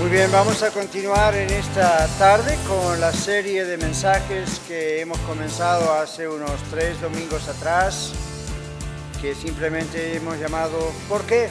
Muy 0.00 0.10
bien, 0.10 0.30
vamos 0.32 0.62
a 0.64 0.72
continuar 0.72 1.36
en 1.36 1.48
esta 1.50 2.08
tarde 2.18 2.58
con 2.66 3.00
la 3.00 3.12
serie 3.12 3.64
de 3.64 3.76
mensajes 3.76 4.60
que 4.66 5.00
hemos 5.00 5.18
comenzado 5.20 5.92
hace 5.94 6.28
unos 6.28 6.60
tres 6.68 7.00
domingos 7.00 7.48
atrás, 7.48 8.12
que 9.22 9.36
simplemente 9.36 10.16
hemos 10.16 10.36
llamado 10.38 10.76
¿Por 11.08 11.24
qué? 11.24 11.48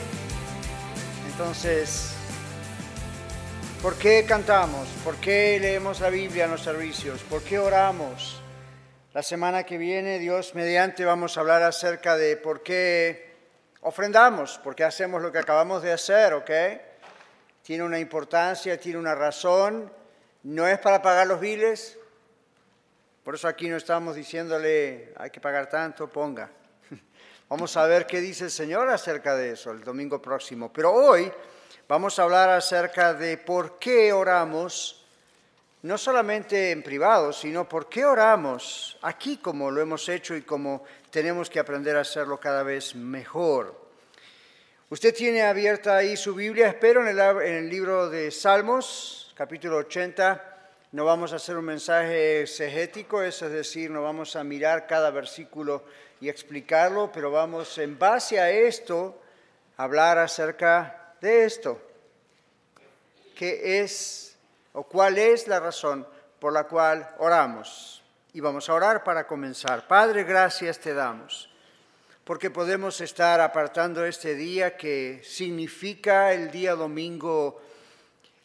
Entonces, 1.31 2.11
¿por 3.81 3.95
qué 3.95 4.25
cantamos? 4.27 4.89
¿Por 5.05 5.15
qué 5.15 5.57
leemos 5.59 6.01
la 6.01 6.09
Biblia 6.09 6.43
en 6.43 6.51
los 6.51 6.61
servicios? 6.61 7.21
¿Por 7.21 7.43
qué 7.43 7.57
oramos? 7.57 8.41
La 9.13 9.23
semana 9.23 9.63
que 9.63 9.77
viene, 9.77 10.19
Dios 10.19 10.53
mediante, 10.53 11.05
vamos 11.05 11.37
a 11.37 11.39
hablar 11.39 11.63
acerca 11.63 12.17
de 12.17 12.35
por 12.35 12.61
qué 12.61 13.35
ofrendamos, 13.81 14.59
por 14.61 14.75
qué 14.75 14.83
hacemos 14.83 15.21
lo 15.21 15.31
que 15.31 15.39
acabamos 15.39 15.81
de 15.81 15.93
hacer, 15.93 16.33
¿ok? 16.33 16.51
Tiene 17.63 17.83
una 17.83 17.97
importancia, 17.97 18.79
tiene 18.79 18.99
una 18.99 19.15
razón, 19.15 19.91
no 20.43 20.67
es 20.67 20.77
para 20.79 21.01
pagar 21.01 21.25
los 21.25 21.39
biles, 21.39 21.97
por 23.23 23.35
eso 23.35 23.47
aquí 23.47 23.69
no 23.69 23.77
estamos 23.77 24.15
diciéndole 24.15 25.13
hay 25.15 25.29
que 25.29 25.39
pagar 25.39 25.69
tanto, 25.69 26.09
ponga. 26.09 26.49
Vamos 27.49 27.77
a 27.77 27.87
ver 27.87 28.05
qué 28.05 28.19
dice 28.19 28.45
el 28.45 28.51
Señor 28.51 28.89
acerca 28.89 29.33
de 29.35 29.51
eso 29.51 29.71
el 29.71 29.81
domingo 29.81 30.21
próximo. 30.21 30.71
Pero 30.73 30.91
hoy 30.91 31.31
vamos 31.87 32.19
a 32.19 32.23
hablar 32.23 32.49
acerca 32.49 33.13
de 33.13 33.37
por 33.37 33.79
qué 33.79 34.11
oramos, 34.11 35.05
no 35.83 35.97
solamente 35.97 36.71
en 36.71 36.83
privado, 36.83 37.31
sino 37.31 37.67
por 37.67 37.87
qué 37.87 38.03
oramos 38.03 38.97
aquí 39.01 39.37
como 39.37 39.71
lo 39.71 39.81
hemos 39.81 40.09
hecho 40.09 40.35
y 40.35 40.41
como 40.41 40.83
tenemos 41.09 41.49
que 41.49 41.59
aprender 41.59 41.95
a 41.95 42.01
hacerlo 42.01 42.39
cada 42.39 42.63
vez 42.63 42.93
mejor. 42.95 43.82
Usted 44.93 45.15
tiene 45.15 45.41
abierta 45.41 45.97
ahí 45.97 46.15
su 46.15 46.35
Biblia, 46.35 46.67
espero, 46.67 47.01
en 47.01 47.17
el, 47.55 47.67
libro 47.67 48.11
de 48.11 48.29
Salmos, 48.29 49.33
capítulo 49.35 49.77
80. 49.77 50.69
No 50.91 51.03
vamos 51.03 51.33
a 51.33 51.37
hacer 51.37 51.57
un 51.57 51.65
mensaje 51.65 52.41
exegético, 52.41 53.23
es 53.23 53.39
decir, 53.39 53.89
no 53.89 54.03
vamos 54.03 54.35
a 54.35 54.43
mirar 54.43 54.85
cada 54.85 55.09
versículo 55.09 55.83
y 56.21 56.29
explicarlo, 56.29 57.11
pero 57.11 57.31
vamos 57.31 57.75
en 57.79 57.97
base 57.97 58.39
a 58.39 58.51
esto 58.51 59.19
a 59.77 59.85
hablar 59.85 60.19
acerca 60.19 61.15
de 61.19 61.45
esto. 61.45 61.81
¿Qué 63.35 63.81
es 63.81 64.37
o 64.73 64.83
cuál 64.83 65.17
es 65.17 65.47
la 65.47 65.59
razón 65.59 66.07
por 66.37 66.53
la 66.53 66.65
cual 66.65 67.15
oramos? 67.17 68.03
Y 68.31 68.41
vamos 68.41 68.69
a 68.69 68.75
orar 68.75 69.03
para 69.03 69.25
comenzar. 69.25 69.87
Padre, 69.87 70.23
gracias 70.23 70.77
te 70.77 70.93
damos 70.93 71.49
porque 72.23 72.49
podemos 72.49 73.01
estar 73.01 73.41
apartando 73.41 74.05
este 74.05 74.33
día 74.35 74.77
que 74.77 75.21
significa 75.23 76.31
el 76.31 76.51
día 76.51 76.73
domingo 76.73 77.61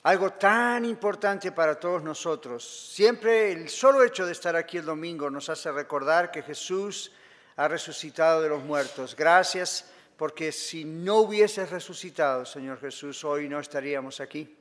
algo 0.03 0.33
tan 0.33 0.85
importante 0.85 1.53
para 1.53 1.79
todos 1.79 2.03
nosotros. 2.03 2.65
Siempre 2.93 3.53
el 3.53 3.69
solo 3.69 4.03
hecho 4.03 4.27
de 4.27 4.33
estar 4.33 4.57
aquí 4.57 4.79
el 4.79 4.85
domingo 4.85 5.31
nos 5.31 5.49
hace 5.49 5.71
recordar 5.71 6.31
que 6.31 6.43
Jesús 6.43 7.13
ha 7.57 7.69
resucitado 7.69 8.41
de 8.43 8.49
los 8.49 8.63
muertos. 8.63 9.15
Gracias 9.15 9.85
porque 10.17 10.51
si 10.51 10.85
no 10.85 11.19
hubieses 11.19 11.71
resucitado, 11.71 12.45
Señor 12.47 12.81
Jesús, 12.81 13.23
hoy 13.25 13.49
no 13.49 13.61
estaríamos 13.61 14.21
aquí. 14.21 14.57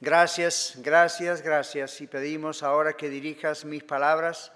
Gracias, 0.00 0.74
gracias, 0.78 1.42
gracias. 1.42 2.00
Y 2.00 2.06
pedimos 2.06 2.62
ahora 2.62 2.94
que 2.94 3.08
dirijas 3.08 3.64
mis 3.64 3.84
palabras, 3.84 4.52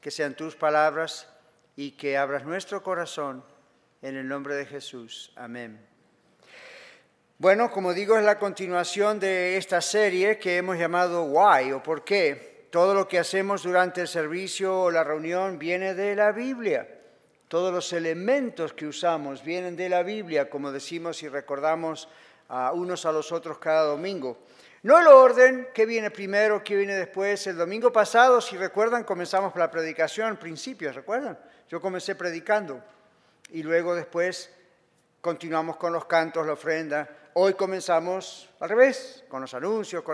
que 0.00 0.10
sean 0.10 0.34
tus 0.34 0.56
palabras 0.56 1.28
y 1.76 1.92
que 1.92 2.16
abras 2.16 2.44
nuestro 2.44 2.82
corazón 2.82 3.44
en 4.02 4.16
el 4.16 4.26
nombre 4.26 4.54
de 4.54 4.66
Jesús. 4.66 5.32
Amén. 5.36 5.78
Bueno, 7.38 7.70
como 7.70 7.92
digo, 7.92 8.16
es 8.16 8.24
la 8.24 8.38
continuación 8.38 9.20
de 9.20 9.58
esta 9.58 9.82
serie 9.82 10.38
que 10.38 10.56
hemos 10.56 10.78
llamado 10.78 11.24
Why 11.24 11.72
o 11.72 11.82
por 11.82 12.02
qué. 12.02 12.68
Todo 12.70 12.94
lo 12.94 13.06
que 13.06 13.18
hacemos 13.18 13.62
durante 13.62 14.00
el 14.00 14.08
servicio 14.08 14.80
o 14.80 14.90
la 14.90 15.04
reunión 15.04 15.58
viene 15.58 15.94
de 15.94 16.16
la 16.16 16.32
Biblia. 16.32 16.88
Todos 17.48 17.72
los 17.72 17.92
elementos 17.92 18.72
que 18.72 18.86
usamos 18.86 19.44
vienen 19.44 19.76
de 19.76 19.88
la 19.88 20.02
Biblia, 20.02 20.48
como 20.48 20.72
decimos 20.72 21.22
y 21.22 21.28
recordamos 21.28 22.08
a 22.48 22.72
unos 22.72 23.04
a 23.04 23.12
los 23.12 23.30
otros 23.32 23.58
cada 23.58 23.82
domingo. 23.82 24.38
No 24.86 25.00
el 25.00 25.08
orden, 25.08 25.70
qué 25.74 25.84
viene 25.84 26.12
primero, 26.12 26.62
qué 26.62 26.76
viene 26.76 26.94
después. 26.94 27.44
El 27.48 27.56
domingo 27.56 27.92
pasado, 27.92 28.40
si 28.40 28.56
recuerdan, 28.56 29.02
comenzamos 29.02 29.52
la 29.56 29.68
predicación, 29.68 30.36
principios, 30.36 30.94
¿recuerdan? 30.94 31.36
Yo 31.68 31.80
comencé 31.80 32.14
predicando 32.14 32.80
y 33.50 33.64
luego 33.64 33.96
después 33.96 34.48
continuamos 35.20 35.76
con 35.76 35.92
los 35.92 36.04
cantos, 36.04 36.46
la 36.46 36.52
ofrenda. 36.52 37.08
Hoy 37.34 37.54
comenzamos 37.54 38.48
al 38.60 38.68
revés, 38.68 39.24
con 39.28 39.40
los 39.40 39.52
anuncios. 39.54 40.04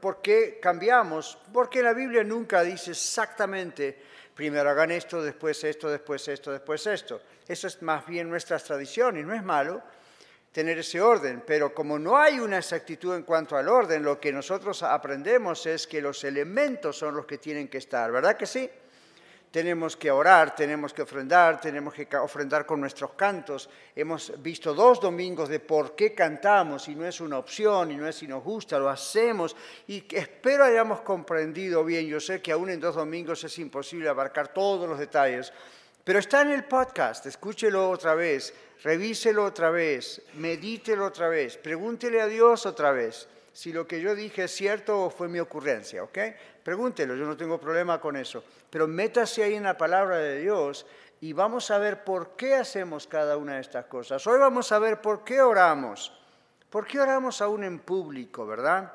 ¿Por 0.00 0.22
qué 0.22 0.58
cambiamos? 0.62 1.36
Porque 1.52 1.82
la 1.82 1.92
Biblia 1.92 2.24
nunca 2.24 2.62
dice 2.62 2.92
exactamente, 2.92 4.02
primero 4.34 4.70
hagan 4.70 4.92
esto, 4.92 5.22
después 5.22 5.62
esto, 5.62 5.90
después 5.90 6.26
esto, 6.28 6.52
después 6.52 6.86
esto. 6.86 7.20
Eso 7.46 7.66
es 7.66 7.82
más 7.82 8.06
bien 8.06 8.30
nuestra 8.30 8.58
tradición 8.58 9.18
y 9.18 9.24
no 9.24 9.34
es 9.34 9.42
malo 9.42 9.82
tener 10.52 10.78
ese 10.78 11.00
orden, 11.00 11.42
pero 11.46 11.74
como 11.74 11.98
no 11.98 12.18
hay 12.18 12.38
una 12.38 12.58
exactitud 12.58 13.16
en 13.16 13.22
cuanto 13.22 13.56
al 13.56 13.68
orden, 13.68 14.02
lo 14.02 14.20
que 14.20 14.32
nosotros 14.32 14.82
aprendemos 14.82 15.66
es 15.66 15.86
que 15.86 16.00
los 16.00 16.22
elementos 16.24 16.96
son 16.96 17.16
los 17.16 17.26
que 17.26 17.38
tienen 17.38 17.68
que 17.68 17.78
estar, 17.78 18.12
¿verdad 18.12 18.36
que 18.36 18.46
sí? 18.46 18.70
tenemos 19.52 19.98
que 19.98 20.10
orar, 20.10 20.56
tenemos 20.56 20.94
que 20.94 21.02
ofrendar, 21.02 21.60
tenemos 21.60 21.92
que 21.92 22.08
ofrendar 22.16 22.64
con 22.64 22.80
nuestros 22.80 23.12
cantos. 23.12 23.68
Hemos 23.94 24.32
visto 24.42 24.72
dos 24.72 24.98
domingos 24.98 25.50
de 25.50 25.60
por 25.60 25.94
qué 25.94 26.14
cantamos 26.14 26.88
y 26.88 26.94
no 26.94 27.06
es 27.06 27.20
una 27.20 27.38
opción 27.38 27.92
y 27.92 27.96
no 27.96 28.08
es 28.08 28.16
si 28.16 28.26
nos 28.26 28.42
gusta, 28.42 28.78
lo 28.78 28.88
hacemos 28.88 29.54
y 29.86 30.04
espero 30.16 30.64
hayamos 30.64 31.02
comprendido 31.02 31.84
bien. 31.84 32.06
Yo 32.06 32.18
sé 32.18 32.40
que 32.40 32.50
aún 32.50 32.70
en 32.70 32.80
dos 32.80 32.94
domingos 32.94 33.44
es 33.44 33.58
imposible 33.58 34.08
abarcar 34.08 34.48
todos 34.54 34.88
los 34.88 34.98
detalles, 34.98 35.52
pero 36.04 36.18
está 36.18 36.42
en 36.42 36.50
el 36.50 36.64
podcast, 36.64 37.26
escúchelo 37.26 37.90
otra 37.90 38.14
vez, 38.14 38.52
revíselo 38.82 39.44
otra 39.44 39.70
vez, 39.70 40.22
medítelo 40.34 41.06
otra 41.06 41.28
vez, 41.28 41.56
pregúntele 41.56 42.20
a 42.20 42.26
Dios 42.26 42.66
otra 42.66 42.92
vez 42.92 43.28
si 43.52 43.72
lo 43.72 43.86
que 43.86 44.00
yo 44.00 44.14
dije 44.14 44.44
es 44.44 44.54
cierto 44.54 45.04
o 45.04 45.10
fue 45.10 45.28
mi 45.28 45.38
ocurrencia, 45.38 46.02
¿ok? 46.02 46.18
Pregúntelo, 46.62 47.14
yo 47.14 47.26
no 47.26 47.36
tengo 47.36 47.60
problema 47.60 48.00
con 48.00 48.16
eso. 48.16 48.42
Pero 48.70 48.88
métase 48.88 49.42
ahí 49.42 49.54
en 49.54 49.64
la 49.64 49.76
palabra 49.76 50.16
de 50.16 50.40
Dios 50.40 50.86
y 51.20 51.32
vamos 51.32 51.70
a 51.70 51.78
ver 51.78 52.02
por 52.02 52.34
qué 52.34 52.54
hacemos 52.54 53.06
cada 53.06 53.36
una 53.36 53.56
de 53.56 53.60
estas 53.60 53.86
cosas. 53.86 54.26
Hoy 54.26 54.38
vamos 54.38 54.72
a 54.72 54.78
ver 54.78 55.00
por 55.00 55.22
qué 55.22 55.42
oramos. 55.42 56.18
¿Por 56.70 56.86
qué 56.86 57.00
oramos 57.00 57.42
aún 57.42 57.64
en 57.64 57.78
público, 57.78 58.46
verdad? 58.46 58.90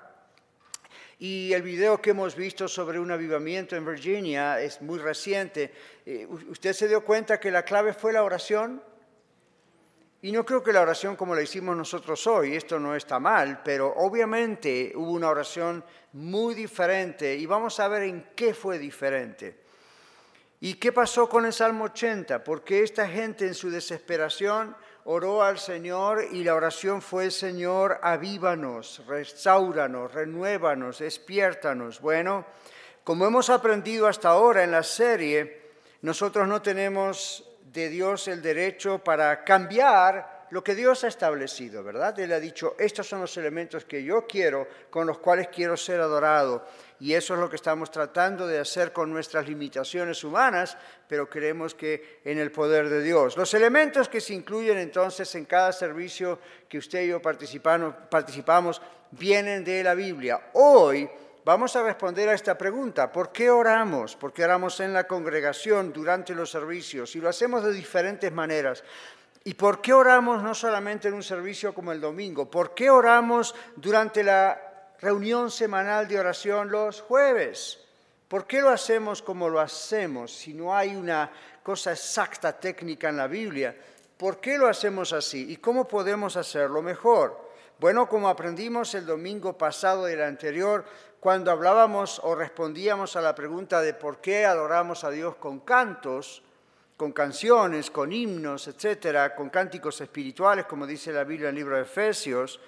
Y 1.19 1.51
el 1.53 1.63
video 1.63 1.99
que 1.99 2.11
hemos 2.11 2.35
visto 2.35 2.67
sobre 2.67 2.99
un 2.99 3.09
avivamiento 3.09 3.75
en 3.75 3.85
Virginia 3.85 4.61
es 4.61 4.81
muy 4.81 4.99
reciente. 4.99 5.71
Eh, 6.05 6.27
¿Usted 6.27 6.73
se 6.73 6.87
dio 6.87 7.03
cuenta 7.03 7.39
que 7.39 7.49
la 7.49 7.63
clave 7.63 7.93
fue 7.93 8.13
la 8.13 8.23
oración? 8.23 8.83
Y 10.21 10.31
no 10.31 10.45
creo 10.45 10.61
que 10.61 10.73
la 10.73 10.81
oración 10.81 11.15
como 11.15 11.33
la 11.33 11.41
hicimos 11.41 11.75
nosotros 11.75 12.25
hoy, 12.27 12.55
esto 12.55 12.79
no 12.79 12.95
está 12.95 13.19
mal, 13.19 13.61
pero 13.63 13.93
obviamente 13.95 14.91
hubo 14.95 15.11
una 15.11 15.29
oración 15.29 15.83
muy 16.13 16.53
diferente 16.53 17.35
y 17.35 17.45
vamos 17.45 17.79
a 17.79 17.87
ver 17.87 18.03
en 18.03 18.29
qué 18.35 18.53
fue 18.53 18.77
diferente. 18.77 19.61
¿Y 20.59 20.75
qué 20.75 20.91
pasó 20.91 21.29
con 21.29 21.45
el 21.45 21.53
Salmo 21.53 21.85
80? 21.85 22.43
Porque 22.43 22.81
esta 22.81 23.07
gente 23.07 23.45
en 23.45 23.53
su 23.53 23.69
desesperación 23.69 24.75
oró 25.09 25.41
al 25.41 25.57
Señor 25.57 26.25
y 26.33 26.43
la 26.43 26.53
oración 26.53 27.01
fue, 27.01 27.31
Señor, 27.31 27.97
avívanos, 28.01 29.01
restauranos, 29.07 30.13
renuévanos, 30.13 30.99
despiértanos. 30.99 32.01
Bueno, 32.01 32.45
como 33.05 33.25
hemos 33.25 33.49
aprendido 33.49 34.07
hasta 34.07 34.29
ahora 34.29 34.65
en 34.65 34.71
la 34.71 34.83
serie, 34.83 35.61
nosotros 36.01 36.45
no 36.45 36.61
tenemos 36.61 37.49
de 37.71 37.87
Dios 37.87 38.27
el 38.27 38.41
derecho 38.41 38.99
para 38.99 39.45
cambiar 39.45 40.47
lo 40.49 40.61
que 40.61 40.75
Dios 40.75 41.05
ha 41.05 41.07
establecido, 41.07 41.83
¿verdad? 41.83 42.19
Él 42.19 42.33
ha 42.33 42.39
dicho, 42.39 42.75
estos 42.77 43.07
son 43.07 43.21
los 43.21 43.35
elementos 43.37 43.85
que 43.85 44.03
yo 44.03 44.27
quiero, 44.27 44.67
con 44.89 45.07
los 45.07 45.19
cuales 45.19 45.47
quiero 45.47 45.77
ser 45.77 46.01
adorado. 46.01 46.65
Y 46.99 47.13
eso 47.13 47.35
es 47.35 47.39
lo 47.39 47.49
que 47.49 47.55
estamos 47.55 47.91
tratando 47.91 48.47
de 48.47 48.59
hacer 48.59 48.91
con 48.91 49.11
nuestras 49.11 49.47
limitaciones 49.47 50.23
humanas, 50.23 50.77
pero 51.07 51.29
creemos 51.29 51.75
que 51.75 52.21
en 52.23 52.39
el 52.39 52.51
poder 52.51 52.89
de 52.89 53.03
Dios. 53.03 53.37
Los 53.37 53.53
elementos 53.53 54.09
que 54.09 54.19
se 54.19 54.33
incluyen 54.33 54.79
entonces 54.79 55.33
en 55.35 55.45
cada 55.45 55.71
servicio 55.71 56.39
que 56.67 56.79
usted 56.79 57.03
y 57.03 57.09
yo 57.09 57.21
participamos 57.21 58.81
vienen 59.11 59.63
de 59.63 59.83
la 59.83 59.93
Biblia. 59.93 60.49
Hoy 60.53 61.07
vamos 61.45 61.75
a 61.75 61.83
responder 61.83 62.29
a 62.29 62.33
esta 62.33 62.57
pregunta. 62.57 63.11
¿Por 63.11 63.31
qué 63.31 63.51
oramos? 63.51 64.15
¿Por 64.15 64.33
qué 64.33 64.45
oramos 64.45 64.79
en 64.79 64.91
la 64.91 65.05
congregación 65.05 65.93
durante 65.93 66.33
los 66.33 66.49
servicios? 66.49 67.15
Y 67.15 67.21
lo 67.21 67.29
hacemos 67.29 67.63
de 67.63 67.73
diferentes 67.73 68.31
maneras. 68.31 68.83
¿Y 69.43 69.53
por 69.53 69.81
qué 69.81 69.93
oramos 69.93 70.43
no 70.43 70.53
solamente 70.53 71.07
en 71.07 71.13
un 71.13 71.23
servicio 71.23 71.73
como 71.73 71.91
el 71.91 72.01
domingo? 72.01 72.49
¿Por 72.51 72.73
qué 72.73 72.89
oramos 72.89 73.55
durante 73.77 74.23
la 74.23 74.66
reunión 74.99 75.51
semanal 75.51 76.07
de 76.07 76.19
oración 76.19 76.69
los 76.69 77.01
jueves? 77.01 77.79
¿Por 78.27 78.45
qué 78.45 78.61
lo 78.61 78.69
hacemos 78.69 79.21
como 79.21 79.47
lo 79.49 79.59
hacemos 79.59 80.35
si 80.35 80.53
no 80.53 80.75
hay 80.75 80.95
una 80.95 81.31
cosa 81.63 81.91
exacta 81.91 82.59
técnica 82.59 83.09
en 83.09 83.17
la 83.17 83.27
Biblia? 83.27 83.75
¿Por 84.17 84.39
qué 84.39 84.57
lo 84.57 84.67
hacemos 84.67 85.13
así? 85.13 85.51
¿Y 85.51 85.57
cómo 85.57 85.87
podemos 85.87 86.35
hacerlo 86.35 86.81
mejor? 86.81 87.47
Bueno, 87.79 88.09
como 88.09 88.27
aprendimos 88.27 88.95
el 88.95 89.05
domingo 89.05 89.57
pasado 89.57 90.09
y 90.09 90.13
el 90.13 90.23
anterior, 90.23 90.83
cuando 91.19 91.51
hablábamos 91.51 92.19
o 92.23 92.33
respondíamos 92.33 93.15
a 93.15 93.21
la 93.21 93.35
pregunta 93.35 93.81
de 93.81 93.93
por 93.93 94.19
qué 94.19 94.45
adoramos 94.45 95.03
a 95.03 95.11
Dios 95.11 95.35
con 95.35 95.59
cantos, 95.59 96.41
con 96.97 97.11
canciones, 97.11 97.91
con 97.91 98.11
himnos, 98.11 98.67
etcétera, 98.67 99.35
con 99.35 99.49
cánticos 99.49 100.01
espirituales, 100.01 100.65
como 100.65 100.87
dice 100.87 101.13
la 101.13 101.23
Biblia 101.23 101.49
en 101.49 101.55
el 101.55 101.59
libro 101.59 101.75
de 101.75 101.83
Efesios, 101.83 102.59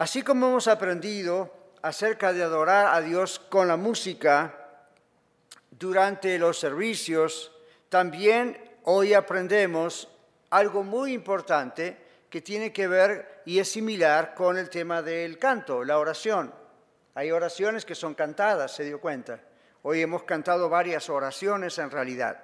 así 0.00 0.22
como 0.22 0.46
hemos 0.48 0.66
aprendido 0.66 1.52
acerca 1.82 2.32
de 2.32 2.42
adorar 2.42 2.86
a 2.94 3.02
Dios 3.02 3.38
con 3.38 3.68
la 3.68 3.76
música, 3.76 4.86
durante 5.72 6.38
los 6.38 6.58
servicios, 6.58 7.52
también 7.90 8.78
hoy 8.84 9.12
aprendemos 9.12 10.08
algo 10.48 10.82
muy 10.82 11.12
importante 11.12 11.98
que 12.30 12.40
tiene 12.40 12.72
que 12.72 12.88
ver 12.88 13.42
y 13.44 13.58
es 13.58 13.70
similar 13.70 14.32
con 14.34 14.56
el 14.56 14.70
tema 14.70 15.02
del 15.02 15.38
canto, 15.38 15.84
la 15.84 15.98
oración. 15.98 16.50
Hay 17.14 17.30
oraciones 17.30 17.84
que 17.84 17.94
son 17.94 18.14
cantadas, 18.14 18.74
se 18.74 18.84
dio 18.84 19.02
cuenta. 19.02 19.38
Hoy 19.82 20.00
hemos 20.00 20.22
cantado 20.22 20.70
varias 20.70 21.10
oraciones 21.10 21.76
en 21.78 21.90
realidad, 21.90 22.42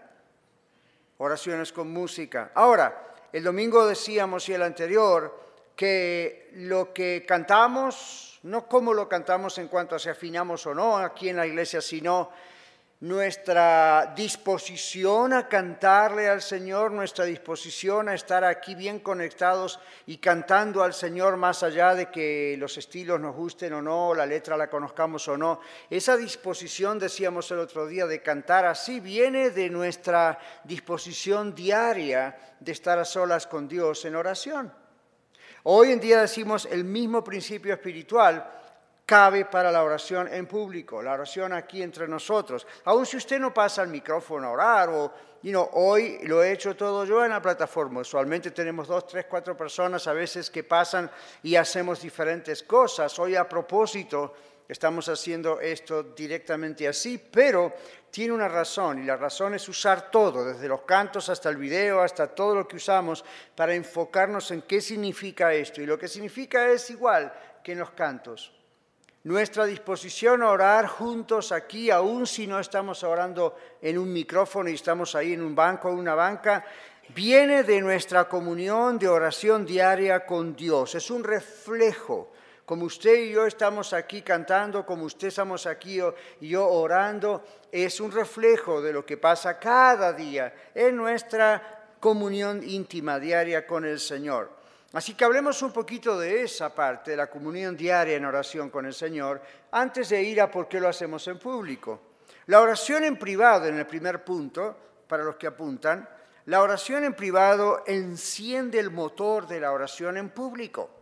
oraciones 1.16 1.72
con 1.72 1.90
música. 1.90 2.50
Ahora, 2.54 3.14
el 3.32 3.42
domingo 3.44 3.86
decíamos 3.86 4.46
y 4.50 4.52
el 4.52 4.62
anterior 4.62 5.45
que 5.76 6.50
lo 6.55 6.93
que 6.94 7.25
cantamos, 7.26 8.40
no 8.44 8.67
como 8.67 8.94
lo 8.94 9.08
cantamos 9.08 9.58
en 9.58 9.69
cuanto 9.69 9.94
a 9.94 9.99
si 9.99 10.08
afinamos 10.08 10.67
o 10.67 10.75
no 10.75 10.96
aquí 10.96 11.28
en 11.28 11.37
la 11.37 11.46
iglesia, 11.46 11.82
sino 11.82 12.31
nuestra 13.00 14.14
disposición 14.17 15.34
a 15.34 15.49
cantarle 15.49 16.28
al 16.28 16.40
Señor, 16.40 16.93
nuestra 16.93 17.26
disposición 17.26 18.08
a 18.08 18.14
estar 18.14 18.43
aquí 18.43 18.75
bien 18.75 19.00
conectados 19.00 19.78
y 20.06 20.17
cantando 20.17 20.82
al 20.82 20.94
Señor 20.94 21.37
más 21.37 21.62
allá 21.62 21.94
de 21.94 22.11
que 22.11 22.56
los 22.58 22.78
estilos 22.78 23.20
nos 23.20 23.37
gusten 23.37 23.75
o 23.75 23.82
no, 23.82 24.14
la 24.14 24.25
letra 24.25 24.56
la 24.56 24.70
conozcamos 24.70 25.28
o 25.28 25.37
no. 25.37 25.61
Esa 25.90 26.17
disposición, 26.17 26.99
decíamos 26.99 27.50
el 27.50 27.58
otro 27.58 27.87
día, 27.87 28.06
de 28.06 28.23
cantar 28.23 28.64
así 28.64 28.99
viene 29.00 29.50
de 29.50 29.69
nuestra 29.69 30.38
disposición 30.64 31.55
diaria 31.55 32.34
de 32.58 32.73
estar 32.73 32.99
a 32.99 33.05
solas 33.05 33.46
con 33.46 33.69
Dios 33.69 34.06
en 34.06 34.17
oración. 34.17 34.85
Hoy 35.68 35.90
en 35.90 35.98
día 35.98 36.20
decimos 36.20 36.68
el 36.70 36.84
mismo 36.84 37.24
principio 37.24 37.74
espiritual, 37.74 38.48
cabe 39.04 39.46
para 39.46 39.72
la 39.72 39.82
oración 39.82 40.32
en 40.32 40.46
público, 40.46 41.02
la 41.02 41.14
oración 41.14 41.52
aquí 41.52 41.82
entre 41.82 42.06
nosotros. 42.06 42.64
Aun 42.84 43.04
si 43.04 43.16
usted 43.16 43.40
no 43.40 43.52
pasa 43.52 43.82
al 43.82 43.88
micrófono 43.88 44.46
a 44.46 44.50
orar, 44.52 44.88
o 44.90 45.12
you 45.42 45.68
hoy 45.72 46.20
lo 46.22 46.40
he 46.40 46.52
hecho 46.52 46.76
todo 46.76 47.04
yo 47.04 47.24
en 47.24 47.30
la 47.30 47.42
plataforma. 47.42 48.02
Usualmente 48.02 48.52
tenemos 48.52 48.86
dos, 48.86 49.08
tres, 49.08 49.26
cuatro 49.28 49.56
personas 49.56 50.06
a 50.06 50.12
veces 50.12 50.50
que 50.50 50.62
pasan 50.62 51.10
y 51.42 51.56
hacemos 51.56 52.00
diferentes 52.00 52.62
cosas. 52.62 53.18
Hoy 53.18 53.34
a 53.34 53.48
propósito 53.48 54.34
estamos 54.68 55.08
haciendo 55.08 55.60
esto 55.60 56.02
directamente 56.02 56.88
así, 56.88 57.18
pero 57.18 57.74
tiene 58.10 58.32
una 58.32 58.48
razón 58.48 59.02
y 59.02 59.06
la 59.06 59.16
razón 59.16 59.54
es 59.54 59.68
usar 59.68 60.10
todo, 60.10 60.44
desde 60.44 60.68
los 60.68 60.82
cantos 60.82 61.28
hasta 61.28 61.48
el 61.48 61.56
video, 61.56 62.00
hasta 62.00 62.28
todo 62.28 62.54
lo 62.54 62.66
que 62.68 62.76
usamos 62.76 63.24
para 63.54 63.74
enfocarnos 63.74 64.50
en 64.50 64.62
qué 64.62 64.80
significa 64.80 65.52
esto. 65.52 65.80
Y 65.82 65.86
lo 65.86 65.98
que 65.98 66.08
significa 66.08 66.68
es 66.70 66.90
igual 66.90 67.32
que 67.62 67.72
en 67.72 67.78
los 67.80 67.90
cantos 67.90 68.52
nuestra 69.26 69.64
disposición 69.64 70.44
a 70.44 70.50
orar 70.50 70.86
juntos 70.86 71.50
aquí, 71.50 71.90
aun 71.90 72.28
si 72.28 72.46
no 72.46 72.60
estamos 72.60 73.02
orando 73.02 73.56
en 73.82 73.98
un 73.98 74.12
micrófono 74.12 74.70
y 74.70 74.74
estamos 74.74 75.16
ahí 75.16 75.32
en 75.32 75.42
un 75.42 75.52
banco 75.52 75.88
o 75.88 75.94
una 75.94 76.14
banca, 76.14 76.64
viene 77.08 77.64
de 77.64 77.80
nuestra 77.80 78.28
comunión 78.28 79.00
de 79.00 79.08
oración 79.08 79.66
diaria 79.66 80.24
con 80.24 80.54
Dios. 80.54 80.94
Es 80.94 81.10
un 81.10 81.24
reflejo. 81.24 82.30
Como 82.66 82.84
usted 82.84 83.14
y 83.14 83.30
yo 83.30 83.46
estamos 83.46 83.92
aquí 83.92 84.22
cantando, 84.22 84.84
como 84.84 85.04
usted 85.04 85.28
estamos 85.28 85.66
aquí 85.66 86.00
y 86.40 86.48
yo 86.48 86.68
orando, 86.68 87.44
es 87.70 88.00
un 88.00 88.10
reflejo 88.10 88.82
de 88.82 88.92
lo 88.92 89.06
que 89.06 89.16
pasa 89.16 89.56
cada 89.56 90.12
día 90.12 90.52
en 90.74 90.96
nuestra 90.96 91.94
comunión 92.00 92.68
íntima 92.68 93.20
diaria 93.20 93.64
con 93.64 93.84
el 93.84 94.00
Señor. 94.00 94.50
Así 94.94 95.14
que 95.14 95.24
hablemos 95.24 95.62
un 95.62 95.72
poquito 95.72 96.18
de 96.18 96.42
esa 96.42 96.74
parte, 96.74 97.12
de 97.12 97.16
la 97.16 97.30
comunión 97.30 97.76
diaria 97.76 98.16
en 98.16 98.24
oración 98.24 98.68
con 98.68 98.84
el 98.84 98.94
Señor, 98.94 99.40
antes 99.70 100.08
de 100.08 100.24
ir 100.24 100.40
a 100.40 100.50
por 100.50 100.66
qué 100.66 100.80
lo 100.80 100.88
hacemos 100.88 101.26
en 101.28 101.38
público. 101.38 102.00
La 102.46 102.60
oración 102.60 103.04
en 103.04 103.16
privado, 103.16 103.66
en 103.66 103.78
el 103.78 103.86
primer 103.86 104.24
punto, 104.24 104.76
para 105.06 105.22
los 105.22 105.36
que 105.36 105.46
apuntan, 105.46 106.08
la 106.46 106.62
oración 106.62 107.04
en 107.04 107.14
privado 107.14 107.84
enciende 107.86 108.80
el 108.80 108.90
motor 108.90 109.46
de 109.46 109.60
la 109.60 109.70
oración 109.70 110.16
en 110.16 110.30
público. 110.30 110.95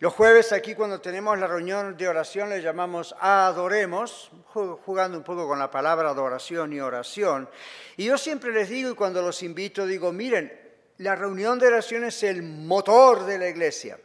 Los 0.00 0.12
jueves 0.12 0.52
aquí 0.52 0.74
cuando 0.74 1.00
tenemos 1.00 1.38
la 1.38 1.46
reunión 1.46 1.96
de 1.96 2.08
oración 2.08 2.50
le 2.50 2.60
llamamos 2.60 3.14
adoremos, 3.20 4.30
jugando 4.44 5.16
un 5.16 5.22
poco 5.22 5.46
con 5.46 5.58
la 5.58 5.70
palabra 5.70 6.10
adoración 6.10 6.72
y 6.72 6.80
oración. 6.80 7.48
Y 7.96 8.06
yo 8.06 8.18
siempre 8.18 8.52
les 8.52 8.68
digo 8.68 8.90
y 8.90 8.94
cuando 8.94 9.22
los 9.22 9.42
invito 9.44 9.86
digo, 9.86 10.12
miren, 10.12 10.52
la 10.98 11.14
reunión 11.14 11.58
de 11.60 11.68
oración 11.68 12.04
es 12.04 12.22
el 12.24 12.42
motor 12.42 13.24
de 13.24 13.38
la 13.38 13.48
iglesia. 13.48 13.98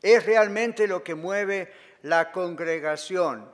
Es 0.00 0.24
realmente 0.24 0.86
lo 0.86 1.04
que 1.04 1.14
mueve 1.14 1.70
la 2.02 2.32
congregación. 2.32 3.50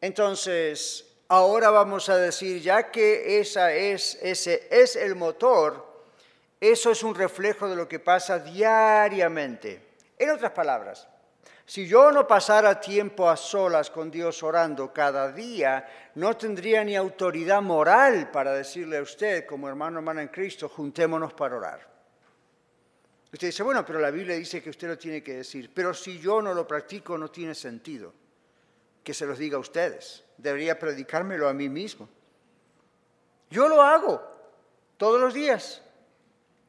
Entonces, 0.00 1.06
ahora 1.28 1.70
vamos 1.70 2.08
a 2.08 2.16
decir, 2.16 2.60
ya 2.60 2.90
que 2.90 3.38
esa 3.40 3.72
es, 3.72 4.18
ese 4.22 4.66
es 4.70 4.96
el 4.96 5.14
motor, 5.14 5.87
eso 6.60 6.90
es 6.90 7.02
un 7.02 7.14
reflejo 7.14 7.68
de 7.68 7.76
lo 7.76 7.88
que 7.88 8.00
pasa 8.00 8.38
diariamente. 8.38 9.82
En 10.18 10.30
otras 10.30 10.52
palabras, 10.52 11.08
si 11.64 11.86
yo 11.86 12.10
no 12.10 12.26
pasara 12.26 12.80
tiempo 12.80 13.28
a 13.28 13.36
solas 13.36 13.90
con 13.90 14.10
Dios 14.10 14.42
orando 14.42 14.92
cada 14.92 15.30
día, 15.30 15.86
no 16.14 16.36
tendría 16.36 16.82
ni 16.82 16.96
autoridad 16.96 17.60
moral 17.60 18.30
para 18.30 18.52
decirle 18.54 18.96
a 18.96 19.02
usted, 19.02 19.44
como 19.44 19.68
hermano 19.68 19.98
hermana 19.98 20.22
en 20.22 20.28
Cristo, 20.28 20.68
juntémonos 20.68 21.34
para 21.34 21.56
orar. 21.56 21.88
Usted 23.30 23.48
dice, 23.48 23.62
bueno, 23.62 23.84
pero 23.84 24.00
la 24.00 24.10
Biblia 24.10 24.34
dice 24.36 24.62
que 24.62 24.70
usted 24.70 24.88
lo 24.88 24.96
tiene 24.96 25.22
que 25.22 25.34
decir. 25.34 25.70
Pero 25.74 25.92
si 25.92 26.18
yo 26.18 26.40
no 26.40 26.54
lo 26.54 26.66
practico, 26.66 27.18
no 27.18 27.30
tiene 27.30 27.54
sentido 27.54 28.14
que 29.04 29.12
se 29.12 29.26
los 29.26 29.38
diga 29.38 29.58
a 29.58 29.60
ustedes. 29.60 30.24
Debería 30.38 30.78
predicármelo 30.78 31.48
a 31.48 31.52
mí 31.52 31.68
mismo. 31.68 32.08
Yo 33.50 33.68
lo 33.68 33.82
hago 33.82 34.22
todos 34.96 35.20
los 35.20 35.34
días. 35.34 35.82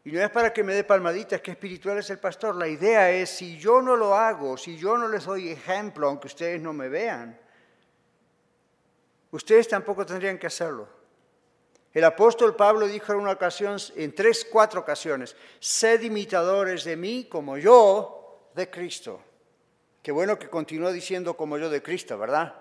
Y 0.06 0.12
no 0.12 0.22
es 0.22 0.30
para 0.30 0.54
que 0.54 0.64
me 0.64 0.74
dé 0.74 0.84
palmaditas, 0.84 1.42
que 1.42 1.52
espiritual 1.52 1.98
es 1.98 2.10
el 2.10 2.20
pastor. 2.20 2.56
La 2.56 2.68
idea 2.68 3.12
es, 3.12 3.30
si 3.30 3.58
yo 3.58 3.82
no 3.82 3.96
lo 3.96 4.16
hago, 4.16 4.58
si 4.58 4.78
yo 4.78 4.98
no 4.98 5.08
les 5.08 5.26
doy 5.26 5.50
ejemplo, 5.50 6.08
aunque 6.08 6.28
ustedes 6.28 6.62
no 6.62 6.72
me 6.74 6.88
vean, 6.88 7.38
ustedes 9.32 9.68
tampoco 9.68 10.06
tendrían 10.06 10.38
que 10.38 10.48
hacerlo. 10.48 10.88
El 11.92 12.04
apóstol 12.06 12.56
Pablo 12.56 12.88
dijo 12.88 13.14
en 13.14 13.20
una 13.20 13.32
ocasión, 13.32 13.78
en 13.96 14.14
tres, 14.14 14.48
cuatro 14.50 14.82
ocasiones, 14.82 15.36
sed 15.60 16.02
imitadores 16.02 16.84
de 16.84 16.96
mí 16.96 17.28
como 17.30 17.58
yo 17.58 18.52
de 18.56 18.70
Cristo. 18.70 19.22
Qué 20.02 20.12
bueno 20.12 20.40
que 20.40 20.50
continúa 20.50 20.92
diciendo 20.92 21.36
como 21.36 21.58
yo 21.58 21.70
de 21.70 21.82
Cristo, 21.82 22.18
¿verdad? 22.18 22.56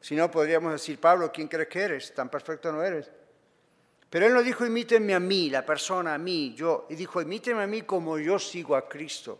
Si 0.00 0.14
no, 0.14 0.30
podríamos 0.30 0.72
decir, 0.72 1.00
Pablo, 1.00 1.32
¿quién 1.32 1.48
crees 1.48 1.68
que 1.68 1.80
eres? 1.80 2.14
Tan 2.14 2.28
perfecto 2.28 2.70
no 2.70 2.84
eres. 2.84 3.10
Pero 4.10 4.26
él 4.26 4.32
no 4.32 4.42
dijo, 4.42 4.64
imítenme 4.64 5.14
a 5.14 5.20
mí, 5.20 5.50
la 5.50 5.64
persona, 5.64 6.14
a 6.14 6.18
mí, 6.18 6.54
yo. 6.54 6.86
Y 6.88 6.94
dijo, 6.94 7.20
imítenme 7.20 7.62
a 7.62 7.66
mí 7.66 7.82
como 7.82 8.18
yo 8.18 8.38
sigo 8.38 8.74
a 8.74 8.88
Cristo. 8.88 9.38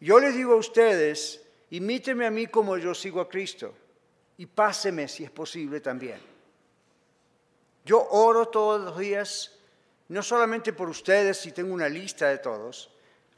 Yo 0.00 0.18
les 0.18 0.34
digo 0.34 0.54
a 0.54 0.56
ustedes, 0.56 1.42
imítenme 1.70 2.26
a 2.26 2.30
mí 2.30 2.46
como 2.46 2.78
yo 2.78 2.94
sigo 2.94 3.20
a 3.20 3.28
Cristo. 3.28 3.74
Y 4.38 4.46
páseme 4.46 5.08
si 5.08 5.24
es 5.24 5.30
posible 5.30 5.80
también. 5.80 6.20
Yo 7.84 8.02
oro 8.10 8.46
todos 8.46 8.80
los 8.80 8.98
días, 8.98 9.58
no 10.08 10.22
solamente 10.22 10.72
por 10.72 10.88
ustedes, 10.88 11.38
si 11.38 11.52
tengo 11.52 11.74
una 11.74 11.88
lista 11.88 12.28
de 12.28 12.38
todos, 12.38 12.90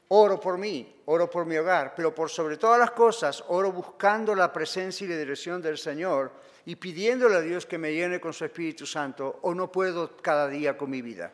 oro 0.08 0.38
por 0.38 0.56
mí, 0.56 1.02
oro 1.06 1.28
por 1.28 1.44
mi 1.46 1.56
hogar, 1.56 1.94
pero 1.96 2.14
por 2.14 2.30
sobre 2.30 2.56
todas 2.56 2.78
las 2.78 2.92
cosas, 2.92 3.42
oro 3.48 3.72
buscando 3.72 4.36
la 4.36 4.52
presencia 4.52 5.04
y 5.04 5.08
la 5.08 5.16
dirección 5.16 5.60
del 5.60 5.78
Señor 5.78 6.30
y 6.66 6.76
pidiéndole 6.76 7.36
a 7.36 7.40
Dios 7.40 7.64
que 7.64 7.78
me 7.78 7.94
llene 7.94 8.20
con 8.20 8.32
su 8.32 8.44
Espíritu 8.44 8.86
Santo 8.86 9.38
o 9.42 9.54
no 9.54 9.70
puedo 9.70 10.16
cada 10.16 10.48
día 10.48 10.76
con 10.76 10.90
mi 10.90 11.00
vida. 11.00 11.32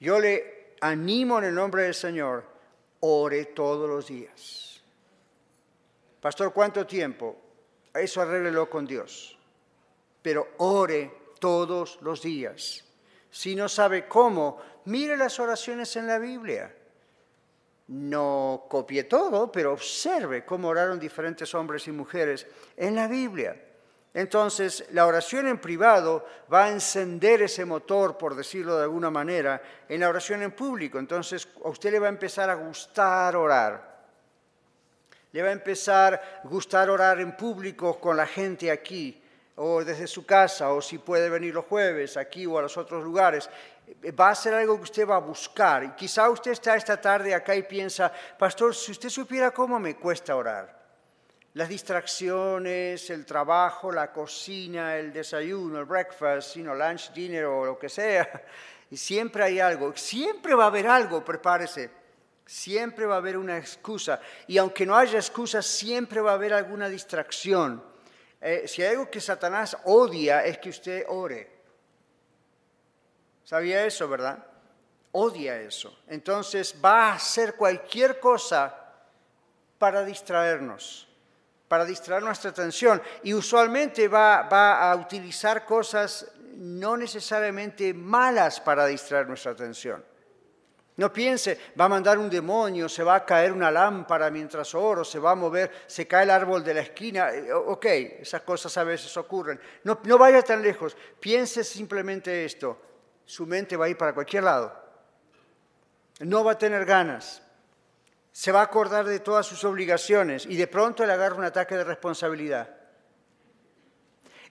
Yo 0.00 0.18
le 0.18 0.74
animo 0.80 1.38
en 1.38 1.44
el 1.44 1.54
nombre 1.54 1.84
del 1.84 1.94
Señor, 1.94 2.44
ore 3.00 3.46
todos 3.46 3.88
los 3.88 4.08
días. 4.08 4.82
Pastor, 6.20 6.52
¿cuánto 6.52 6.84
tiempo? 6.86 7.36
Eso 7.94 8.20
arréglelo 8.20 8.68
con 8.68 8.84
Dios. 8.84 9.38
Pero 10.22 10.48
ore 10.58 11.12
todos 11.38 12.00
los 12.02 12.20
días. 12.20 12.84
Si 13.30 13.54
no 13.54 13.68
sabe 13.68 14.08
cómo, 14.08 14.60
mire 14.86 15.16
las 15.16 15.38
oraciones 15.38 15.94
en 15.94 16.08
la 16.08 16.18
Biblia. 16.18 16.74
No 17.88 18.66
copie 18.68 19.04
todo, 19.04 19.50
pero 19.50 19.72
observe 19.72 20.44
cómo 20.44 20.68
oraron 20.68 20.98
diferentes 20.98 21.54
hombres 21.54 21.88
y 21.88 21.92
mujeres 21.92 22.46
en 22.76 22.94
la 22.94 23.08
Biblia. 23.08 23.56
Entonces, 24.14 24.84
la 24.92 25.06
oración 25.06 25.46
en 25.46 25.58
privado 25.58 26.26
va 26.52 26.64
a 26.64 26.70
encender 26.70 27.42
ese 27.42 27.64
motor, 27.64 28.18
por 28.18 28.34
decirlo 28.34 28.76
de 28.76 28.84
alguna 28.84 29.10
manera, 29.10 29.62
en 29.88 30.00
la 30.00 30.08
oración 30.08 30.42
en 30.42 30.52
público. 30.52 30.98
Entonces, 30.98 31.48
a 31.64 31.68
usted 31.68 31.92
le 31.92 31.98
va 31.98 32.06
a 32.06 32.10
empezar 32.10 32.50
a 32.50 32.54
gustar 32.54 33.36
orar. 33.36 33.98
Le 35.32 35.42
va 35.42 35.48
a 35.50 35.52
empezar 35.52 36.14
a 36.14 36.48
gustar 36.48 36.90
orar 36.90 37.20
en 37.20 37.36
público 37.36 38.00
con 38.00 38.16
la 38.16 38.26
gente 38.26 38.70
aquí, 38.70 39.22
o 39.56 39.84
desde 39.84 40.06
su 40.06 40.24
casa, 40.24 40.72
o 40.72 40.80
si 40.80 40.98
puede 40.98 41.28
venir 41.28 41.54
los 41.54 41.66
jueves 41.66 42.16
aquí 42.16 42.46
o 42.46 42.58
a 42.58 42.62
los 42.62 42.76
otros 42.76 43.04
lugares. 43.04 43.48
Va 44.18 44.30
a 44.30 44.34
ser 44.34 44.54
algo 44.54 44.76
que 44.76 44.84
usted 44.84 45.08
va 45.08 45.16
a 45.16 45.20
buscar. 45.20 45.84
Y 45.84 45.90
quizá 45.90 46.28
usted 46.30 46.52
está 46.52 46.76
esta 46.76 47.00
tarde 47.00 47.34
acá 47.34 47.54
y 47.54 47.62
piensa, 47.62 48.12
pastor, 48.38 48.74
si 48.74 48.92
usted 48.92 49.08
supiera 49.08 49.50
cómo 49.50 49.78
me 49.78 49.96
cuesta 49.96 50.36
orar 50.36 50.78
las 51.58 51.68
distracciones, 51.68 53.10
el 53.10 53.26
trabajo, 53.26 53.90
la 53.90 54.12
cocina, 54.12 54.96
el 54.96 55.12
desayuno, 55.12 55.80
el 55.80 55.86
breakfast, 55.86 56.52
sino 56.52 56.72
lunch, 56.72 57.12
dinner 57.12 57.46
o 57.46 57.64
lo 57.64 57.78
que 57.78 57.88
sea. 57.88 58.44
Y 58.90 58.96
siempre 58.96 59.44
hay 59.44 59.60
algo, 59.60 59.94
siempre 59.96 60.54
va 60.54 60.64
a 60.64 60.68
haber 60.68 60.86
algo, 60.86 61.22
prepárese. 61.22 61.90
Siempre 62.46 63.04
va 63.04 63.16
a 63.16 63.18
haber 63.18 63.36
una 63.36 63.58
excusa. 63.58 64.18
Y 64.46 64.56
aunque 64.56 64.86
no 64.86 64.96
haya 64.96 65.18
excusa, 65.18 65.60
siempre 65.60 66.22
va 66.22 66.30
a 66.30 66.34
haber 66.34 66.54
alguna 66.54 66.88
distracción. 66.88 67.84
Eh, 68.40 68.66
si 68.66 68.80
hay 68.80 68.92
algo 68.92 69.10
que 69.10 69.20
Satanás 69.20 69.76
odia 69.84 70.42
es 70.46 70.56
que 70.56 70.70
usted 70.70 71.04
ore. 71.08 71.57
¿Sabía 73.48 73.86
eso, 73.86 74.06
verdad? 74.06 74.44
Odia 75.12 75.58
eso. 75.58 76.00
Entonces 76.06 76.74
va 76.84 77.06
a 77.06 77.14
hacer 77.14 77.54
cualquier 77.54 78.20
cosa 78.20 78.76
para 79.78 80.04
distraernos 80.04 81.08
para 81.66 81.86
distraer 81.86 82.22
nuestra 82.22 82.50
atención 82.50 83.00
y 83.22 83.34
usualmente 83.34 84.08
va, 84.08 84.90
a 84.90 84.96
utilizar 84.96 85.64
cosas 85.64 86.30
no 86.56 86.96
necesariamente 86.96 87.94
malas 87.94 88.60
para 88.60 88.86
distraer 88.86 89.28
nuestra 89.28 89.52
atención. 89.52 90.04
No 90.96 91.12
piense, 91.12 91.58
va 91.78 91.84
a 91.84 91.88
mandar 91.88 92.18
un 92.18 92.28
demonio, 92.28 92.88
se 92.88 93.04
va 93.04 93.14
a 93.16 93.24
caer 93.24 93.52
una 93.52 93.70
lámpara 93.70 94.30
mientras 94.30 94.74
oro, 94.74 95.04
se 95.04 95.20
va 95.20 95.30
a 95.30 95.34
mover, 95.36 95.70
se 95.86 96.08
cae 96.08 96.24
el 96.24 96.30
árbol 96.30 96.64
de 96.64 96.74
la 96.74 96.80
esquina. 96.80 97.32
Eh, 97.32 97.52
ok, 97.52 97.86
esas 98.20 98.42
cosas 98.42 98.76
a 98.76 98.82
veces 98.82 99.16
ocurren. 99.16 99.60
No, 99.84 100.00
no 100.02 100.18
vaya 100.18 100.42
tan 100.42 100.60
lejos, 100.60 100.96
piense 101.20 101.62
simplemente 101.62 102.44
esto. 102.44 102.87
Su 103.28 103.46
mente 103.46 103.76
va 103.76 103.84
a 103.84 103.88
ir 103.88 103.96
para 103.96 104.12
cualquier 104.12 104.42
lado. 104.42 104.72
No 106.20 106.42
va 106.42 106.52
a 106.52 106.58
tener 106.58 106.84
ganas 106.84 107.42
se 108.38 108.52
va 108.52 108.60
a 108.60 108.70
acordar 108.70 109.04
de 109.04 109.18
todas 109.18 109.44
sus 109.44 109.64
obligaciones 109.64 110.46
y 110.46 110.54
de 110.54 110.68
pronto 110.68 111.04
le 111.04 111.12
agarra 111.12 111.34
un 111.34 111.42
ataque 111.42 111.76
de 111.76 111.82
responsabilidad. 111.82 112.72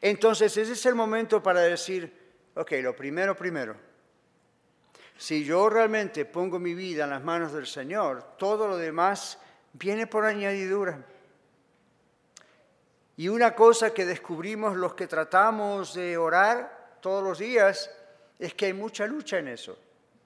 Entonces 0.02 0.58
ese 0.58 0.74
es 0.74 0.86
el 0.86 0.94
momento 0.94 1.42
para 1.42 1.62
decir, 1.62 2.14
ok, 2.56 2.70
lo 2.82 2.94
primero, 2.94 3.34
primero. 3.34 3.78
Si 5.18 5.46
yo 5.46 5.70
realmente 5.70 6.26
pongo 6.26 6.60
mi 6.60 6.74
vida 6.74 7.06
en 7.06 7.12
las 7.12 7.24
manos 7.24 7.54
del 7.54 7.66
Señor, 7.66 8.36
todo 8.38 8.68
lo 8.68 8.76
demás 8.76 9.40
viene 9.72 10.06
por 10.06 10.26
añadidura. 10.26 11.06
Y 13.16 13.30
una 13.30 13.56
cosa 13.56 13.94
que 13.94 14.06
descubrimos 14.06 14.76
los 14.76 14.96
que 14.96 15.08
tratamos 15.08 15.94
de 15.94 16.18
orar 16.18 16.98
todos 17.00 17.24
los 17.24 17.40
días 17.40 17.90
es 18.40 18.54
que 18.54 18.68
hay 18.68 18.74
mucha 18.74 19.06
lucha 19.08 19.40
en 19.40 19.50
eso. 19.50 19.78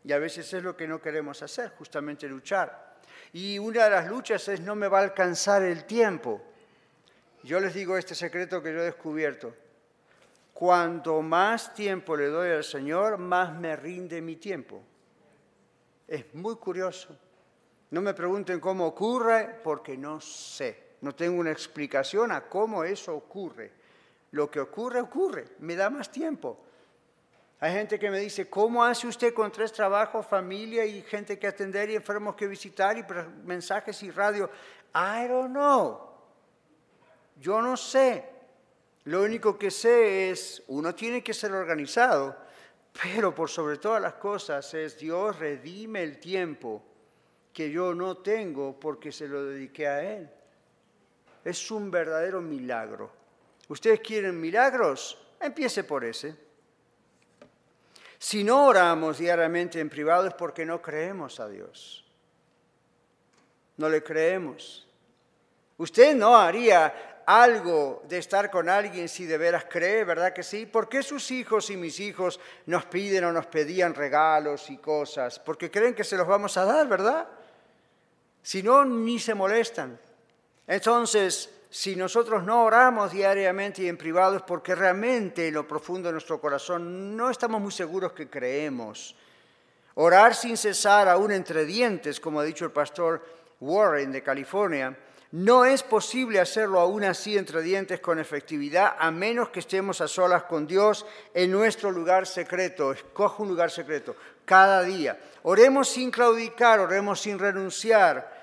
Y 0.03 0.12
a 0.12 0.20
veces 0.20 0.51
es 0.53 0.63
lo 0.63 0.75
que 0.75 0.88
no 0.88 1.01
queremos 1.01 1.41
hacer, 1.44 1.72
justamente 1.77 2.27
luchar. 2.27 3.00
Y 3.34 3.60
una 3.60 3.86
de 3.86 3.89
las 3.91 4.08
luchas 4.08 4.48
es 4.48 4.60
no 4.62 4.75
me 4.75 4.88
va 4.88 5.00
a 5.00 5.03
alcanzar 5.03 5.63
el 5.63 5.86
tiempo. 5.86 6.41
Yo 7.44 7.60
les 7.60 7.74
digo 7.74 7.98
este 7.98 8.15
secreto 8.15 8.62
que 8.62 8.74
yo 8.74 8.82
he 8.82 8.86
descubierto. 8.86 9.53
Cuanto 10.53 11.22
más 11.22 11.74
tiempo 11.74 12.15
le 12.15 12.27
doy 12.27 12.51
al 12.51 12.63
Señor, 12.63 13.18
más 13.18 13.58
me 13.58 13.75
rinde 13.75 14.22
mi 14.22 14.36
tiempo. 14.36 14.82
Es 16.08 16.34
muy 16.36 16.56
curioso. 16.56 17.18
No 17.91 18.01
me 18.01 18.13
pregunten 18.13 18.60
cómo 18.60 18.86
ocurre 18.86 19.60
porque 19.63 19.98
no 19.98 20.20
sé. 20.20 20.91
No 21.01 21.15
tengo 21.15 21.39
una 21.39 21.51
explicación 21.51 22.32
a 22.32 22.41
cómo 22.41 22.84
eso 22.84 23.15
ocurre. 23.15 23.72
Lo 24.32 24.51
que 24.51 24.60
ocurre, 24.60 25.01
ocurre. 25.01 25.46
Me 25.60 25.75
da 25.75 25.89
más 25.89 26.12
tiempo. 26.12 26.60
Hay 27.63 27.74
gente 27.74 28.00
que 28.00 28.10
me 28.10 28.20
dice, 28.20 28.50
¿cómo 28.50 28.84
hace 28.84 29.06
usted 29.06 29.36
con 29.36 29.51
tres 29.51 29.72
trabajos, 29.72 30.25
familia 30.25 30.84
y 30.84 31.03
gente 31.03 31.38
que 31.38 31.46
atender 31.46 31.91
y 31.91 31.96
enfermos 31.96 32.36
que 32.36 32.48
visitar 32.48 32.98
y 32.98 33.06
mensajes 33.46 34.01
y 34.01 34.10
radio? 34.10 34.50
I 34.96 35.27
don't 35.27 35.51
know. 35.51 36.10
Yo 37.39 37.62
no 37.62 37.77
sé. 37.77 38.25
Lo 39.03 39.22
único 39.22 39.60
que 39.60 39.70
sé 39.70 40.32
es, 40.32 40.63
uno 40.70 40.96
tiene 40.96 41.24
que 41.24 41.36
ser 41.36 41.51
organizado, 41.51 42.36
pero 43.03 43.36
por 43.36 43.48
sobre 43.48 43.77
todas 43.77 44.01
las 44.01 44.13
cosas 44.13 44.74
es 44.74 44.98
Dios 44.98 45.38
redime 45.38 46.01
el 46.01 46.20
tiempo 46.20 46.84
que 47.53 47.70
yo 47.70 47.94
no 47.94 48.18
tengo 48.18 48.80
porque 48.80 49.12
se 49.12 49.27
lo 49.27 49.46
dediqué 49.46 49.88
a 49.88 50.01
Él. 50.01 50.32
Es 51.46 51.70
un 51.70 51.91
verdadero 51.91 52.41
milagro. 52.41 53.12
¿Ustedes 53.68 54.00
quieren 54.00 54.41
milagros? 54.41 55.15
Empiece 55.39 55.84
por 55.84 56.03
ese. 56.03 56.50
Si 58.22 58.44
no 58.44 58.68
oramos 58.68 59.18
diariamente 59.18 59.80
en 59.80 59.90
privado 59.90 60.28
es 60.28 60.36
porque 60.36 60.63
no 60.63 60.80
creemos 60.80 61.40
a 61.40 61.50
Dios. 61.50 62.06
No 63.78 63.90
le 63.90 64.04
creemos. 64.04 64.88
Usted 65.78 66.16
no 66.16 66.38
haría 66.38 67.24
algo 67.25 68.04
de 68.08 68.20
estar 68.20 68.51
con 68.51 68.70
alguien 68.70 69.10
si 69.10 69.25
de 69.25 69.40
veras 69.40 69.66
cree, 69.68 70.04
¿verdad 70.04 70.34
que 70.34 70.44
sí? 70.44 70.68
¿Por 70.68 70.88
qué 70.88 71.01
sus 71.01 71.32
hijos 71.32 71.72
y 71.72 71.78
mis 71.78 72.00
hijos 72.00 72.40
nos 72.68 72.86
piden 72.86 73.24
o 73.24 73.32
nos 73.32 73.48
pedían 73.48 73.96
regalos 73.96 74.70
y 74.70 74.78
cosas? 74.78 75.40
Porque 75.40 75.72
creen 75.72 75.96
que 75.96 76.04
se 76.04 76.16
los 76.16 76.28
vamos 76.28 76.56
a 76.58 76.66
dar, 76.66 76.88
¿verdad? 76.88 77.28
Si 78.44 78.62
no, 78.62 78.86
ni 78.86 79.18
se 79.18 79.34
molestan. 79.34 80.00
Entonces, 80.68 81.50
si 81.72 81.96
nosotros 81.96 82.44
no 82.44 82.66
oramos 82.66 83.13
diariamente 83.13 83.84
y 83.84 83.88
en 83.88 83.96
privado 83.96 84.36
es 84.36 84.42
porque 84.42 84.75
realmente 84.75 85.48
en 85.48 85.54
lo 85.54 85.66
profundo 85.66 86.10
de 86.10 86.13
nuestro 86.13 86.42
corazón 86.42 87.16
no 87.16 87.30
estamos 87.30 87.62
muy 87.62 87.72
seguros 87.72 88.12
que 88.12 88.30
creemos. 88.30 89.16
Orar 89.96 90.36
sin 90.36 90.58
cesar, 90.58 91.08
aún 91.08 91.32
entre 91.32 91.63
dientes, 91.66 92.20
como 92.20 92.42
ha 92.42 92.44
dicho 92.44 92.66
el 92.66 92.72
pastor 92.72 93.25
Warren 93.62 94.12
de 94.12 94.22
California, 94.22 94.98
no 95.32 95.63
es 95.63 95.82
posible 95.82 96.42
hacerlo 96.42 96.78
aún 96.78 97.06
así 97.06 97.38
entre 97.38 97.62
dientes 97.62 98.01
con 98.01 98.20
efectividad 98.20 98.98
a 99.00 99.10
menos 99.10 99.48
que 99.48 99.62
estemos 99.62 100.01
a 100.01 100.10
solas 100.10 100.44
con 100.44 100.68
Dios 100.68 101.06
en 101.34 101.51
nuestro 101.51 101.90
lugar 101.90 102.28
secreto. 102.28 102.92
Escoja 102.92 103.44
un 103.44 103.48
lugar 103.48 103.72
secreto 103.72 104.18
cada 104.44 104.84
día. 104.84 105.18
Oremos 105.44 105.88
sin 105.88 106.12
claudicar, 106.12 106.82
oremos 106.82 107.22
sin 107.22 107.40
renunciar 107.40 108.40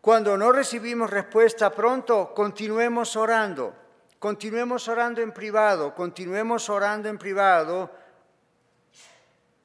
cuando 0.00 0.36
no 0.36 0.52
recibimos 0.52 1.10
respuesta 1.10 1.70
pronto, 1.70 2.32
continuemos 2.34 3.16
orando. 3.16 3.74
Continuemos 4.18 4.88
orando 4.88 5.20
en 5.20 5.32
privado, 5.32 5.94
continuemos 5.94 6.68
orando 6.68 7.08
en 7.08 7.18
privado 7.18 7.88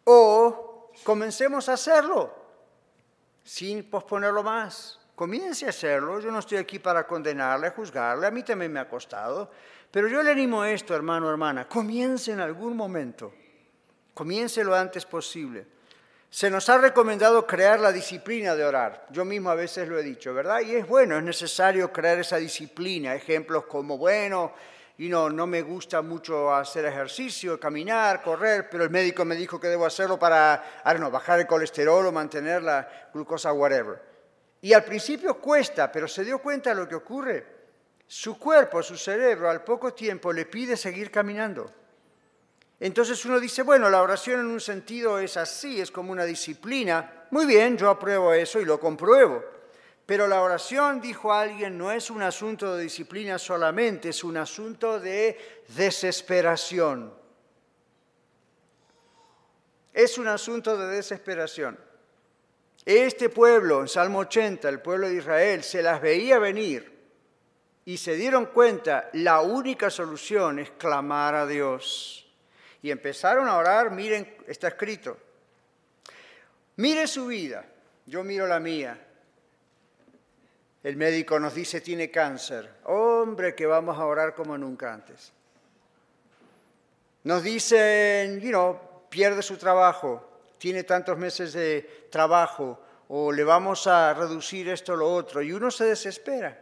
o 0.03 0.91
comencemos 1.03 1.69
a 1.69 1.73
hacerlo 1.73 2.31
sin 3.43 3.89
posponerlo 3.89 4.43
más. 4.43 4.99
Comience 5.15 5.65
a 5.65 5.69
hacerlo. 5.69 6.19
Yo 6.19 6.31
no 6.31 6.39
estoy 6.39 6.57
aquí 6.57 6.79
para 6.79 7.05
condenarle, 7.05 7.69
juzgarle. 7.69 8.27
A 8.27 8.31
mí 8.31 8.43
también 8.43 8.71
me 8.71 8.79
ha 8.79 8.89
costado. 8.89 9.51
Pero 9.91 10.07
yo 10.07 10.23
le 10.23 10.31
animo 10.31 10.63
esto, 10.65 10.95
hermano, 10.95 11.29
hermana. 11.29 11.67
Comience 11.67 12.31
en 12.31 12.39
algún 12.39 12.75
momento. 12.75 13.33
Comience 14.13 14.63
lo 14.63 14.75
antes 14.75 15.05
posible. 15.05 15.67
Se 16.33 16.49
nos 16.49 16.67
ha 16.69 16.79
recomendado 16.79 17.45
crear 17.45 17.79
la 17.79 17.91
disciplina 17.91 18.55
de 18.55 18.65
orar. 18.65 19.05
Yo 19.11 19.23
mismo 19.23 19.51
a 19.51 19.55
veces 19.55 19.87
lo 19.87 19.99
he 19.99 20.01
dicho, 20.01 20.33
¿verdad? 20.33 20.61
Y 20.61 20.73
es 20.73 20.87
bueno, 20.87 21.15
es 21.15 21.23
necesario 21.23 21.93
crear 21.93 22.17
esa 22.17 22.37
disciplina. 22.37 23.13
Ejemplos 23.13 23.65
como, 23.65 23.99
bueno, 23.99 24.51
y 24.97 25.09
no, 25.09 25.29
no 25.29 25.45
me 25.45 25.61
gusta 25.61 26.01
mucho 26.01 26.51
hacer 26.51 26.85
ejercicio, 26.85 27.59
caminar, 27.59 28.23
correr, 28.23 28.67
pero 28.67 28.83
el 28.83 28.89
médico 28.89 29.23
me 29.25 29.35
dijo 29.35 29.59
que 29.59 29.67
debo 29.67 29.85
hacerlo 29.85 30.17
para, 30.17 30.81
no, 30.97 31.11
bajar 31.11 31.39
el 31.39 31.45
colesterol 31.45 32.07
o 32.07 32.11
mantener 32.11 32.63
la 32.63 33.09
glucosa, 33.13 33.53
whatever. 33.53 34.01
Y 34.59 34.73
al 34.73 34.83
principio 34.83 35.35
cuesta, 35.39 35.91
pero 35.91 36.07
se 36.07 36.25
dio 36.25 36.39
cuenta 36.39 36.71
de 36.71 36.77
lo 36.77 36.89
que 36.89 36.95
ocurre. 36.95 37.45
Su 38.07 38.39
cuerpo, 38.39 38.81
su 38.81 38.97
cerebro, 38.97 39.51
al 39.51 39.63
poco 39.63 39.93
tiempo 39.93 40.33
le 40.33 40.47
pide 40.47 40.77
seguir 40.77 41.11
caminando. 41.11 41.82
Entonces 42.83 43.23
uno 43.23 43.39
dice, 43.39 43.61
bueno, 43.61 43.89
la 43.89 44.01
oración 44.01 44.41
en 44.41 44.47
un 44.47 44.59
sentido 44.59 45.17
es 45.17 45.37
así, 45.37 45.79
es 45.79 45.89
como 45.89 46.11
una 46.11 46.25
disciplina. 46.25 47.27
Muy 47.31 47.45
bien, 47.45 47.77
yo 47.77 47.89
apruebo 47.89 48.33
eso 48.33 48.59
y 48.59 48.65
lo 48.65 48.77
compruebo. 48.77 49.41
Pero 50.05 50.27
la 50.27 50.41
oración, 50.41 50.99
dijo 50.99 51.31
alguien, 51.31 51.77
no 51.77 51.93
es 51.93 52.09
un 52.09 52.21
asunto 52.21 52.75
de 52.75 52.83
disciplina 52.83 53.39
solamente, 53.39 54.09
es 54.09 54.21
un 54.25 54.35
asunto 54.35 54.99
de 54.99 55.63
desesperación. 55.69 57.13
Es 59.93 60.17
un 60.17 60.27
asunto 60.27 60.75
de 60.75 60.87
desesperación. 60.87 61.79
Este 62.83 63.29
pueblo, 63.29 63.79
en 63.79 63.87
Salmo 63.87 64.19
80, 64.19 64.67
el 64.67 64.81
pueblo 64.81 65.07
de 65.07 65.15
Israel, 65.15 65.63
se 65.63 65.81
las 65.81 66.01
veía 66.01 66.37
venir 66.37 66.91
y 67.85 67.95
se 67.95 68.17
dieron 68.17 68.47
cuenta, 68.47 69.09
la 69.13 69.39
única 69.39 69.89
solución 69.89 70.59
es 70.59 70.71
clamar 70.71 71.35
a 71.35 71.47
Dios. 71.47 72.22
Y 72.83 72.91
empezaron 72.91 73.47
a 73.47 73.57
orar, 73.57 73.91
miren, 73.91 74.37
está 74.45 74.67
escrito. 74.67 75.17
Mire 76.75 77.07
su 77.07 77.27
vida, 77.27 77.65
yo 78.05 78.23
miro 78.25 78.45
la 78.45 78.59
mía. 78.59 78.99
El 80.83 80.97
médico 80.97 81.39
nos 81.39 81.55
dice 81.55 81.79
tiene 81.79 82.11
cáncer. 82.11 82.69
Hombre, 82.83 83.55
que 83.55 83.65
vamos 83.65 83.97
a 83.97 84.05
orar 84.05 84.35
como 84.35 84.57
nunca 84.57 84.93
antes. 84.93 85.31
Nos 87.23 87.41
dicen, 87.41 88.41
you 88.41 88.49
know, 88.49 88.77
pierde 89.09 89.41
su 89.41 89.55
trabajo, 89.55 90.41
tiene 90.57 90.83
tantos 90.83 91.17
meses 91.17 91.53
de 91.53 92.07
trabajo, 92.11 92.83
o 93.07 93.31
le 93.31 93.45
vamos 93.45 93.87
a 93.87 94.13
reducir 94.13 94.67
esto 94.67 94.91
o 94.91 94.97
lo 94.97 95.13
otro, 95.13 95.41
y 95.41 95.53
uno 95.53 95.71
se 95.71 95.85
desespera. 95.85 96.59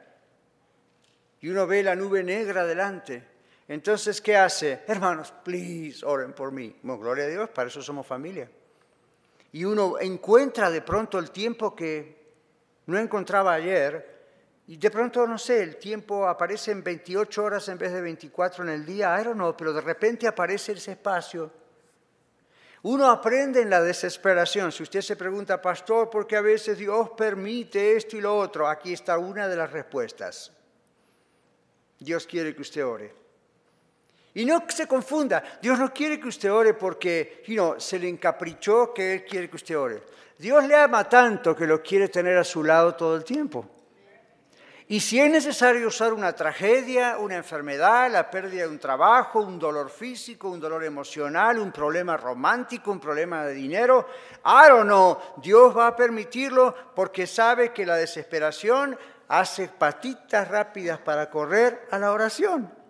Y 1.40 1.50
uno 1.50 1.66
ve 1.66 1.82
la 1.82 1.96
nube 1.96 2.22
negra 2.24 2.63
delante. 2.66 3.31
Entonces, 3.72 4.20
¿qué 4.20 4.36
hace? 4.36 4.82
Hermanos, 4.86 5.34
please, 5.46 6.06
oren 6.06 6.34
por 6.34 6.51
mí. 6.51 6.75
Bueno, 6.84 7.01
gloria 7.01 7.24
a 7.24 7.28
Dios, 7.30 7.50
para 7.51 7.70
eso 7.70 7.82
somos 7.82 8.06
familia. 8.06 8.51
Y 9.54 9.63
uno 9.63 9.98
encuentra 9.98 10.70
de 10.70 10.82
pronto 10.82 11.18
el 11.18 11.32
tiempo 11.32 11.74
que 11.74 12.34
no 12.88 13.00
encontraba 13.00 13.54
ayer, 13.54 14.12
y 14.68 14.75
de 14.75 14.92
pronto, 14.92 15.25
no 15.25 15.38
sé, 15.38 15.63
el 15.63 15.78
tiempo 15.78 16.28
aparece 16.28 16.72
en 16.72 16.84
28 16.84 17.42
horas 17.42 17.70
en 17.70 17.78
vez 17.78 17.94
de 17.94 18.01
24 18.01 18.66
en 18.66 18.72
el 18.72 18.86
día, 18.86 19.18
I 19.18 19.24
don't 19.24 19.38
know, 19.38 19.56
pero 19.56 19.72
de 19.72 19.80
repente 19.80 20.28
aparece 20.28 20.74
ese 20.74 20.92
espacio. 20.92 21.50
Uno 22.82 23.10
aprende 23.10 23.62
en 23.62 23.70
la 23.70 23.82
desesperación. 23.82 24.74
Si 24.74 24.84
usted 24.84 25.00
se 25.00 25.16
pregunta, 25.16 25.62
pastor, 25.62 26.10
¿por 26.10 26.28
qué 26.28 26.36
a 26.36 26.42
veces 26.42 26.78
Dios 26.78 27.12
permite 27.12 27.96
esto 27.96 28.18
y 28.18 28.22
lo 28.22 28.38
otro? 28.38 28.68
Aquí 28.68 28.92
está 28.92 29.18
una 29.18 29.48
de 29.48 29.56
las 29.56 29.72
respuestas. 29.72 30.51
Dios 32.00 32.28
quiere 32.28 32.54
que 32.54 32.63
usted 32.63 32.86
ore. 32.86 33.21
Y 34.34 34.46
no 34.46 34.64
se 34.68 34.88
confunda, 34.88 35.44
Dios 35.62 35.78
no 35.78 35.94
quiere 35.94 36.20
que 36.20 36.30
usted 36.30 36.52
ore 36.52 36.74
porque 36.74 37.44
se 37.78 38.00
le 38.00 38.08
encaprichó 38.08 38.94
que 38.94 39.14
Él 39.14 39.26
quiere 39.26 39.50
que 39.50 39.58
usted 39.58 39.78
ore. 39.78 40.04
Dios 40.38 40.66
le 40.66 40.76
ama 40.76 41.08
tanto 41.08 41.56
que 41.56 41.68
lo 41.68 41.84
quiere 41.84 42.08
tener 42.08 42.38
a 42.38 42.44
su 42.44 42.64
lado 42.64 42.96
todo 42.96 43.16
el 43.16 43.24
tiempo. 43.24 43.66
Y 44.88 45.00
si 45.00 45.20
es 45.20 45.32
necesario 45.32 45.88
usar 45.88 46.12
una 46.12 46.34
tragedia, 46.34 47.18
una 47.18 47.36
enfermedad, 47.36 48.12
la 48.12 48.30
pérdida 48.30 48.64
de 48.64 48.68
un 48.68 48.80
trabajo, 48.80 49.40
un 49.40 49.58
dolor 49.58 49.90
físico, 49.90 50.50
un 50.50 50.60
dolor 50.60 50.84
emocional, 50.84 51.60
un 51.60 51.72
problema 51.72 52.18
romántico, 52.18 52.92
un 52.92 53.00
problema 53.00 53.46
de 53.46 53.54
dinero, 53.54 54.06
I 54.46 54.68
don't 54.68 54.84
know, 54.84 55.18
Dios 55.38 55.78
va 55.78 55.88
a 55.88 55.96
permitirlo 55.96 56.76
porque 56.94 57.26
sabe 57.26 57.72
que 57.72 57.86
la 57.86 57.96
desesperación 57.96 58.98
hace 59.30 59.70
patitas 59.70 60.50
rápidas 60.50 61.00
para 61.00 61.30
correr 61.30 61.88
a 61.92 61.98
la 61.98 62.12
oración. 62.12 62.81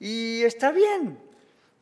Y 0.00 0.42
está 0.42 0.72
bien, 0.72 1.20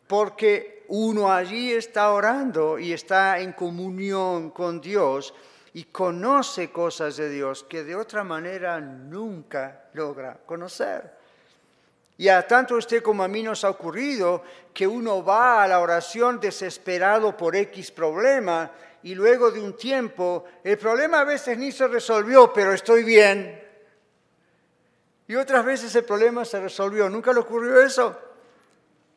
porque 0.08 0.84
uno 0.88 1.30
allí 1.30 1.72
está 1.72 2.10
orando 2.10 2.78
y 2.78 2.92
está 2.92 3.38
en 3.38 3.52
comunión 3.52 4.50
con 4.50 4.80
Dios 4.80 5.32
y 5.74 5.84
conoce 5.84 6.70
cosas 6.70 7.16
de 7.16 7.30
Dios 7.30 7.64
que 7.64 7.84
de 7.84 7.94
otra 7.94 8.24
manera 8.24 8.80
nunca 8.80 9.84
logra 9.92 10.40
conocer. 10.44 11.16
Y 12.16 12.28
a 12.28 12.44
tanto 12.48 12.74
usted 12.74 13.00
como 13.00 13.22
a 13.22 13.28
mí 13.28 13.44
nos 13.44 13.62
ha 13.62 13.70
ocurrido 13.70 14.42
que 14.74 14.88
uno 14.88 15.24
va 15.24 15.62
a 15.62 15.68
la 15.68 15.78
oración 15.78 16.40
desesperado 16.40 17.36
por 17.36 17.54
X 17.54 17.92
problema 17.92 18.72
y 19.04 19.14
luego 19.14 19.52
de 19.52 19.60
un 19.60 19.76
tiempo 19.76 20.44
el 20.64 20.76
problema 20.78 21.20
a 21.20 21.24
veces 21.24 21.56
ni 21.56 21.70
se 21.70 21.86
resolvió, 21.86 22.52
pero 22.52 22.72
estoy 22.72 23.04
bien. 23.04 23.67
Y 25.28 25.36
otras 25.36 25.64
veces 25.64 25.94
el 25.94 26.04
problema 26.04 26.44
se 26.44 26.60
resolvió. 26.60 27.08
¿Nunca 27.08 27.32
le 27.32 27.40
ocurrió 27.40 27.80
eso? 27.80 28.18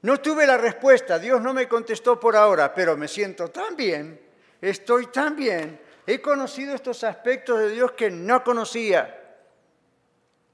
No 0.04 0.19
tuve 0.19 0.45
la 0.45 0.58
respuesta, 0.58 1.17
Dios 1.17 1.41
no 1.41 1.54
me 1.54 1.67
contestó 1.67 2.19
por 2.19 2.36
ahora, 2.36 2.74
pero 2.74 2.97
me 2.97 3.08
siento 3.08 3.50
tan 3.50 3.76
bien, 3.76 4.19
estoy 4.60 5.08
tan 5.08 5.36
bien 5.36 5.80
He 6.06 6.21
conocido 6.21 6.74
estos 6.74 7.04
aspectos 7.04 7.60
de 7.60 7.69
Dios 7.69 7.91
que 7.91 8.10
no 8.10 8.43
conocía. 8.43 9.17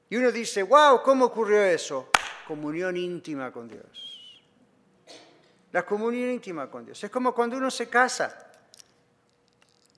Y 0.09 0.15
uno 0.15 0.31
dice, 0.31 0.63
wow, 0.63 1.01
¿cómo 1.01 1.25
ocurrió 1.25 1.63
eso? 1.63 2.09
Comunión 2.47 2.97
íntima 2.97 3.51
con 3.51 3.67
Dios. 3.67 4.43
La 5.71 5.85
comunión 5.85 6.29
íntima 6.29 6.69
con 6.69 6.85
Dios. 6.85 7.03
Es 7.03 7.09
como 7.09 7.33
cuando 7.33 7.57
uno 7.57 7.71
se 7.71 7.89
casa. 7.89 8.46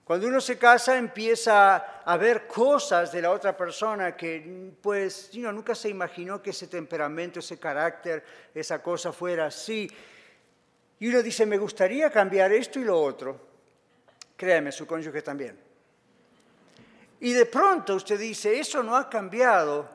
Cuando 0.10 0.26
uno 0.26 0.42
se 0.42 0.58
casa 0.58 0.98
empieza 0.98 2.02
a 2.02 2.18
ver 2.18 2.48
cosas 2.48 3.12
de 3.12 3.22
la 3.22 3.30
otra 3.30 3.56
persona 3.56 4.18
que 4.18 4.74
pues 4.82 5.30
nunca 5.36 5.76
se 5.76 5.88
imaginó 5.88 6.42
que 6.42 6.50
ese 6.50 6.66
temperamento, 6.66 7.38
ese 7.38 7.60
carácter, 7.60 8.24
esa 8.52 8.82
cosa 8.82 9.14
fuera 9.14 9.46
así. 9.46 9.88
Y 11.00 11.10
uno 11.10 11.22
dice, 11.22 11.46
me 11.46 11.60
gustaría 11.60 12.10
cambiar 12.10 12.52
esto 12.52 12.80
y 12.80 12.86
lo 12.86 13.00
otro. 13.00 13.40
Créeme, 14.36 14.72
su 14.72 14.88
cónyuge 14.88 15.22
también. 15.22 15.60
Y 17.20 17.32
de 17.32 17.46
pronto 17.46 17.94
usted 17.94 18.20
dice, 18.20 18.60
eso 18.60 18.82
no 18.82 18.98
ha 18.98 19.08
cambiado, 19.08 19.88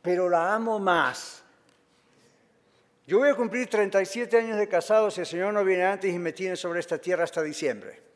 pero 0.00 0.30
la 0.30 0.54
amo 0.54 0.78
más. 0.78 1.42
Yo 3.06 3.18
voy 3.18 3.28
a 3.28 3.34
cumplir 3.34 3.68
37 3.68 4.38
años 4.38 4.56
de 4.56 4.66
casado 4.66 5.10
si 5.10 5.20
el 5.20 5.26
Señor 5.26 5.52
no 5.52 5.62
viene 5.62 5.84
antes 5.84 6.10
y 6.10 6.18
me 6.18 6.32
tiene 6.32 6.56
sobre 6.56 6.80
esta 6.80 6.96
tierra 6.96 7.24
hasta 7.24 7.42
diciembre. 7.42 8.08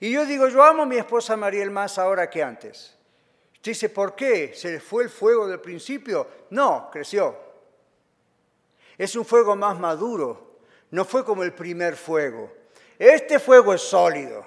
Y 0.00 0.12
yo 0.12 0.24
digo, 0.24 0.48
yo 0.48 0.62
amo 0.62 0.84
a 0.84 0.86
mi 0.86 0.96
esposa 0.96 1.36
Mariel 1.36 1.70
más 1.70 1.98
ahora 1.98 2.30
que 2.30 2.42
antes. 2.42 2.96
Usted 3.52 3.72
dice, 3.72 3.88
¿por 3.88 4.14
qué? 4.14 4.52
¿Se 4.54 4.70
le 4.70 4.80
fue 4.80 5.02
el 5.02 5.10
fuego 5.10 5.48
del 5.48 5.60
principio? 5.60 6.26
No, 6.50 6.88
creció. 6.92 7.36
Es 8.96 9.16
un 9.16 9.24
fuego 9.24 9.56
más 9.56 9.78
maduro, 9.78 10.58
no 10.90 11.04
fue 11.04 11.24
como 11.24 11.42
el 11.42 11.52
primer 11.52 11.96
fuego. 11.96 12.52
Este 12.98 13.38
fuego 13.38 13.74
es 13.74 13.82
sólido. 13.82 14.44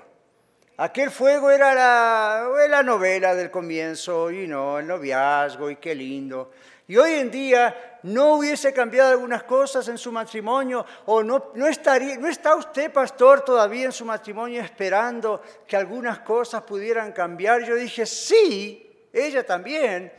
Aquel 0.78 1.12
fuego 1.12 1.52
era 1.52 1.76
la, 1.76 2.84
novela 2.84 3.36
del 3.36 3.52
comienzo, 3.52 4.32
y 4.32 4.48
no, 4.48 4.80
el 4.80 4.88
noviazgo, 4.88 5.70
y 5.70 5.76
qué 5.76 5.94
lindo. 5.94 6.52
Y 6.88 6.98
hoy 6.98 7.12
en 7.14 7.30
día 7.30 7.90
no 8.04 8.36
hubiese 8.36 8.74
cambiado 8.74 9.12
algunas 9.12 9.44
cosas 9.44 9.88
en 9.88 9.98
su 9.98 10.12
matrimonio, 10.12 10.86
o 11.06 11.24
no, 11.24 11.52
no, 11.56 11.68
estaría, 11.68 12.18
no 12.18 12.28
está 12.28 12.56
usted, 12.56 12.92
pastor, 12.92 13.42
todavía 13.42 13.86
en 13.86 13.92
su 13.92 14.06
matrimonio 14.06 14.62
esperando 14.62 15.42
que 15.68 15.76
algunas 15.76 16.20
cosas 16.20 16.64
pudieran 16.64 17.12
cambiar. 17.12 17.64
Yo 17.64 17.76
dije, 17.76 18.06
sí, 18.06 19.08
ella 19.14 19.46
también, 19.46 20.12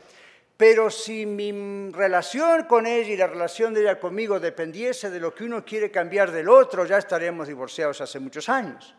pero 0.57 0.90
si 0.90 1.27
mi 1.27 1.90
relación 1.90 2.64
con 2.64 2.87
ella 2.87 3.12
y 3.12 3.16
la 3.16 3.27
relación 3.27 3.75
de 3.75 3.83
ella 3.83 3.99
conmigo 3.99 4.38
dependiese 4.38 5.11
de 5.11 5.18
lo 5.18 5.35
que 5.35 5.45
uno 5.45 5.64
quiere 5.64 5.90
cambiar 5.90 6.31
del 6.31 6.49
otro, 6.49 6.85
ya 6.85 6.99
estaríamos 6.99 7.49
divorciados 7.49 8.01
hace 8.01 8.21
muchos 8.21 8.49
años. 8.49 8.95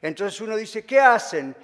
Entonces 0.00 0.40
uno 0.40 0.56
dice, 0.56 0.84
¿qué 0.84 1.00
hacen? 1.00 1.54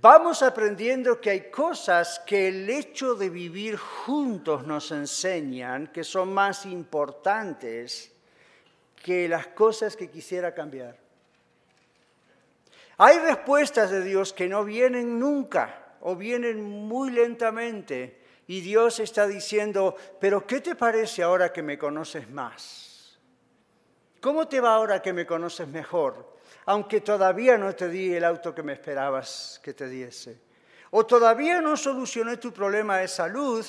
Vamos 0.00 0.42
aprendiendo 0.42 1.20
que 1.20 1.30
hay 1.30 1.50
cosas 1.50 2.20
que 2.20 2.46
el 2.46 2.70
hecho 2.70 3.16
de 3.16 3.30
vivir 3.30 3.76
juntos 3.76 4.64
nos 4.64 4.92
enseñan 4.92 5.88
que 5.88 6.04
son 6.04 6.32
más 6.32 6.66
importantes 6.66 8.12
que 9.02 9.28
las 9.28 9.48
cosas 9.48 9.96
que 9.96 10.08
quisiera 10.08 10.54
cambiar. 10.54 10.96
Hay 12.98 13.18
respuestas 13.18 13.90
de 13.90 14.04
Dios 14.04 14.32
que 14.32 14.48
no 14.48 14.64
vienen 14.64 15.18
nunca 15.18 15.96
o 16.00 16.14
vienen 16.14 16.62
muy 16.62 17.10
lentamente 17.10 18.20
y 18.46 18.60
Dios 18.60 19.00
está 19.00 19.26
diciendo, 19.26 19.96
pero 20.20 20.46
¿qué 20.46 20.60
te 20.60 20.76
parece 20.76 21.24
ahora 21.24 21.52
que 21.52 21.62
me 21.62 21.76
conoces 21.76 22.30
más? 22.30 23.18
¿Cómo 24.20 24.46
te 24.46 24.60
va 24.60 24.74
ahora 24.74 25.02
que 25.02 25.12
me 25.12 25.26
conoces 25.26 25.66
mejor? 25.66 26.37
Aunque 26.68 27.00
todavía 27.00 27.56
no 27.56 27.74
te 27.74 27.88
di 27.88 28.12
el 28.12 28.24
auto 28.24 28.54
que 28.54 28.62
me 28.62 28.74
esperabas 28.74 29.58
que 29.64 29.72
te 29.72 29.88
diese. 29.88 30.36
O 30.90 31.06
todavía 31.06 31.62
no 31.62 31.78
solucioné 31.78 32.36
tu 32.36 32.52
problema 32.52 32.98
de 32.98 33.08
salud, 33.08 33.64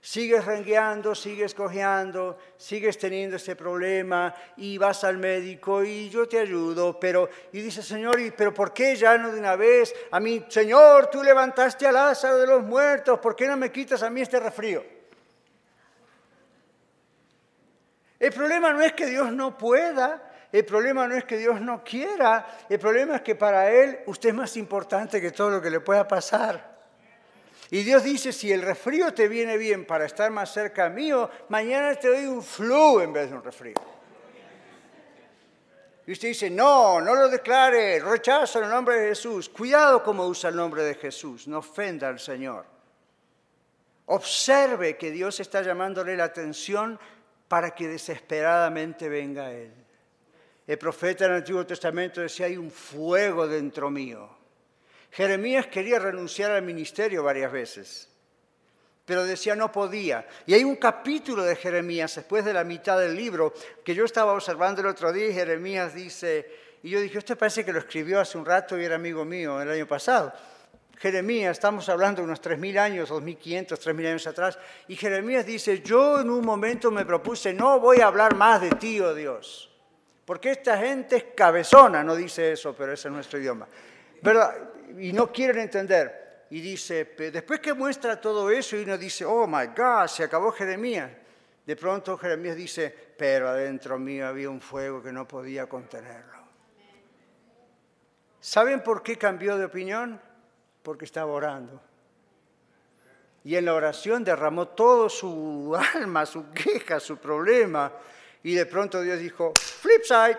Sigues 0.00 0.44
rengueando, 0.44 1.16
sigues 1.16 1.52
cojeando, 1.52 2.38
sigues 2.56 2.96
teniendo 2.96 3.34
este 3.34 3.56
problema 3.56 4.32
y 4.56 4.78
vas 4.78 5.02
al 5.02 5.18
médico 5.18 5.82
y 5.82 6.08
yo 6.08 6.28
te 6.28 6.38
ayudo, 6.38 7.00
pero, 7.00 7.28
y 7.50 7.60
dice, 7.60 7.82
Señor, 7.82 8.20
¿y, 8.20 8.30
pero 8.30 8.54
por 8.54 8.72
qué 8.72 8.94
ya 8.94 9.18
no 9.18 9.32
de 9.32 9.40
una 9.40 9.56
vez? 9.56 9.92
A 10.12 10.20
mí, 10.20 10.46
Señor, 10.48 11.08
tú 11.10 11.24
levantaste 11.24 11.88
a 11.88 11.92
Lázaro 11.92 12.36
de 12.36 12.46
los 12.46 12.62
muertos, 12.62 13.18
¿por 13.18 13.34
qué 13.34 13.48
no 13.48 13.56
me 13.56 13.72
quitas 13.72 14.00
a 14.04 14.08
mí 14.08 14.20
este 14.20 14.38
refrío? 14.38 14.84
El 18.20 18.32
problema 18.32 18.72
no 18.72 18.82
es 18.82 18.92
que 18.92 19.06
Dios 19.06 19.32
no 19.32 19.58
pueda, 19.58 20.25
El 20.56 20.64
problema 20.64 21.06
no 21.06 21.14
es 21.14 21.24
que 21.24 21.36
Dios 21.36 21.60
no 21.60 21.84
quiera, 21.84 22.64
el 22.66 22.78
problema 22.78 23.16
es 23.16 23.20
que 23.20 23.34
para 23.34 23.70
Él 23.70 23.98
usted 24.06 24.30
es 24.30 24.34
más 24.34 24.56
importante 24.56 25.20
que 25.20 25.30
todo 25.30 25.50
lo 25.50 25.60
que 25.60 25.68
le 25.68 25.80
pueda 25.80 26.08
pasar. 26.08 26.78
Y 27.68 27.82
Dios 27.82 28.02
dice, 28.02 28.32
si 28.32 28.50
el 28.50 28.62
resfrío 28.62 29.12
te 29.12 29.28
viene 29.28 29.58
bien 29.58 29.84
para 29.84 30.06
estar 30.06 30.30
más 30.30 30.50
cerca 30.50 30.88
mío, 30.88 31.28
mañana 31.50 31.94
te 31.96 32.08
doy 32.08 32.24
un 32.24 32.42
flu 32.42 33.00
en 33.00 33.12
vez 33.12 33.28
de 33.28 33.36
un 33.36 33.44
resfrío. 33.44 33.74
Y 36.06 36.12
usted 36.12 36.28
dice, 36.28 36.48
no, 36.48 37.02
no 37.02 37.14
lo 37.14 37.28
declare, 37.28 38.00
rechazo 38.00 38.62
el 38.62 38.70
nombre 38.70 38.98
de 38.98 39.08
Jesús. 39.08 39.50
Cuidado 39.50 40.02
como 40.02 40.26
usa 40.26 40.48
el 40.48 40.56
nombre 40.56 40.84
de 40.84 40.94
Jesús, 40.94 41.46
no 41.48 41.58
ofenda 41.58 42.08
al 42.08 42.18
Señor. 42.18 42.64
Observe 44.06 44.96
que 44.96 45.10
Dios 45.10 45.38
está 45.38 45.60
llamándole 45.60 46.16
la 46.16 46.24
atención 46.24 46.98
para 47.46 47.74
que 47.74 47.88
desesperadamente 47.88 49.10
venga 49.10 49.48
a 49.48 49.52
Él. 49.52 49.85
El 50.66 50.78
profeta 50.78 51.24
en 51.24 51.30
el 51.30 51.36
Antiguo 51.38 51.64
Testamento 51.64 52.20
decía, 52.20 52.46
hay 52.46 52.56
un 52.56 52.70
fuego 52.70 53.46
dentro 53.46 53.88
mío. 53.90 54.28
Jeremías 55.12 55.68
quería 55.68 55.98
renunciar 55.98 56.50
al 56.50 56.62
ministerio 56.62 57.22
varias 57.22 57.52
veces, 57.52 58.08
pero 59.04 59.24
decía 59.24 59.54
no 59.54 59.70
podía. 59.70 60.26
Y 60.44 60.54
hay 60.54 60.64
un 60.64 60.76
capítulo 60.76 61.44
de 61.44 61.56
Jeremías, 61.56 62.16
después 62.16 62.44
de 62.44 62.52
la 62.52 62.64
mitad 62.64 62.98
del 62.98 63.14
libro, 63.14 63.54
que 63.84 63.94
yo 63.94 64.04
estaba 64.04 64.32
observando 64.32 64.80
el 64.80 64.88
otro 64.88 65.12
día 65.12 65.32
Jeremías 65.32 65.94
dice, 65.94 66.50
y 66.82 66.90
yo 66.90 67.00
dije, 67.00 67.18
usted 67.18 67.38
parece 67.38 67.64
que 67.64 67.72
lo 67.72 67.78
escribió 67.78 68.20
hace 68.20 68.36
un 68.36 68.44
rato 68.44 68.78
y 68.78 68.84
era 68.84 68.96
amigo 68.96 69.24
mío 69.24 69.60
el 69.62 69.70
año 69.70 69.86
pasado. 69.86 70.32
Jeremías, 70.98 71.52
estamos 71.52 71.88
hablando 71.88 72.22
de 72.22 72.26
unos 72.26 72.42
3.000 72.42 72.78
años, 72.78 73.10
2.500, 73.10 73.68
3.000 73.68 74.06
años 74.08 74.26
atrás, 74.26 74.58
y 74.88 74.96
Jeremías 74.96 75.44
dice, 75.44 75.82
yo 75.82 76.20
en 76.20 76.30
un 76.30 76.44
momento 76.44 76.90
me 76.90 77.04
propuse, 77.04 77.52
no 77.52 77.78
voy 77.78 78.00
a 78.00 78.06
hablar 78.06 78.34
más 78.34 78.62
de 78.62 78.70
ti, 78.70 79.00
oh 79.00 79.14
Dios, 79.14 79.75
porque 80.26 80.50
esta 80.50 80.76
gente 80.76 81.16
es 81.16 81.24
cabezona, 81.36 82.02
no 82.02 82.16
dice 82.16 82.52
eso, 82.52 82.74
pero 82.76 82.92
ese 82.92 83.06
es 83.06 83.14
nuestro 83.14 83.38
idioma. 83.38 83.68
Pero, 84.20 84.74
y 84.98 85.12
no 85.12 85.32
quieren 85.32 85.60
entender. 85.60 86.46
Y 86.50 86.60
dice, 86.60 87.14
después 87.32 87.60
que 87.60 87.72
muestra 87.72 88.20
todo 88.20 88.50
eso 88.50 88.76
y 88.76 88.82
uno 88.82 88.98
dice, 88.98 89.24
oh 89.24 89.46
my 89.46 89.66
God, 89.66 90.08
se 90.08 90.24
acabó 90.24 90.50
Jeremías. 90.50 91.10
De 91.64 91.76
pronto 91.76 92.18
Jeremías 92.18 92.56
dice, 92.56 92.94
pero 93.16 93.48
adentro 93.48 93.98
mío 93.98 94.26
había 94.26 94.50
un 94.50 94.60
fuego 94.60 95.00
que 95.00 95.12
no 95.12 95.26
podía 95.28 95.68
contenerlo. 95.68 96.36
¿Saben 98.40 98.82
por 98.82 99.02
qué 99.02 99.16
cambió 99.16 99.56
de 99.56 99.64
opinión? 99.64 100.20
Porque 100.82 101.04
estaba 101.04 101.32
orando. 101.32 101.80
Y 103.44 103.54
en 103.54 103.64
la 103.64 103.74
oración 103.74 104.24
derramó 104.24 104.68
todo 104.68 105.08
su 105.08 105.76
alma, 105.94 106.26
su 106.26 106.50
queja, 106.50 106.98
su 106.98 107.16
problema. 107.16 107.92
Y 108.46 108.54
de 108.54 108.64
pronto 108.64 109.00
Dios 109.00 109.18
dijo, 109.18 109.52
flip 109.56 110.04
side 110.04 110.38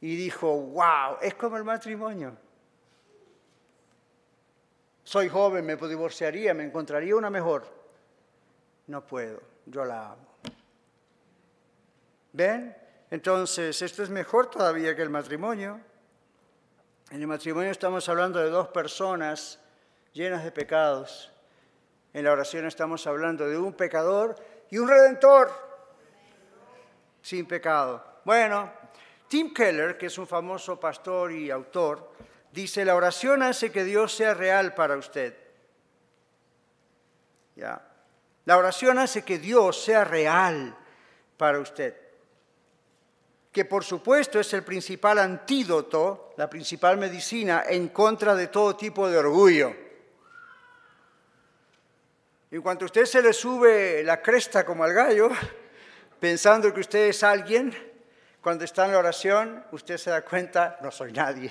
y 0.00 0.16
dijo, 0.16 0.58
wow, 0.58 1.18
es 1.20 1.34
como 1.34 1.58
el 1.58 1.64
matrimonio. 1.64 2.34
Soy 5.04 5.28
joven, 5.28 5.66
me 5.66 5.76
divorciaría, 5.76 6.54
me 6.54 6.64
encontraría 6.64 7.14
una 7.14 7.28
mejor. 7.28 7.66
No 8.86 9.06
puedo, 9.06 9.42
yo 9.66 9.84
la 9.84 10.12
amo. 10.12 10.26
¿Ven? 12.32 12.74
Entonces, 13.10 13.82
esto 13.82 14.02
es 14.02 14.08
mejor 14.08 14.48
todavía 14.48 14.96
que 14.96 15.02
el 15.02 15.10
matrimonio. 15.10 15.78
En 17.10 17.20
el 17.20 17.26
matrimonio 17.26 17.70
estamos 17.70 18.08
hablando 18.08 18.38
de 18.38 18.48
dos 18.48 18.68
personas 18.68 19.60
llenas 20.14 20.42
de 20.42 20.52
pecados. 20.52 21.30
En 22.14 22.24
la 22.24 22.32
oración 22.32 22.64
estamos 22.64 23.06
hablando 23.06 23.46
de 23.46 23.58
un 23.58 23.74
pecador 23.74 24.36
y 24.70 24.78
un 24.78 24.88
redentor 24.88 25.65
sin 27.26 27.44
pecado. 27.44 28.20
Bueno, 28.24 28.72
Tim 29.26 29.52
Keller, 29.52 29.98
que 29.98 30.06
es 30.06 30.16
un 30.16 30.28
famoso 30.28 30.78
pastor 30.78 31.32
y 31.32 31.50
autor, 31.50 32.12
dice, 32.52 32.84
la 32.84 32.94
oración 32.94 33.42
hace 33.42 33.72
que 33.72 33.82
Dios 33.82 34.14
sea 34.14 34.32
real 34.32 34.74
para 34.74 34.96
usted. 34.96 35.36
¿Ya? 37.56 37.84
La 38.44 38.56
oración 38.56 39.00
hace 39.00 39.24
que 39.24 39.40
Dios 39.40 39.82
sea 39.82 40.04
real 40.04 40.76
para 41.36 41.58
usted. 41.58 41.96
Que 43.50 43.64
por 43.64 43.82
supuesto 43.82 44.38
es 44.38 44.52
el 44.52 44.62
principal 44.62 45.18
antídoto, 45.18 46.32
la 46.36 46.48
principal 46.48 46.96
medicina 46.96 47.64
en 47.68 47.88
contra 47.88 48.36
de 48.36 48.46
todo 48.46 48.76
tipo 48.76 49.08
de 49.08 49.18
orgullo. 49.18 49.74
En 52.52 52.62
cuanto 52.62 52.84
a 52.84 52.86
usted 52.86 53.04
se 53.04 53.20
le 53.20 53.32
sube 53.32 54.04
la 54.04 54.22
cresta 54.22 54.64
como 54.64 54.84
al 54.84 54.92
gallo, 54.92 55.30
pensando 56.20 56.72
que 56.72 56.80
usted 56.80 57.08
es 57.08 57.22
alguien, 57.22 57.74
cuando 58.40 58.64
está 58.64 58.86
en 58.86 58.92
la 58.92 58.98
oración, 58.98 59.64
usted 59.72 59.96
se 59.96 60.10
da 60.10 60.22
cuenta, 60.22 60.78
no 60.80 60.90
soy 60.90 61.12
nadie. 61.12 61.50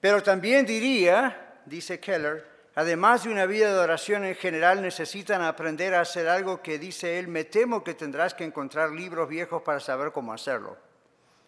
Pero 0.00 0.22
también 0.22 0.66
diría, 0.66 1.60
dice 1.64 2.00
Keller, 2.00 2.44
además 2.74 3.24
de 3.24 3.30
una 3.30 3.46
vida 3.46 3.72
de 3.72 3.78
oración 3.78 4.24
en 4.24 4.34
general, 4.34 4.82
necesitan 4.82 5.42
aprender 5.42 5.94
a 5.94 6.00
hacer 6.00 6.28
algo 6.28 6.60
que 6.60 6.78
dice 6.78 7.18
él, 7.18 7.28
me 7.28 7.44
temo 7.44 7.82
que 7.82 7.94
tendrás 7.94 8.34
que 8.34 8.44
encontrar 8.44 8.90
libros 8.90 9.28
viejos 9.28 9.62
para 9.62 9.80
saber 9.80 10.12
cómo 10.12 10.32
hacerlo. 10.32 10.76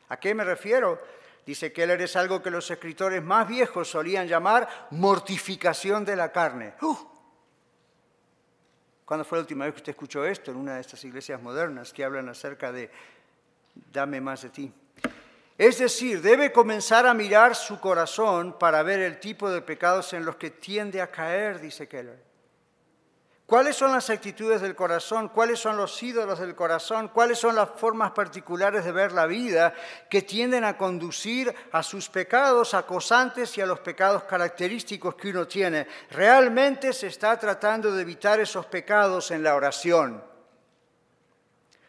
¿A 0.09 0.18
qué 0.18 0.35
me 0.35 0.44
refiero? 0.44 1.00
Dice 1.44 1.72
Keller, 1.72 2.00
es 2.02 2.14
algo 2.14 2.42
que 2.42 2.50
los 2.50 2.70
escritores 2.70 3.22
más 3.22 3.48
viejos 3.48 3.90
solían 3.90 4.28
llamar 4.28 4.68
mortificación 4.90 6.04
de 6.04 6.14
la 6.14 6.31
carne. 6.31 6.74
¡Uh! 6.81 7.17
¿Cuándo 9.08 9.24
fue 9.24 9.38
la 9.38 9.40
última 9.40 9.64
vez 9.64 9.72
que 9.72 9.78
usted 9.78 9.92
escuchó 9.92 10.26
esto 10.26 10.50
en 10.50 10.58
una 10.58 10.74
de 10.74 10.82
estas 10.82 11.02
iglesias 11.02 11.40
modernas 11.40 11.94
que 11.94 12.04
hablan 12.04 12.28
acerca 12.28 12.70
de 12.70 12.90
dame 13.90 14.20
más 14.20 14.42
de 14.42 14.50
ti? 14.50 14.70
Es 15.56 15.78
decir, 15.78 16.20
debe 16.20 16.52
comenzar 16.52 17.06
a 17.06 17.14
mirar 17.14 17.56
su 17.56 17.80
corazón 17.80 18.58
para 18.58 18.82
ver 18.82 19.00
el 19.00 19.18
tipo 19.18 19.48
de 19.48 19.62
pecados 19.62 20.12
en 20.12 20.26
los 20.26 20.36
que 20.36 20.50
tiende 20.50 21.00
a 21.00 21.10
caer, 21.10 21.58
dice 21.58 21.88
Keller. 21.88 22.27
¿Cuáles 23.48 23.76
son 23.76 23.92
las 23.92 24.11
actitudes 24.11 24.61
del 24.61 24.74
corazón? 24.74 25.30
¿Cuáles 25.30 25.58
son 25.58 25.78
los 25.78 26.02
ídolos 26.02 26.38
del 26.38 26.54
corazón? 26.54 27.08
¿Cuáles 27.08 27.38
son 27.38 27.56
las 27.56 27.70
formas 27.70 28.11
particulares 28.11 28.84
de 28.84 28.92
ver 28.92 29.12
la 29.12 29.24
vida 29.24 29.72
que 30.11 30.20
tienden 30.20 30.64
a 30.64 30.76
conducir 30.76 31.54
a 31.72 31.82
sus 31.82 32.11
pecados 32.11 32.74
acosantes 32.74 33.56
y 33.56 33.62
a 33.62 33.66
los 33.66 33.80
pecados 33.80 34.24
característicos 34.24 35.14
que 35.14 35.30
uno 35.30 35.48
tiene? 35.48 35.87
Realmente 36.11 36.92
se 36.92 37.06
está 37.06 37.38
tratando 37.38 37.90
de 37.90 38.02
evitar 38.02 38.38
esos 38.38 38.66
pecados 38.66 39.30
en 39.30 39.42
la 39.42 39.54
oración. 39.54 40.22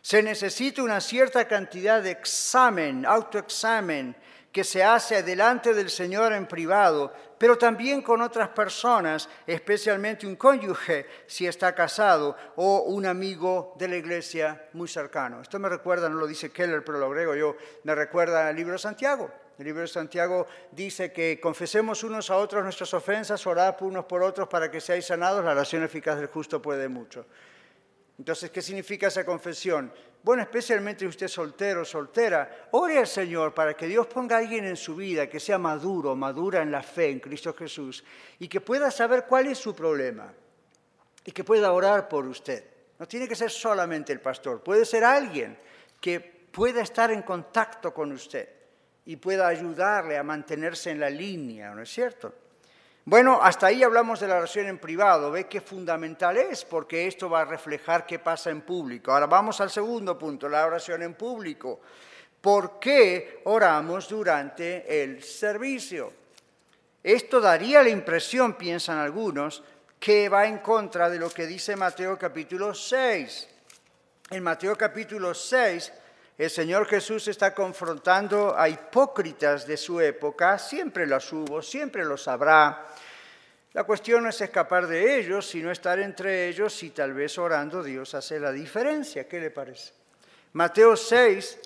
Se 0.02 0.24
necesita 0.24 0.82
una 0.82 1.02
cierta 1.02 1.46
cantidad 1.46 2.02
de 2.02 2.12
examen, 2.12 3.06
autoexamen, 3.06 4.16
que 4.50 4.64
se 4.64 4.82
hace 4.82 5.24
delante 5.24 5.74
del 5.74 5.90
Señor 5.90 6.32
en 6.32 6.48
privado, 6.48 7.14
pero 7.40 7.58
también 7.58 8.02
con 8.02 8.22
otras 8.22 8.50
personas, 8.50 9.30
especialmente 9.48 10.28
un 10.28 10.36
cónyuge 10.36 11.08
si 11.26 11.48
está 11.48 11.74
casado 11.74 12.36
o 12.58 12.82
un 12.84 13.06
amigo 13.06 13.74
de 13.80 13.88
la 13.88 13.96
iglesia 13.96 14.68
muy 14.74 14.90
cercano. 14.90 15.42
Esto 15.42 15.58
me 15.58 15.70
recuerda, 15.70 16.10
no 16.10 16.18
lo 16.18 16.28
dice 16.28 16.52
Keller, 16.52 16.84
pero 16.84 17.00
lo 17.00 17.06
agrego 17.06 17.34
yo, 17.34 17.56
me 17.86 17.96
recuerda 17.96 18.48
al 18.48 18.56
libro 18.56 18.74
de 18.74 18.80
Santiago. 18.80 19.32
El 19.58 19.66
libro 19.66 19.82
de 19.82 19.88
Santiago 19.88 20.48
dice 20.72 21.12
que 21.12 21.40
confesemos 21.42 22.04
unos 22.04 22.30
a 22.30 22.38
otros 22.38 22.64
nuestras 22.64 22.94
ofensas, 22.94 23.46
orad 23.48 23.76
unos 23.82 24.06
por 24.06 24.22
otros 24.22 24.48
para 24.48 24.70
que 24.70 24.80
seáis 24.80 25.06
sanados, 25.06 25.44
la 25.44 25.52
oración 25.52 25.84
eficaz 25.84 26.18
del 26.18 26.28
justo 26.28 26.62
puede 26.62 26.88
mucho. 26.88 27.26
Entonces, 28.18 28.52
¿qué 28.52 28.62
significa 28.62 29.08
esa 29.08 29.26
confesión? 29.26 29.94
Bueno, 30.22 30.42
especialmente 30.44 31.08
usted 31.08 31.28
soltero, 31.28 31.86
soltera, 31.86 32.68
ore 32.72 32.98
al 32.98 33.08
Señor 33.08 33.54
para 33.54 33.74
que 33.74 33.88
Dios 33.88 34.06
ponga 34.08 34.36
a 34.36 34.40
alguien 34.40 34.66
en 34.66 34.76
su 34.76 34.96
vida 34.96 35.28
que 35.28 35.40
sea 35.40 35.58
maduro, 35.58 36.16
madura 36.16 36.62
en 36.62 36.72
la 36.72 36.84
fe 36.84 37.10
en 37.10 37.20
Cristo 37.20 37.54
Jesús 37.54 38.04
y 38.38 38.50
que 38.50 38.60
pueda 38.60 38.92
saber 38.92 39.26
cuál 39.26 39.48
es 39.48 39.58
su 39.58 39.74
problema 39.74 40.34
y 41.24 41.32
que 41.32 41.44
pueda 41.46 41.72
orar 41.72 42.10
por 42.10 42.26
usted. 42.26 42.64
No 43.00 43.08
tiene 43.08 43.30
que 43.30 43.36
ser 43.36 43.50
solamente 43.50 44.12
el 44.12 44.20
pastor, 44.20 44.62
puede 44.62 44.84
ser 44.84 45.06
alguien 45.06 45.58
que 46.02 46.20
pueda 46.20 46.82
estar 46.82 47.12
en 47.12 47.22
contacto 47.22 47.94
con 47.94 48.12
usted 48.12 48.50
y 49.06 49.16
pueda 49.16 49.48
ayudarle 49.48 50.18
a 50.18 50.24
mantenerse 50.24 50.92
en 50.92 51.00
la 51.00 51.10
línea, 51.10 51.74
¿no 51.74 51.82
es 51.82 51.90
cierto? 51.90 52.34
Bueno, 53.10 53.40
hasta 53.42 53.66
ahí 53.66 53.82
hablamos 53.82 54.20
de 54.20 54.28
la 54.28 54.36
oración 54.36 54.68
en 54.68 54.78
privado. 54.78 55.32
Ve 55.32 55.48
qué 55.48 55.62
fundamental 55.62 56.38
es, 56.38 56.64
porque 56.64 57.08
esto 57.08 57.28
va 57.28 57.42
a 57.42 57.46
reflejar 57.46 58.06
qué 58.06 58.20
pasa 58.20 58.52
en 58.52 58.62
público. 58.62 59.12
Ahora 59.12 59.26
vamos 59.26 59.60
al 59.62 59.72
segundo 59.72 60.16
punto, 60.16 60.48
la 60.48 60.64
oración 60.64 61.02
en 61.02 61.16
público. 61.16 61.80
¿Por 62.40 62.80
qué 62.80 63.42
oramos 63.46 64.08
durante 64.10 65.02
el 65.02 65.24
servicio? 65.24 66.14
Esto 67.02 67.42
daría 67.42 67.82
la 67.82 67.90
impresión, 67.90 68.54
piensan 68.54 69.00
algunos, 69.00 69.64
que 70.00 70.30
va 70.30 70.46
en 70.46 70.60
contra 70.60 71.10
de 71.10 71.18
lo 71.18 71.32
que 71.32 71.48
dice 71.48 71.76
Mateo 71.76 72.16
capítulo 72.16 72.76
6. 72.76 73.48
En 74.30 74.44
Mateo 74.44 74.78
capítulo 74.78 75.34
6, 75.34 75.92
el 76.40 76.50
Señor 76.50 76.88
Jesús 76.88 77.28
está 77.28 77.54
confrontando 77.54 78.58
a 78.58 78.70
hipócritas 78.70 79.68
de 79.68 79.76
su 79.76 80.00
época, 80.00 80.58
siempre 80.58 81.06
los 81.06 81.34
hubo, 81.34 81.62
siempre 81.62 82.06
los 82.06 82.30
habrá, 82.30 82.88
La 83.74 83.84
cuestión 83.84 84.24
no 84.24 84.30
es 84.30 84.40
escapar 84.40 84.88
de 84.88 85.20
ellos, 85.20 85.46
sino 85.48 85.70
estar 85.70 86.00
entre 86.00 86.48
ellos 86.48 86.82
y 86.82 86.92
tal 86.92 87.14
vez 87.14 87.38
orando 87.38 87.84
Dios 87.84 88.16
hace 88.16 88.40
la 88.40 88.54
diferencia. 88.54 89.28
¿Qué 89.28 89.40
le 89.40 89.52
parece? 89.52 89.92
Mateo 90.54 90.96
6 90.96 91.60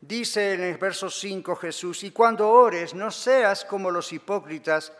dice 0.00 0.54
en 0.54 0.62
el 0.62 0.76
verso 0.78 1.08
5 1.08 1.54
Jesús, 1.54 2.02
y 2.02 2.10
cuando 2.10 2.50
ores 2.50 2.92
no 2.92 3.12
seas 3.12 3.64
como 3.64 3.92
los 3.92 4.12
hipócritas, 4.12 4.92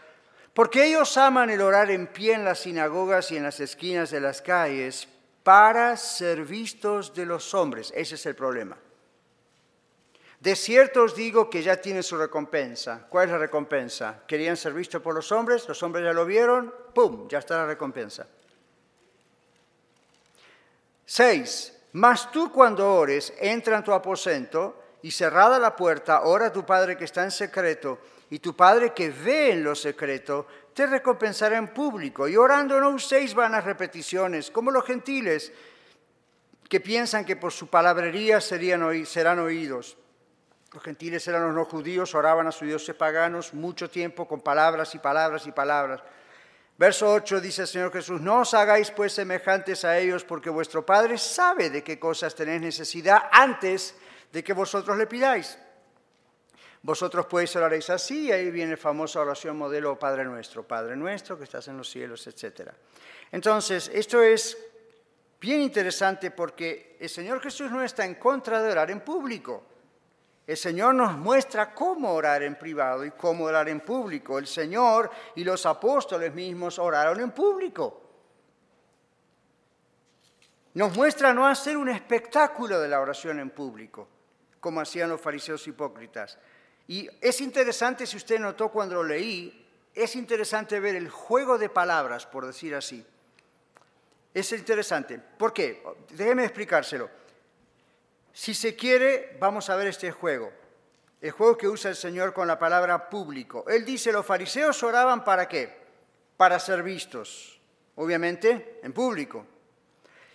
porque 0.55 0.87
ellos 0.87 1.17
aman 1.19 1.51
el 1.51 1.61
orar 1.61 1.91
en 1.91 2.07
pie 2.07 2.35
en 2.35 2.45
las 2.45 2.61
sinagogas 2.61 3.33
y 3.33 3.37
en 3.37 3.43
las 3.43 3.59
esquinas 3.59 4.11
de 4.11 4.21
las 4.21 4.41
calles 4.41 5.09
para 5.47 5.97
ser 5.97 6.45
vistos 6.45 7.15
de 7.15 7.25
los 7.25 7.55
hombres. 7.55 7.93
Ese 7.95 8.17
es 8.17 8.27
el 8.27 8.35
problema. 8.35 8.77
De 10.41 10.57
cierto 10.57 11.05
os 11.05 11.15
digo 11.15 11.49
que 11.49 11.63
ya 11.63 11.81
tiene 11.81 12.03
su 12.03 12.17
recompensa. 12.17 13.07
¿Cuál 13.09 13.27
es 13.27 13.31
la 13.31 13.39
recompensa? 13.39 14.25
¿Querían 14.27 14.57
ser 14.57 14.73
vistos 14.73 15.01
por 15.01 15.15
los 15.15 15.31
hombres? 15.31 15.69
¿Los 15.69 15.81
hombres 15.85 16.05
ya 16.05 16.13
lo 16.13 16.27
vieron? 16.27 16.75
¡Pum! 16.93 17.29
Ya 17.29 17.39
está 17.39 17.59
la 17.59 17.67
recompensa. 17.67 18.27
Seis. 21.05 21.73
Mas 21.93 22.33
tú 22.33 22.51
cuando 22.51 22.93
ores, 22.93 23.33
entra 23.39 23.77
en 23.77 23.85
tu 23.85 23.93
aposento 23.93 24.83
y 25.01 25.13
cerrada 25.13 25.61
la 25.61 25.77
puerta, 25.77 26.23
ora 26.23 26.47
a 26.47 26.53
tu 26.53 26.67
Padre 26.67 26.97
que 26.97 27.05
está 27.05 27.23
en 27.23 27.31
secreto, 27.31 28.01
y 28.31 28.41
tu 28.41 28.57
Padre 28.57 28.93
que 28.93 29.11
ve 29.11 29.53
en 29.53 29.63
lo 29.63 29.77
secreto, 29.77 30.49
te 30.77 30.87
recompensará 30.87 31.57
en 31.57 31.69
público. 31.69 32.29
Y 32.29 32.37
orando 32.37 32.79
no 32.79 32.91
uséis 32.91 33.33
vanas 33.33 33.65
repeticiones, 33.65 34.51
como 34.51 34.71
los 34.71 34.85
gentiles, 34.85 35.51
que 36.69 36.81
piensan 36.81 37.25
que 37.25 37.35
por 37.35 37.51
su 37.51 37.69
palabrería 37.69 38.43
serían, 38.43 38.85
serán 39.07 39.39
oídos. 39.39 39.97
Los 40.75 40.83
gentiles 40.83 41.27
eran 41.29 41.45
los 41.47 41.55
no 41.55 41.65
judíos, 41.65 42.15
oraban 42.15 42.47
a 42.47 42.53
sus 42.53 42.69
dioses 42.69 42.95
paganos 42.95 43.55
mucho 43.55 43.89
tiempo 43.89 44.29
con 44.29 44.43
palabras 44.43 44.95
y 44.95 44.99
palabras 44.99 45.47
y 45.47 45.53
palabras. 45.53 46.03
Verso 46.77 47.11
8 47.11 47.41
dice 47.41 47.63
el 47.63 47.69
Señor 47.69 47.91
Jesús, 47.91 48.21
no 48.21 48.41
os 48.41 48.53
hagáis 48.53 48.91
pues 48.91 49.15
semejantes 49.15 49.83
a 49.87 49.97
ellos 49.97 50.25
porque 50.25 50.51
vuestro 50.51 50.85
Padre 50.85 51.17
sabe 51.17 51.71
de 51.71 51.83
qué 51.83 51.99
cosas 51.99 52.35
tenéis 52.35 52.61
necesidad 52.61 53.31
antes 53.33 53.95
de 54.31 54.45
que 54.45 54.53
vosotros 54.53 54.99
le 54.99 55.07
pidáis. 55.07 55.59
Vosotros 56.87 57.27
pues 57.27 57.57
oraréis 57.57 57.91
así, 57.91 58.27
y 58.27 58.31
ahí 58.31 58.49
viene 58.49 58.71
la 58.71 58.77
famosa 58.77 59.19
oración 59.21 59.59
modelo 59.59 59.99
Padre 59.99 60.25
nuestro, 60.25 60.63
Padre 60.63 60.95
nuestro 60.95 61.37
que 61.37 61.43
estás 61.43 61.67
en 61.67 61.77
los 61.79 61.91
cielos, 61.91 62.25
etc. 62.29 62.71
Entonces, 63.33 63.91
esto 63.93 64.23
es 64.23 64.57
bien 65.41 65.63
interesante 65.63 66.31
porque 66.31 66.97
el 67.01 67.09
Señor 67.09 67.41
Jesús 67.41 67.73
no 67.73 67.83
está 67.83 68.05
en 68.05 68.15
contra 68.15 68.63
de 68.63 68.71
orar 68.71 68.93
en 68.93 69.01
público. 69.01 69.65
El 70.47 70.57
Señor 70.57 70.95
nos 70.95 71.19
muestra 71.19 71.75
cómo 71.75 72.13
orar 72.13 72.45
en 72.45 72.55
privado 72.55 73.05
y 73.05 73.11
cómo 73.11 73.47
orar 73.47 73.69
en 73.69 73.81
público. 73.81 74.39
El 74.39 74.47
Señor 74.47 75.11
y 75.35 75.43
los 75.43 75.67
apóstoles 75.67 76.33
mismos 76.33 76.79
oraron 76.79 77.19
en 77.19 77.33
público. 77.33 78.01
Nos 80.75 80.97
muestra 80.97 81.35
no 81.35 81.49
hacer 81.49 81.77
un 81.77 81.89
espectáculo 81.89 82.79
de 82.79 82.87
la 82.87 83.01
oración 83.01 83.41
en 83.41 83.51
público, 83.51 84.07
como 84.61 84.81
hacían 84.81 85.11
los 85.11 85.21
fariseos 85.21 85.67
hipócritas. 85.67 86.39
Y 86.89 87.09
es 87.21 87.41
interesante, 87.41 88.07
si 88.07 88.17
usted 88.17 88.39
notó 88.39 88.69
cuando 88.71 88.97
lo 88.97 89.05
leí, 89.05 89.67
es 89.95 90.15
interesante 90.15 90.79
ver 90.79 90.95
el 90.95 91.09
juego 91.09 91.59
de 91.59 91.69
palabras, 91.69 92.27
por 92.27 92.47
decir 92.47 92.75
así. 92.75 93.05
Es 94.33 94.53
interesante. 94.53 95.19
¿Por 95.19 95.53
qué? 95.53 95.83
Déjeme 96.11 96.45
explicárselo. 96.45 97.09
Si 98.33 98.53
se 98.55 98.77
quiere, 98.77 99.37
vamos 99.41 99.71
a 99.71 99.77
ver 99.77 99.87
este 99.87 100.13
juego. 100.13 100.53
El 101.23 101.31
juego 101.31 101.57
que 101.57 101.69
usa 101.69 101.91
el 101.91 101.97
Señor 101.97 102.35
con 102.35 102.47
la 102.47 102.59
palabra 102.59 103.09
público. 103.09 103.65
Él 103.67 103.85
dice, 103.85 104.13
los 104.13 104.27
fariseos 104.27 104.83
oraban 104.83 105.25
para 105.25 105.49
qué? 105.49 105.75
Para 106.37 106.61
ser 106.61 106.83
vistos, 106.83 107.59
obviamente, 107.95 108.79
en 108.83 108.93
público. 108.93 109.47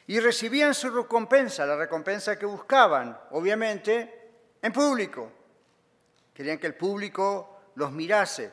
Y 0.08 0.20
recibían 0.20 0.74
su 0.74 0.90
recompensa, 0.90 1.66
la 1.68 1.78
recompensa 1.78 2.40
que 2.40 2.48
buscaban, 2.48 3.18
obviamente, 3.30 4.32
en 4.64 4.74
público. 4.74 5.32
Querían 6.42 6.58
que 6.58 6.66
el 6.66 6.74
público 6.74 7.72
los 7.76 7.92
mirase. 7.92 8.52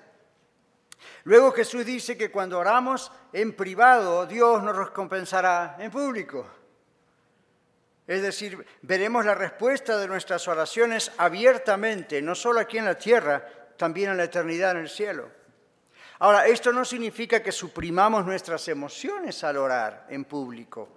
Luego 1.24 1.52
Jesús 1.52 1.86
dice 1.86 2.18
que 2.18 2.30
cuando 2.30 2.58
oramos 2.58 3.10
en 3.32 3.56
privado, 3.56 4.26
Dios 4.26 4.62
nos 4.62 4.76
recompensará 4.76 5.74
en 5.78 5.90
público. 5.90 6.46
Es 8.06 8.20
decir, 8.20 8.62
veremos 8.82 9.24
la 9.24 9.34
respuesta 9.34 9.96
de 9.96 10.06
nuestras 10.06 10.46
oraciones 10.48 11.10
abiertamente, 11.16 12.20
no 12.20 12.34
solo 12.34 12.60
aquí 12.60 12.76
en 12.76 12.84
la 12.84 12.98
tierra, 12.98 13.42
también 13.78 14.10
en 14.10 14.18
la 14.18 14.24
eternidad 14.24 14.72
en 14.72 14.82
el 14.82 14.90
cielo. 14.90 15.30
Ahora, 16.18 16.46
esto 16.46 16.74
no 16.74 16.84
significa 16.84 17.42
que 17.42 17.52
suprimamos 17.52 18.26
nuestras 18.26 18.68
emociones 18.68 19.42
al 19.44 19.56
orar 19.56 20.08
en 20.10 20.26
público, 20.26 20.90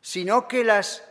sino 0.00 0.48
que 0.48 0.64
las, 0.64 1.04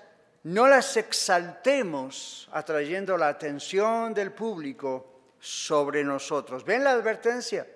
no 0.44 0.68
las 0.68 0.98
exaltemos 0.98 2.50
atrayendo 2.52 3.18
la 3.18 3.30
atención 3.30 4.14
del 4.14 4.34
público 4.34 5.12
sobre 5.44 6.06
nosotros. 6.06 6.64
¿Ven 6.64 6.86
la 6.86 6.92
advertencia? 6.92 7.68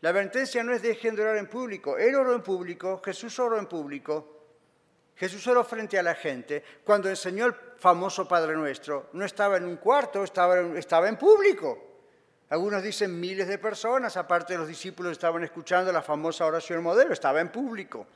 La 0.00 0.10
advertencia 0.10 0.62
no 0.62 0.72
es 0.72 0.80
dejen 0.80 1.16
de 1.16 1.22
orar 1.22 1.38
en 1.38 1.48
público. 1.48 1.98
Él 1.98 2.14
oró 2.14 2.36
en 2.36 2.42
público, 2.42 3.02
Jesús 3.04 3.36
oró 3.40 3.58
en 3.58 3.66
público, 3.66 4.36
Jesús 5.16 5.44
oró 5.48 5.64
frente 5.64 5.98
a 5.98 6.04
la 6.04 6.14
gente. 6.14 6.62
Cuando 6.84 7.08
enseñó 7.08 7.46
el 7.46 7.54
famoso 7.76 8.28
Padre 8.28 8.54
Nuestro, 8.54 9.08
no 9.14 9.24
estaba 9.24 9.56
en 9.56 9.64
un 9.64 9.78
cuarto, 9.78 10.22
estaba, 10.22 10.60
estaba 10.78 11.08
en 11.08 11.16
público. 11.16 11.86
Algunos 12.50 12.80
dicen 12.80 13.18
miles 13.18 13.48
de 13.48 13.58
personas, 13.58 14.16
aparte 14.16 14.52
de 14.52 14.60
los 14.60 14.68
discípulos 14.68 15.10
estaban 15.10 15.42
escuchando 15.42 15.90
la 15.90 16.02
famosa 16.02 16.46
oración 16.46 16.80
modelo, 16.80 17.12
estaba 17.12 17.40
en 17.40 17.50
público. 17.50 18.06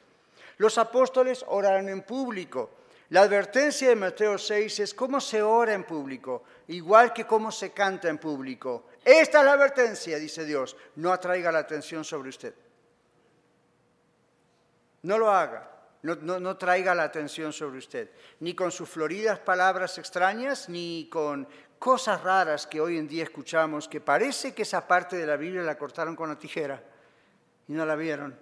Los 0.59 0.79
apóstoles 0.79 1.45
oraron 1.49 1.89
en 1.89 2.03
público. 2.03 2.71
La 3.15 3.23
advertencia 3.23 3.89
de 3.89 3.95
Mateo 3.95 4.37
6 4.37 4.81
es 4.81 4.93
cómo 4.93 5.21
se 5.21 5.41
ora 5.41 5.73
en 5.73 5.85
público, 5.85 6.43
igual 6.67 7.13
que 7.13 7.25
cómo 7.25 7.53
se 7.53 7.71
canta 7.71 8.09
en 8.09 8.19
público. 8.19 8.87
Esta 9.05 9.39
es 9.39 9.45
la 9.45 9.53
advertencia, 9.53 10.19
dice 10.19 10.45
Dios, 10.45 10.77
no 10.97 11.13
atraiga 11.13 11.53
la 11.53 11.61
atención 11.61 12.03
sobre 12.03 12.31
usted. 12.31 12.53
No 15.03 15.17
lo 15.17 15.31
haga 15.31 15.71
no, 16.03 16.57
traiga 16.57 16.93
la 16.93 17.05
atención 17.05 17.53
sobre 17.53 17.79
usted, 17.79 18.11
ni 18.41 18.55
con 18.55 18.73
sus 18.73 18.89
floridas 18.89 19.39
palabras 19.39 19.97
extrañas, 19.97 20.69
ni 20.69 21.09
con 21.09 21.47
cosas 21.79 22.21
raras 22.21 22.67
que 22.67 22.81
hoy 22.81 22.99
en 22.99 23.07
día 23.07 23.23
escuchamos, 23.23 23.87
que 23.87 24.01
parece 24.01 24.53
que 24.53 24.63
esa 24.63 24.89
parte 24.89 25.17
de 25.17 25.27
la 25.27 25.37
Biblia 25.37 25.63
la 25.63 25.79
cortaron 25.79 26.17
con 26.17 26.31
la 26.31 26.39
tijera 26.39 26.83
y 27.69 27.75
no 27.75 27.87
la 27.87 27.95
vieron. 27.95 28.37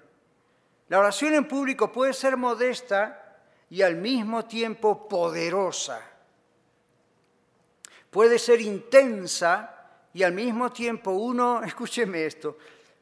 La 0.89 0.99
oración 0.99 1.35
en 1.35 1.47
público 1.47 1.93
puede 1.93 2.15
ser 2.15 2.39
modesta 2.39 3.22
y 3.73 3.81
al 3.81 3.97
mismo 3.97 4.45
tiempo 4.45 5.09
poderosa. 5.09 5.99
Puede 8.11 8.39
ser 8.39 8.61
intensa 8.61 10.09
y 10.13 10.23
al 10.23 10.33
mismo 10.33 10.71
tiempo 10.71 11.13
uno, 11.13 11.63
escúcheme 11.65 12.27
esto, 12.27 12.59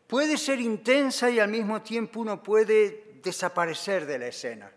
puede 0.06 0.38
ser 0.38 0.61
intensa 0.61 1.28
y 1.28 1.40
al 1.40 1.48
mismo 1.48 1.83
tiempo 1.83 2.20
uno 2.20 2.40
puede 2.40 3.18
desaparecer 3.20 4.06
de 4.06 4.18
la 4.20 4.26
escena. 4.28 4.70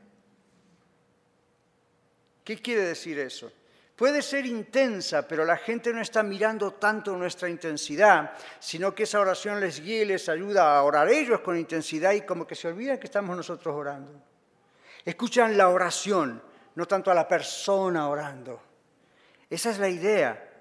¿Qué 2.43 2.59
quiere 2.59 2.81
decir 2.81 3.19
eso? 3.19 3.51
Puede 3.95 4.23
ser 4.23 4.47
intensa, 4.47 5.27
pero 5.27 5.45
la 5.45 5.57
gente 5.57 5.93
no 5.93 6.01
está 6.01 6.23
mirando 6.23 6.71
tanto 6.71 7.15
nuestra 7.15 7.47
intensidad, 7.47 8.33
sino 8.59 8.95
que 8.95 9.03
esa 9.03 9.19
oración 9.19 9.59
les 9.59 9.79
guía 9.79 10.01
y 10.01 10.05
les 10.05 10.27
ayuda 10.27 10.75
a 10.75 10.81
orar 10.81 11.07
ellos 11.09 11.41
con 11.41 11.55
intensidad 11.55 12.13
y 12.13 12.21
como 12.21 12.47
que 12.47 12.55
se 12.55 12.67
olvidan 12.67 12.97
que 12.97 13.05
estamos 13.05 13.37
nosotros 13.37 13.75
orando. 13.75 14.32
Escuchan 15.05 15.57
la 15.57 15.69
oración, 15.69 16.41
no 16.75 16.85
tanto 16.85 17.11
a 17.11 17.13
la 17.13 17.27
persona 17.27 18.07
orando. 18.07 18.61
Esa 19.49 19.69
es 19.69 19.79
la 19.79 19.89
idea. 19.89 20.51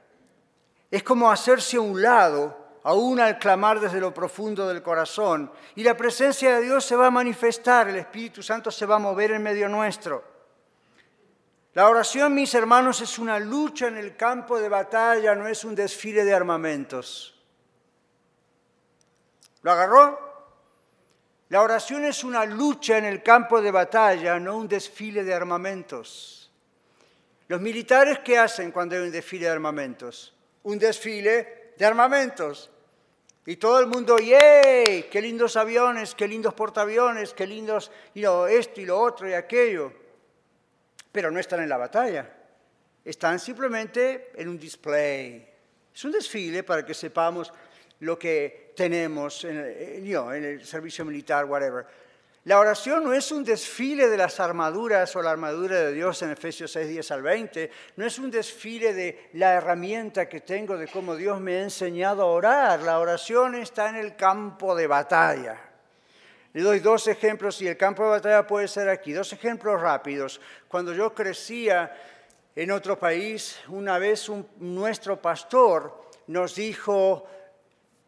Es 0.91 1.03
como 1.03 1.31
hacerse 1.31 1.77
a 1.77 1.81
un 1.81 2.03
lado 2.03 2.63
aún 2.85 3.21
al 3.21 3.39
clamar 3.39 3.81
desde 3.81 4.01
lo 4.01 4.13
profundo 4.13 4.69
del 4.69 4.83
corazón. 4.83 5.51
Y 5.77 5.83
la 5.83 5.97
presencia 5.97 6.57
de 6.57 6.63
Dios 6.63 6.85
se 6.85 6.97
va 6.97 7.07
a 7.07 7.11
manifestar, 7.11 7.89
el 7.89 7.97
Espíritu 7.97 8.43
Santo 8.43 8.71
se 8.71 8.87
va 8.87 8.97
a 8.97 8.99
mover 8.99 9.33
en 9.33 9.43
medio 9.43 9.69
nuestro. 9.69 10.25
La 11.75 11.89
oración, 11.89 12.35
mis 12.35 12.55
hermanos, 12.55 13.01
es 13.01 13.19
una 13.19 13.39
lucha 13.39 13.87
en 13.87 13.97
el 13.97 14.17
campo 14.17 14.59
de 14.59 14.69
batalla, 14.69 15.35
no 15.35 15.47
es 15.47 15.65
un 15.65 15.75
desfile 15.75 16.25
de 16.25 16.35
armamentos. 16.35 17.41
¿Lo 19.63 19.73
agarró? 19.73 20.32
La 21.53 21.61
oración 21.61 22.03
es 22.07 22.25
una 22.25 22.47
lucha 22.47 22.97
en 22.97 23.05
el 23.05 23.23
campo 23.23 23.61
de 23.61 23.71
batalla, 23.71 24.41
no 24.41 24.57
un 24.57 24.67
desfile 24.67 25.23
de 25.23 25.35
armamentos. 25.35 26.51
Los 27.47 27.61
militares, 27.61 28.21
¿qué 28.21 28.39
hacen 28.39 28.71
cuando 28.71 28.97
hay 28.97 29.03
un 29.03 29.13
desfile 29.13 29.45
de 29.45 29.53
armamentos? 29.53 30.33
Un 30.63 30.79
desfile 30.79 31.75
de 31.77 31.85
armamentos. 31.85 32.71
Y 33.45 33.57
todo 33.57 33.81
el 33.81 33.87
mundo, 33.87 34.19
¡yay! 34.19 35.11
¡Qué 35.11 35.21
lindos 35.21 35.57
aviones! 35.57 36.15
¡Qué 36.15 36.27
lindos 36.27 36.55
portaaviones! 36.55 37.35
¡Qué 37.35 37.47
lindos 37.47 37.91
esto 38.15 38.81
y 38.81 38.87
lo 38.87 38.99
otro 38.99 39.29
y 39.29 39.35
aquello! 39.35 39.93
Pero 41.13 41.31
no 41.31 41.39
están 41.39 41.61
en 41.61 41.69
la 41.69 41.77
batalla. 41.77 42.33
Están 43.05 43.39
simplemente 43.39 44.33
en 44.37 44.49
un 44.49 44.59
display. 44.59 45.47
Es 45.95 46.03
un 46.03 46.13
desfile 46.13 46.63
para 46.63 46.87
que 46.87 46.95
sepamos 46.95 47.53
lo 48.01 48.19
que 48.19 48.62
tenemos 48.75 49.45
en, 49.45 49.59
en 49.59 50.45
el 50.45 50.65
servicio 50.65 51.05
militar, 51.05 51.45
whatever. 51.45 51.87
La 52.45 52.59
oración 52.59 53.05
no 53.05 53.13
es 53.13 53.31
un 53.31 53.45
desfile 53.45 54.09
de 54.09 54.17
las 54.17 54.41
armaduras 54.41 55.15
o 55.15 55.23
la 55.23 55.31
armadura 55.31 55.79
de 55.79 55.93
Dios 55.93 56.23
en 56.23 56.33
Efesios 56.33 56.73
6, 56.73 56.89
10 56.89 57.11
al 57.13 57.23
20. 57.23 57.71
No 57.95 58.05
es 58.05 58.19
un 58.19 58.33
desfile 58.33 58.93
de 58.93 59.31
la 59.35 59.55
herramienta 59.55 60.29
que 60.29 60.41
tengo 60.41 60.77
de 60.77 60.89
cómo 60.89 61.15
Dios 61.15 61.41
me 61.41 61.59
ha 61.59 61.63
enseñado 61.63 62.23
a 62.23 62.27
orar. 62.27 62.81
La 62.81 62.99
oración 62.99 63.55
está 63.55 63.91
en 63.91 63.97
el 63.97 64.17
campo 64.17 64.75
de 64.75 64.89
batalla. 64.89 65.57
Le 66.53 66.63
doy 66.63 66.81
dos 66.81 67.07
ejemplos 67.07 67.63
y 67.63 67.69
el 67.69 67.77
campo 67.77 68.03
de 68.03 68.11
batalla 68.11 68.45
puede 68.45 68.67
ser 68.67 68.89
aquí. 68.89 69.13
Dos 69.13 69.33
ejemplos 69.33 69.81
rápidos. 69.81 70.41
Cuando 70.67 70.93
yo 70.93 71.15
crecía 71.15 71.97
en 72.57 72.73
otro 72.73 72.99
país, 72.99 73.61
una 73.69 73.99
vez 73.99 74.29
nuestro 74.59 75.23
pastor 75.23 76.09
nos 76.27 76.57
dijo, 76.57 77.25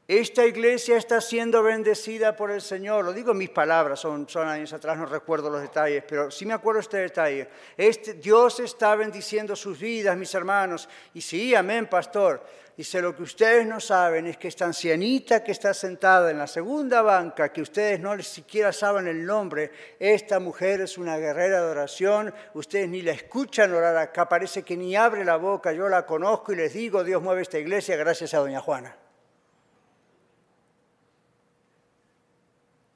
esta 0.06 0.44
iglesia 0.44 0.98
está 0.98 1.18
siendo 1.22 1.62
bendecida 1.62 2.36
por 2.36 2.50
el 2.50 2.60
Señor. 2.60 3.06
Lo 3.06 3.14
digo 3.14 3.30
en 3.30 3.38
mis 3.38 3.48
palabras, 3.48 4.00
son, 4.00 4.26
años 4.36 4.74
atrás, 4.74 4.98
no 4.98 5.06
recuerdo 5.06 5.48
los 5.48 5.62
detalles, 5.62 6.04
pero 6.06 6.30
sí 6.30 6.44
me 6.44 6.52
acuerdo 6.52 6.80
este 6.80 6.98
detalle. 6.98 7.48
Este, 7.74 8.12
Dios 8.12 8.60
está 8.60 8.94
bendiciendo 8.96 9.56
sus 9.56 9.78
vidas, 9.80 10.14
mis 10.14 10.34
hermanos. 10.34 10.90
Y 11.14 11.22
sí, 11.22 11.54
amén, 11.54 11.86
pastor. 11.86 12.44
Dice, 12.76 13.00
lo 13.00 13.16
que 13.16 13.22
ustedes 13.22 13.66
no 13.66 13.80
saben 13.80 14.26
es 14.26 14.36
que 14.36 14.48
esta 14.48 14.66
ancianita 14.66 15.42
que 15.42 15.52
está 15.52 15.72
sentada 15.72 16.30
en 16.30 16.36
la 16.36 16.48
segunda 16.48 17.00
banca, 17.00 17.50
que 17.50 17.62
ustedes 17.62 17.98
no 17.98 18.20
siquiera 18.20 18.72
saben 18.72 19.06
el 19.06 19.24
nombre, 19.24 19.70
esta 19.98 20.38
mujer 20.38 20.82
es 20.82 20.98
una 20.98 21.16
guerrera 21.16 21.62
de 21.62 21.70
oración, 21.70 22.34
ustedes 22.52 22.90
ni 22.90 23.00
la 23.00 23.12
escuchan 23.12 23.72
orar 23.72 23.96
acá, 23.96 24.28
parece 24.28 24.64
que 24.64 24.76
ni 24.76 24.96
abre 24.96 25.24
la 25.24 25.36
boca, 25.36 25.72
yo 25.72 25.88
la 25.88 26.04
conozco 26.04 26.52
y 26.52 26.56
les 26.56 26.74
digo, 26.74 27.04
Dios 27.04 27.22
mueve 27.22 27.42
esta 27.42 27.58
iglesia 27.58 27.96
gracias 27.96 28.34
a 28.34 28.38
doña 28.38 28.60
Juana. 28.60 29.03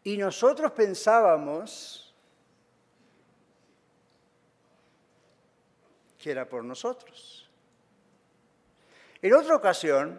Y 0.09 0.17
nosotros 0.17 0.73
pensábamos 0.73 2.15
que 6.19 6.31
era 6.31 6.49
por 6.49 6.65
nosotros. 6.65 7.47
En 9.21 9.35
otra 9.35 9.55
ocasión, 9.55 10.19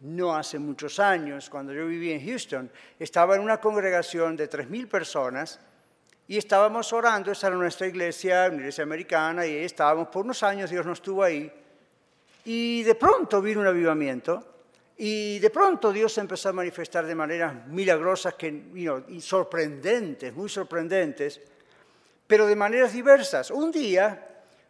no 0.00 0.34
hace 0.34 0.58
muchos 0.58 0.98
años, 0.98 1.50
cuando 1.50 1.74
yo 1.74 1.86
vivía 1.86 2.14
en 2.14 2.26
Houston, 2.26 2.72
estaba 2.98 3.36
en 3.36 3.42
una 3.42 3.60
congregación 3.60 4.34
de 4.34 4.48
3.000 4.48 4.88
personas 4.88 5.60
y 6.26 6.38
estábamos 6.38 6.90
orando, 6.94 7.32
esa 7.32 7.48
era 7.48 7.56
nuestra 7.56 7.88
iglesia, 7.88 8.46
una 8.46 8.60
iglesia 8.60 8.82
americana, 8.82 9.44
y 9.46 9.56
estábamos 9.56 10.08
por 10.08 10.24
unos 10.24 10.42
años, 10.42 10.70
Dios 10.70 10.86
nos 10.86 11.00
estuvo 11.00 11.22
ahí, 11.22 11.52
y 12.46 12.82
de 12.82 12.94
pronto 12.94 13.42
vino 13.42 13.60
un 13.60 13.66
avivamiento 13.66 14.51
y 15.04 15.40
de 15.40 15.50
pronto 15.50 15.90
Dios 15.92 16.16
empezó 16.18 16.50
a 16.50 16.52
manifestar 16.52 17.04
de 17.04 17.16
maneras 17.16 17.66
milagrosas 17.66 18.34
que, 18.34 18.46
y 19.08 19.20
sorprendentes, 19.20 20.32
muy 20.32 20.48
sorprendentes, 20.48 21.40
pero 22.24 22.46
de 22.46 22.54
maneras 22.54 22.92
diversas. 22.92 23.50
Un 23.50 23.72
día 23.72 24.24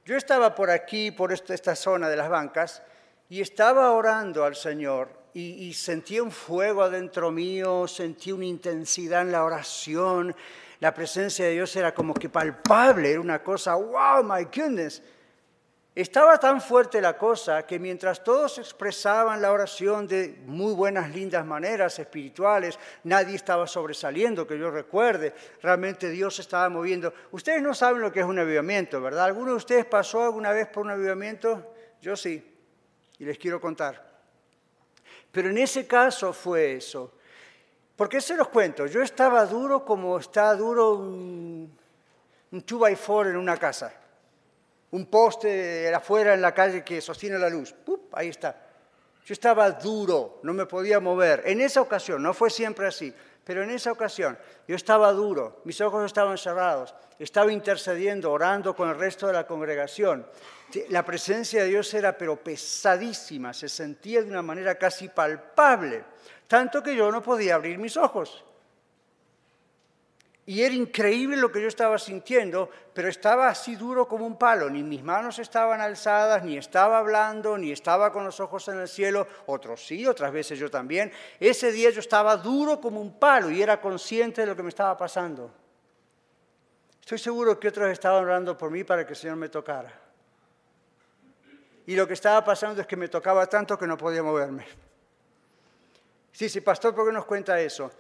yo 0.07 0.17
estaba 0.17 0.55
por 0.55 0.71
aquí, 0.71 1.11
por 1.11 1.35
esta, 1.35 1.77
zona 1.77 2.09
de 2.09 2.17
las 2.17 2.31
bancas, 2.31 2.83
y 3.29 3.43
estaba 3.43 3.91
orando 3.93 4.47
al 4.47 4.57
Señor 4.57 5.11
y, 5.35 5.67
y 5.67 5.75
sentí 5.75 6.19
un 6.19 6.31
fuego 6.31 6.83
adentro 6.83 7.31
mío, 7.31 7.87
sentí 7.87 8.33
una 8.33 8.47
intensidad 8.47 9.21
en 9.21 9.33
la 9.33 9.45
oración, 9.45 10.35
la 10.81 10.95
presencia 10.95 11.45
de 11.45 11.53
Dios 11.53 11.77
era 11.77 11.93
como 11.93 12.15
que 12.15 12.31
palpable, 12.31 13.11
era 13.11 13.21
una 13.21 13.43
cosa, 13.43 13.75
wow, 13.75 14.25
my 14.25 14.45
goodness. 14.45 15.03
Estaba 15.95 16.39
tan 16.39 16.63
fuerte 16.63 17.03
la 17.03 17.19
cosa 17.19 17.67
que 17.67 17.79
mientras 17.79 18.25
todos 18.25 18.57
expresaban 18.57 19.43
la 19.43 19.53
oración 19.53 20.09
de 20.09 20.41
muy 20.47 20.73
buenas, 20.73 21.11
lindas 21.11 21.45
maneras 21.45 21.99
espirituales, 21.99 22.79
nadie 23.05 23.37
estaba 23.37 23.67
sobresaliendo, 23.67 24.47
que 24.47 24.59
yo 24.59 24.71
recuerde, 24.71 25.35
realmente 25.61 26.09
Dios 26.09 26.39
estaba 26.39 26.71
moviendo. 26.71 27.13
Ustedes 27.33 27.61
no 27.61 27.75
saben 27.75 28.01
lo 28.01 28.11
que 28.11 28.21
es 28.21 28.27
un 28.27 28.39
avivamiento, 28.39 29.03
¿verdad? 29.03 29.27
¿Alguno 29.27 29.51
de 29.51 29.59
ustedes 29.59 29.85
pasó 29.85 30.23
alguna 30.23 30.53
vez 30.53 30.67
por 30.69 30.83
un 30.83 30.93
avivamiento? 30.93 31.75
Yo 32.01 32.17
sí, 32.17 32.43
y 33.19 33.25
les 33.27 33.37
quiero 33.37 33.61
contar. 33.61 34.13
Pero 35.31 35.51
en 35.51 35.59
ese 35.59 35.87
caso 35.87 36.33
fue 36.33 36.77
eso. 36.77 37.13
¿Por 37.97 38.09
qué 38.09 38.23
se 38.23 38.35
los 38.35 38.49
cuento? 38.49 38.87
Yo 38.87 39.03
estaba 39.03 39.45
duro 39.45 39.85
como 39.85 40.19
está 40.19 40.55
duro 40.55 40.95
un, 40.95 41.79
un 42.51 42.65
2 42.67 43.27
en 43.27 43.37
una 43.37 43.59
casa 43.59 43.99
un 44.93 45.07
poste 45.07 45.93
afuera 45.95 46.35
en 46.35 46.43
la 46.43 46.55
calle 46.55 46.85
que 46.85 47.01
sostiene 47.01 47.39
la 47.39 47.49
luz. 47.49 47.75
Ahí 48.13 48.29
está. 48.29 48.57
Yo 49.25 49.33
estaba 49.33 49.71
duro, 49.71 50.41
no 50.43 50.53
me 50.53 50.67
podía 50.67 51.01
mover. 51.01 51.43
En 51.47 51.61
esa 51.61 51.81
ocasión, 51.81 52.23
no 52.23 52.35
fue 52.35 52.51
siempre 52.51 52.87
así, 52.87 53.15
pero 53.45 53.63
en 53.63 53.71
esa 53.71 53.93
ocasión 53.93 54.37
yo 54.67 54.77
estaba 54.77 55.13
duro, 55.13 55.61
mis 55.65 55.81
ojos 55.81 56.05
estaban 56.05 56.37
cerrados, 56.37 56.95
estaba 57.19 57.53
intercediendo, 57.53 58.31
orando 58.31 58.75
con 58.75 58.89
el 58.89 58.99
resto 58.99 59.27
de 59.27 59.33
la 59.33 59.47
congregación. 59.47 60.27
La 60.89 61.05
presencia 61.05 61.63
de 61.63 61.69
Dios 61.69 61.93
era 61.95 62.17
pero 62.17 62.37
pesadísima, 62.37 63.53
se 63.53 63.69
sentía 63.69 64.23
de 64.23 64.29
una 64.29 64.43
manera 64.43 64.75
casi 64.75 65.09
palpable, 65.09 66.05
tanto 66.49 66.83
que 66.83 66.95
yo 66.97 67.11
no 67.11 67.23
podía 67.23 67.55
abrir 67.55 67.79
mis 67.79 67.97
ojos. 67.97 68.45
Y 70.53 70.63
era 70.63 70.75
increíble 70.75 71.39
lo 71.39 71.51
que 71.51 71.63
yo 71.63 71.69
estaba 71.69 71.99
sintiendo, 71.99 72.69
pero 72.93 73.09
estaba 73.09 73.49
así 73.49 73.75
duro 73.75 74.07
como 74.07 74.27
un 74.27 74.37
palo. 74.37 74.69
Ni 74.69 74.83
mis 74.83 75.03
manos 75.03 75.39
estaban 75.39 75.81
alzadas, 75.81 76.45
ni 76.45 76.59
estaba 76.59 76.99
hablando, 76.99 77.57
ni 77.57 77.73
estaba 77.73 78.13
con 78.13 78.23
los 78.23 78.39
ojos 78.39 78.69
en 78.69 78.79
el 78.79 78.87
cielo. 78.87 79.27
Otros 79.47 79.87
sí, 79.87 80.07
otras 80.07 80.31
veces 80.31 80.59
yo 80.59 80.71
también. 80.71 81.11
Ese 81.41 81.73
día 81.73 81.89
yo 81.89 82.01
estaba 82.01 82.37
duro 82.37 82.83
como 82.83 83.01
un 83.01 83.19
palo 83.19 83.51
y 83.51 83.63
era 83.63 83.81
consciente 83.81 84.43
de 84.43 84.49
lo 84.49 84.55
que 84.55 84.63
me 84.63 84.69
estaba 84.69 84.95
pasando. 84.95 85.51
Estoy 87.01 87.17
seguro 87.17 87.59
que 87.59 87.69
otros 87.69 87.89
estaban 87.89 88.23
orando 88.23 88.55
por 88.59 88.71
mí 88.71 88.85
para 88.85 89.07
que 89.07 89.15
el 89.15 89.19
Señor 89.19 89.37
me 89.37 89.49
tocara. 89.49 89.91
Y 91.87 91.97
lo 91.97 92.07
que 92.07 92.13
estaba 92.13 92.45
pasando 92.45 92.83
es 92.83 92.87
que 92.87 92.99
me 92.99 93.09
tocaba 93.09 93.47
tanto 93.47 93.79
que 93.79 93.87
no 93.87 93.97
podía 93.97 94.23
moverme. 94.23 94.67
Sí, 96.31 96.51
sí, 96.51 96.61
pastor, 96.61 96.95
¿por 96.95 97.07
qué 97.07 97.13
nos 97.15 97.25
cuenta 97.25 97.59
eso? 97.59 97.91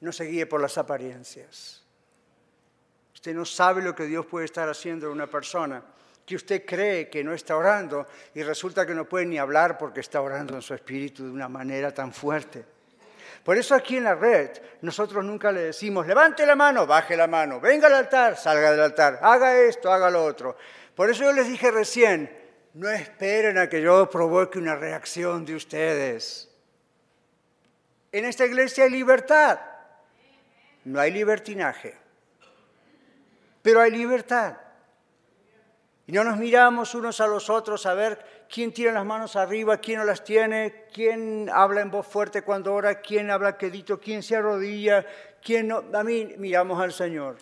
No 0.00 0.10
se 0.10 0.24
guíe 0.24 0.46
por 0.46 0.60
las 0.60 0.76
apariencias. 0.78 1.81
Usted 3.22 3.36
no 3.36 3.44
sabe 3.44 3.82
lo 3.82 3.94
que 3.94 4.06
Dios 4.06 4.26
puede 4.26 4.46
estar 4.46 4.68
haciendo 4.68 5.06
en 5.06 5.12
una 5.12 5.28
persona 5.28 5.80
que 6.26 6.34
usted 6.34 6.66
cree 6.66 7.08
que 7.08 7.22
no 7.22 7.32
está 7.32 7.56
orando 7.56 8.08
y 8.34 8.42
resulta 8.42 8.84
que 8.84 8.96
no 8.96 9.04
puede 9.04 9.26
ni 9.26 9.38
hablar 9.38 9.78
porque 9.78 10.00
está 10.00 10.20
orando 10.20 10.56
en 10.56 10.60
su 10.60 10.74
espíritu 10.74 11.26
de 11.26 11.30
una 11.30 11.48
manera 11.48 11.94
tan 11.94 12.12
fuerte. 12.12 12.64
Por 13.44 13.56
eso 13.56 13.76
aquí 13.76 13.96
en 13.98 14.02
la 14.02 14.16
red 14.16 14.50
nosotros 14.80 15.24
nunca 15.24 15.52
le 15.52 15.60
decimos, 15.60 16.04
levante 16.04 16.44
la 16.44 16.56
mano, 16.56 16.84
baje 16.84 17.16
la 17.16 17.28
mano, 17.28 17.60
venga 17.60 17.86
al 17.86 17.94
altar, 17.94 18.36
salga 18.36 18.72
del 18.72 18.80
altar, 18.80 19.20
haga 19.22 19.56
esto, 19.56 19.92
haga 19.92 20.10
lo 20.10 20.24
otro. 20.24 20.56
Por 20.96 21.08
eso 21.08 21.22
yo 21.22 21.32
les 21.32 21.46
dije 21.46 21.70
recién, 21.70 22.28
no 22.74 22.90
esperen 22.90 23.56
a 23.56 23.68
que 23.68 23.80
yo 23.80 24.10
provoque 24.10 24.58
una 24.58 24.74
reacción 24.74 25.44
de 25.44 25.54
ustedes. 25.54 26.50
En 28.10 28.24
esta 28.24 28.44
iglesia 28.46 28.82
hay 28.82 28.90
libertad, 28.90 29.60
no 30.86 30.98
hay 30.98 31.12
libertinaje 31.12 32.01
pero 33.62 33.80
hay 33.80 33.90
libertad. 33.90 34.56
Y 36.06 36.12
no 36.12 36.24
nos 36.24 36.36
miramos 36.36 36.94
unos 36.94 37.20
a 37.20 37.26
los 37.26 37.48
otros 37.48 37.86
a 37.86 37.94
ver 37.94 38.46
quién 38.52 38.72
tiene 38.72 38.92
las 38.92 39.04
manos 39.04 39.36
arriba, 39.36 39.78
quién 39.78 40.00
no 40.00 40.04
las 40.04 40.24
tiene, 40.24 40.86
quién 40.92 41.48
habla 41.52 41.80
en 41.80 41.90
voz 41.90 42.06
fuerte 42.06 42.42
cuando 42.42 42.74
ora, 42.74 43.00
quién 43.00 43.30
habla 43.30 43.56
quedito, 43.56 44.00
quién 44.00 44.22
se 44.22 44.36
arrodilla, 44.36 45.06
quién 45.42 45.68
no. 45.68 45.84
A 45.94 46.02
mí 46.02 46.34
miramos 46.38 46.80
al 46.80 46.92
Señor 46.92 47.36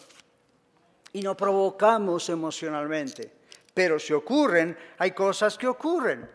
y 1.13 1.23
nos 1.23 1.37
provocamos 1.37 2.29
emocionalmente. 2.29 3.33
Pero 3.73 3.99
si 3.99 4.13
ocurren, 4.13 4.77
hay 4.99 5.13
cosas 5.13 5.57
que 5.57 5.67
ocurren. 5.67 6.29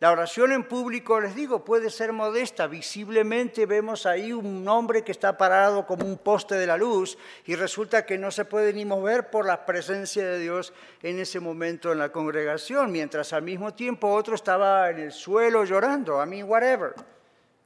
La 0.00 0.12
oración 0.12 0.52
en 0.52 0.62
público, 0.62 1.18
les 1.18 1.34
digo, 1.34 1.64
puede 1.64 1.90
ser 1.90 2.12
modesta. 2.12 2.68
Visiblemente 2.68 3.66
vemos 3.66 4.06
ahí 4.06 4.32
un 4.32 4.66
hombre 4.68 5.02
que 5.02 5.10
está 5.10 5.36
parado 5.36 5.86
como 5.86 6.06
un 6.06 6.18
poste 6.18 6.54
de 6.54 6.68
la 6.68 6.76
luz 6.76 7.18
y 7.46 7.56
resulta 7.56 8.06
que 8.06 8.16
no 8.16 8.30
se 8.30 8.44
puede 8.44 8.72
ni 8.72 8.84
mover 8.84 9.28
por 9.28 9.44
la 9.44 9.66
presencia 9.66 10.24
de 10.24 10.38
Dios 10.38 10.72
en 11.02 11.18
ese 11.18 11.40
momento 11.40 11.90
en 11.90 11.98
la 11.98 12.12
congregación, 12.12 12.92
mientras 12.92 13.32
al 13.32 13.42
mismo 13.42 13.74
tiempo 13.74 14.08
otro 14.12 14.36
estaba 14.36 14.88
en 14.88 15.00
el 15.00 15.10
suelo 15.10 15.64
llorando. 15.64 16.20
A 16.20 16.26
mí, 16.26 16.44
whatever. 16.44 16.94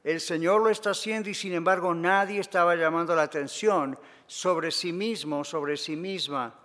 El 0.03 0.19
Señor 0.19 0.61
lo 0.61 0.71
está 0.71 0.89
haciendo 0.89 1.29
y 1.29 1.35
sin 1.35 1.53
embargo 1.53 1.93
nadie 1.93 2.39
estaba 2.39 2.75
llamando 2.75 3.15
la 3.15 3.21
atención 3.21 3.95
sobre 4.25 4.71
sí 4.71 4.91
mismo, 4.91 5.43
sobre 5.43 5.77
sí 5.77 5.95
misma. 5.95 6.55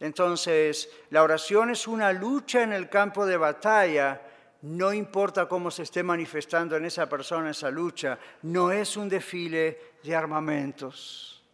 Entonces, 0.00 0.90
la 1.08 1.22
oración 1.22 1.70
es 1.70 1.88
una 1.88 2.12
lucha 2.12 2.62
en 2.62 2.74
el 2.74 2.90
campo 2.90 3.24
de 3.24 3.38
batalla 3.38 4.20
no 4.64 4.94
importa 4.94 5.46
cómo 5.46 5.70
se 5.70 5.82
esté 5.82 6.02
manifestando 6.02 6.74
en 6.76 6.86
esa 6.86 7.06
persona 7.06 7.50
esa 7.50 7.70
lucha, 7.70 8.18
no 8.42 8.72
es 8.72 8.96
un 8.96 9.10
desfile 9.10 9.92
de 10.02 10.16
armamentos. 10.16 11.44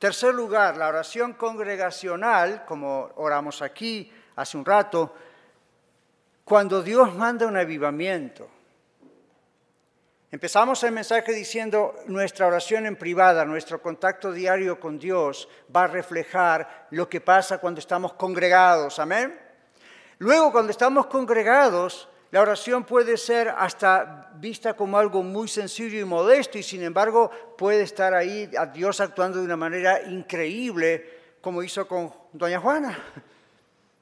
Tercer 0.00 0.34
lugar, 0.34 0.76
la 0.76 0.88
oración 0.88 1.34
congregacional, 1.34 2.64
como 2.66 3.12
oramos 3.14 3.62
aquí 3.62 4.12
hace 4.34 4.56
un 4.56 4.64
rato, 4.64 5.14
cuando 6.44 6.82
Dios 6.82 7.14
manda 7.14 7.46
un 7.46 7.56
avivamiento. 7.56 8.48
Empezamos 10.32 10.82
el 10.82 10.90
mensaje 10.90 11.32
diciendo 11.32 11.94
nuestra 12.08 12.48
oración 12.48 12.86
en 12.86 12.96
privada, 12.96 13.44
nuestro 13.44 13.80
contacto 13.80 14.32
diario 14.32 14.80
con 14.80 14.98
Dios 14.98 15.48
va 15.74 15.84
a 15.84 15.86
reflejar 15.86 16.88
lo 16.90 17.08
que 17.08 17.20
pasa 17.20 17.58
cuando 17.58 17.78
estamos 17.78 18.14
congregados. 18.14 18.98
Amén. 18.98 19.40
Luego, 20.18 20.50
cuando 20.50 20.72
estamos 20.72 21.06
congregados, 21.06 22.08
la 22.34 22.40
oración 22.40 22.82
puede 22.82 23.16
ser 23.16 23.48
hasta 23.48 24.32
vista 24.34 24.74
como 24.74 24.98
algo 24.98 25.22
muy 25.22 25.46
sencillo 25.46 26.00
y 26.00 26.04
modesto 26.04 26.58
y 26.58 26.64
sin 26.64 26.82
embargo 26.82 27.30
puede 27.56 27.82
estar 27.82 28.12
ahí 28.12 28.50
a 28.58 28.66
Dios 28.66 28.98
actuando 28.98 29.38
de 29.38 29.44
una 29.44 29.56
manera 29.56 30.02
increíble 30.02 31.36
como 31.40 31.62
hizo 31.62 31.86
con 31.86 32.12
doña 32.32 32.58
Juana 32.58 32.98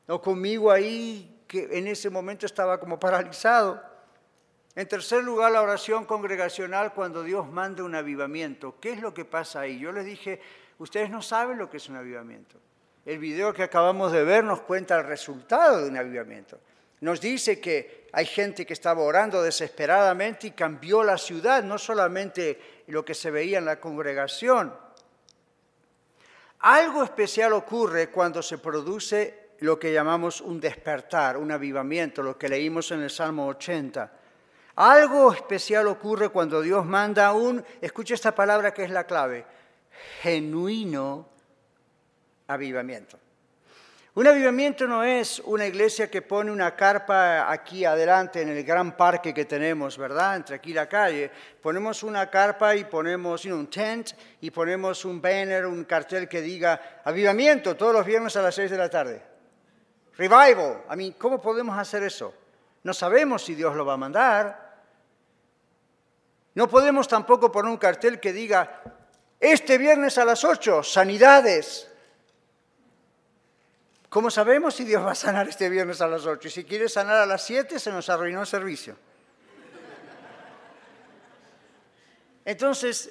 o 0.09 0.23
conmigo 0.23 0.71
ahí 0.71 1.43
que 1.47 1.69
en 1.73 1.87
ese 1.87 2.09
momento 2.09 2.47
estaba 2.47 2.81
como 2.81 2.99
paralizado. 2.99 3.83
En 4.75 4.89
tercer 4.89 5.23
lugar, 5.23 5.53
la 5.53 5.61
oración 5.61 6.07
congregacional 6.07 6.95
cuando 6.95 7.23
Dios 7.23 7.47
manda 7.47 7.85
un 7.85 7.95
avivamiento. 7.95 8.77
¿Qué 8.81 8.93
es 8.93 9.03
lo 9.03 9.13
que 9.13 9.27
pasa 9.27 9.61
ahí? 9.61 9.79
Yo 9.79 9.93
les 9.93 10.07
dije, 10.07 10.41
ustedes 10.79 11.11
no 11.11 11.21
saben 11.21 11.59
lo 11.59 11.69
que 11.69 11.77
es 11.77 11.87
un 11.91 11.97
avivamiento. 11.97 12.57
El 13.05 13.19
video 13.19 13.53
que 13.53 13.65
acabamos 13.65 14.11
de 14.11 14.25
ver 14.25 14.43
nos 14.43 14.63
cuenta 14.63 14.99
el 14.99 15.05
resultado 15.05 15.83
de 15.83 15.91
un 15.91 15.99
avivamiento. 15.99 16.59
Nos 17.03 17.21
dice 17.21 17.61
que 17.61 18.02
hay 18.13 18.27
gente 18.27 18.67
que 18.67 18.75
estaba 18.75 19.03
orando 19.03 19.43
desesperadamente 19.43 20.49
y 20.49 20.51
cambió 20.51 21.03
la 21.03 21.17
ciudad, 21.17 21.65
no 21.65 21.79
solamente 21.79 22.85
lo 22.89 23.05
que 23.05 23.15
se 23.15 23.31
veía 23.31 23.59
en 23.59 23.65
la 23.65 23.81
congregación. 23.81 24.75
Algo 26.61 27.03
especial 27.03 27.55
ocurre 27.55 28.11
cuando 28.11 28.43
se 28.43 28.59
produce 28.59 29.53
lo 29.61 29.79
que 29.79 29.93
llamamos 29.93 30.43
un 30.43 30.61
despertar, 30.61 31.39
un 31.39 31.51
avivamiento, 31.53 32.23
lo 32.23 32.37
que 32.37 32.51
leímos 32.51 32.91
en 32.91 33.03
el 33.03 33.11
Salmo 33.11 33.47
80. 33.47 34.13
Algo 34.77 35.33
especial 35.33 35.87
ocurre 35.89 36.29
cuando 36.29 36.61
Dios 36.61 36.85
manda 36.85 37.33
un, 37.33 37.65
escucha 37.81 38.15
esta 38.15 38.35
palabra 38.35 38.75
que 38.75 38.85
es 38.85 38.91
la 38.91 39.05
clave, 39.05 39.47
genuino 40.21 41.29
avivamiento. 42.47 43.19
Un 44.15 44.27
avivamiento 44.27 44.87
no 44.87 45.03
es 45.03 45.41
una 45.47 45.67
iglesia 45.67 46.11
que 46.11 46.21
pone 46.21 46.51
una 46.51 46.77
carpa 46.77 47.51
aquí 47.51 47.87
adelante 47.87 48.43
en 48.43 48.51
el 48.51 48.63
gran 48.63 48.95
parque 48.95 49.33
que 49.33 49.47
tenemos, 49.47 49.97
¿verdad? 49.97 50.37
Entre 50.37 50.57
aquí 50.57 50.73
y 50.73 50.75
la 50.75 50.87
calle. 50.87 51.31
Ponemos 51.63 52.03
una 52.03 52.29
carpa 52.29 52.77
y 52.77 52.85
ponemos 52.85 53.47
un 53.47 53.71
tent 53.71 54.11
y 54.43 54.51
ponemos 54.51 55.07
un 55.07 55.19
banner, 55.19 55.65
un 55.65 55.85
cartel 55.85 56.29
que 56.29 56.43
diga 56.43 57.01
avivamiento 57.03 57.75
todos 57.75 57.95
los 57.95 58.05
viernes 58.05 58.37
a 58.37 58.43
las 58.43 58.55
6 58.55 58.71
de 58.71 58.77
la 58.77 58.91
tarde. 58.91 59.23
Revival. 60.19 60.83
A 60.89 60.95
mí, 60.95 61.13
¿cómo 61.13 61.41
podemos 61.41 61.79
hacer 61.79 62.03
eso? 62.03 62.35
No 62.83 62.93
sabemos 62.93 63.43
si 63.43 63.55
Dios 63.55 63.75
lo 63.75 63.87
va 63.87 63.95
a 63.95 63.97
mandar. 63.97 64.77
No 66.55 66.69
podemos 66.69 67.09
tampoco 67.09 67.51
poner 67.51 67.71
un 67.71 67.79
cartel 67.79 68.21
que 68.21 68.35
diga 68.35 68.83
este 69.41 69.79
viernes 69.79 70.19
a 70.19 70.27
las 70.27 70.45
8, 70.45 70.83
sanidades. 70.83 71.92
¿Cómo 74.13 74.31
sabemos 74.31 74.75
si 74.75 74.85
Dios 74.85 75.03
va 75.03 75.13
a 75.13 75.15
sanar 75.15 75.49
este 75.49 75.71
viernes 75.71 76.03
a 76.03 76.07
las 76.07 76.27
8? 76.27 76.47
Y 76.47 76.51
si 76.51 76.65
quiere 76.65 76.87
sanar 76.87 77.17
a 77.17 77.25
las 77.25 77.47
7, 77.47 77.79
se 77.79 77.91
nos 77.91 78.11
arruinó 78.11 78.43
el 78.43 78.47
servicio. 78.47 78.95
Entonces, 82.45 83.11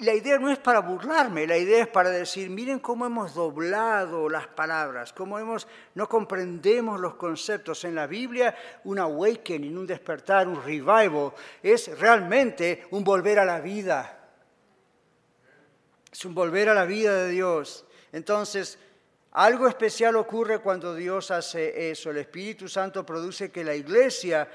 la 0.00 0.12
idea 0.12 0.38
no 0.38 0.50
es 0.50 0.58
para 0.58 0.80
burlarme, 0.80 1.46
la 1.46 1.56
idea 1.56 1.84
es 1.84 1.88
para 1.88 2.10
decir, 2.10 2.50
miren 2.50 2.78
cómo 2.78 3.06
hemos 3.06 3.32
doblado 3.32 4.28
las 4.28 4.46
palabras, 4.48 5.14
cómo 5.14 5.38
hemos, 5.38 5.66
no 5.94 6.06
comprendemos 6.10 7.00
los 7.00 7.14
conceptos. 7.14 7.84
En 7.84 7.94
la 7.94 8.06
Biblia, 8.06 8.54
un 8.84 8.98
awakening, 8.98 9.78
un 9.78 9.86
despertar, 9.86 10.46
un 10.46 10.62
revival, 10.62 11.32
es 11.62 11.98
realmente 11.98 12.86
un 12.90 13.02
volver 13.02 13.38
a 13.38 13.46
la 13.46 13.60
vida. 13.60 14.28
Es 16.12 16.22
un 16.26 16.34
volver 16.34 16.68
a 16.68 16.74
la 16.74 16.84
vida 16.84 17.14
de 17.14 17.30
Dios. 17.30 17.86
Entonces, 18.12 18.78
algo 19.38 19.68
especial 19.68 20.16
ocurre 20.16 20.58
cuando 20.58 20.96
Dios 20.96 21.30
hace 21.30 21.92
eso. 21.92 22.10
El 22.10 22.16
Espíritu 22.16 22.68
Santo 22.68 23.06
produce 23.06 23.52
que 23.52 23.62
la 23.62 23.72
iglesia 23.72 24.48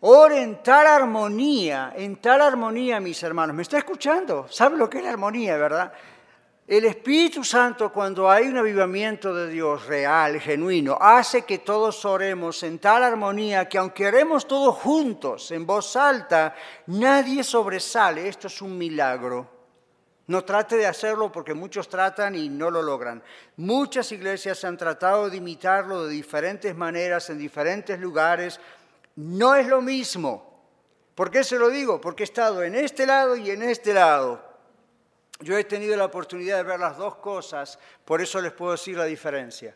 ore 0.00 0.40
en 0.40 0.62
tal 0.62 0.86
armonía, 0.86 1.92
en 1.94 2.16
tal 2.22 2.40
armonía, 2.40 3.00
mis 3.00 3.22
hermanos. 3.22 3.54
¿Me 3.54 3.60
está 3.60 3.76
escuchando? 3.76 4.46
¿Sabe 4.48 4.78
lo 4.78 4.88
que 4.88 4.96
es 4.96 5.04
la 5.04 5.10
armonía, 5.10 5.58
verdad? 5.58 5.92
El 6.66 6.86
Espíritu 6.86 7.44
Santo, 7.44 7.92
cuando 7.92 8.30
hay 8.30 8.46
un 8.46 8.56
avivamiento 8.56 9.34
de 9.34 9.50
Dios 9.50 9.84
real, 9.86 10.40
genuino, 10.40 10.96
hace 10.98 11.42
que 11.42 11.58
todos 11.58 12.02
oremos 12.06 12.62
en 12.62 12.78
tal 12.78 13.02
armonía 13.02 13.68
que 13.68 13.76
aunque 13.76 14.06
oremos 14.06 14.48
todos 14.48 14.74
juntos, 14.76 15.50
en 15.50 15.66
voz 15.66 15.96
alta, 15.96 16.54
nadie 16.86 17.44
sobresale. 17.44 18.26
Esto 18.26 18.46
es 18.46 18.62
un 18.62 18.78
milagro. 18.78 19.59
No 20.30 20.44
trate 20.44 20.76
de 20.76 20.86
hacerlo 20.86 21.32
porque 21.32 21.54
muchos 21.54 21.88
tratan 21.88 22.36
y 22.36 22.48
no 22.48 22.70
lo 22.70 22.82
logran. 22.82 23.20
Muchas 23.56 24.12
iglesias 24.12 24.62
han 24.62 24.76
tratado 24.76 25.28
de 25.28 25.38
imitarlo 25.38 26.04
de 26.04 26.12
diferentes 26.12 26.72
maneras, 26.76 27.30
en 27.30 27.38
diferentes 27.38 27.98
lugares. 27.98 28.60
No 29.16 29.56
es 29.56 29.66
lo 29.66 29.82
mismo. 29.82 30.62
¿Por 31.16 31.32
qué 31.32 31.42
se 31.42 31.58
lo 31.58 31.68
digo? 31.68 32.00
Porque 32.00 32.22
he 32.22 32.30
estado 32.30 32.62
en 32.62 32.76
este 32.76 33.06
lado 33.06 33.34
y 33.34 33.50
en 33.50 33.64
este 33.64 33.92
lado. 33.92 34.40
Yo 35.40 35.58
he 35.58 35.64
tenido 35.64 35.96
la 35.96 36.04
oportunidad 36.04 36.58
de 36.58 36.62
ver 36.62 36.78
las 36.78 36.96
dos 36.96 37.16
cosas, 37.16 37.80
por 38.04 38.20
eso 38.20 38.40
les 38.40 38.52
puedo 38.52 38.70
decir 38.70 38.96
la 38.96 39.06
diferencia. 39.06 39.74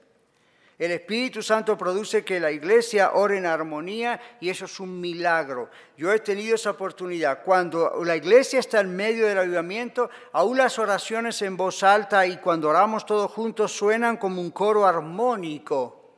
El 0.77 0.91
Espíritu 0.91 1.41
Santo 1.41 1.79
produce 1.79 2.25
que 2.25 2.41
la 2.41 2.51
iglesia 2.51 3.12
ore 3.12 3.39
en 3.39 3.47
armonía 3.47 4.20
y 4.41 4.51
eso 4.51 4.64
es 4.64 4.81
un 4.81 5.01
milagro. 5.01 5.70
Yo 5.97 6.12
he 6.12 6.18
tenido 6.18 6.57
esa 6.57 6.70
oportunidad. 6.70 7.45
Cuando 7.45 8.03
la 8.05 8.16
iglesia 8.16 8.59
está 8.59 8.81
en 8.81 8.95
medio 8.95 9.29
del 9.29 9.39
avivamiento, 9.39 10.11
aún 10.33 10.59
las 10.59 10.81
oraciones 10.81 11.41
en 11.43 11.57
voz 11.57 11.85
alta 11.85 12.27
y 12.27 12.39
cuando 12.39 12.68
oramos 12.68 13.07
todos 13.07 13.31
juntos 13.31 13.70
suenan 13.70 14.16
como 14.16 14.41
un 14.41 14.51
coro 14.51 14.85
armónico. 14.85 16.16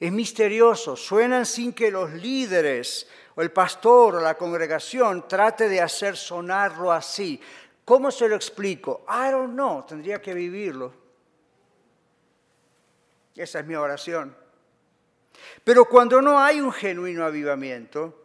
Es 0.00 0.10
misterioso, 0.10 0.96
suenan 0.96 1.44
sin 1.44 1.74
que 1.74 1.90
los 1.90 2.10
líderes 2.12 3.06
o 3.34 3.42
el 3.42 3.52
pastor 3.52 4.16
o 4.16 4.20
la 4.20 4.38
congregación 4.38 5.28
trate 5.28 5.68
de 5.68 5.82
hacer 5.82 6.16
sonarlo 6.16 6.90
así. 6.90 7.38
¿Cómo 7.84 8.10
se 8.10 8.26
lo 8.26 8.36
explico? 8.36 9.04
I 9.06 9.30
don't 9.30 9.52
know, 9.52 9.84
tendría 9.86 10.20
que 10.22 10.32
vivirlo. 10.32 11.01
Esa 13.34 13.60
es 13.60 13.66
mi 13.66 13.74
oración. 13.74 14.36
Pero 15.64 15.84
cuando 15.86 16.20
no 16.20 16.38
hay 16.38 16.60
un 16.60 16.72
genuino 16.72 17.24
avivamiento, 17.24 18.22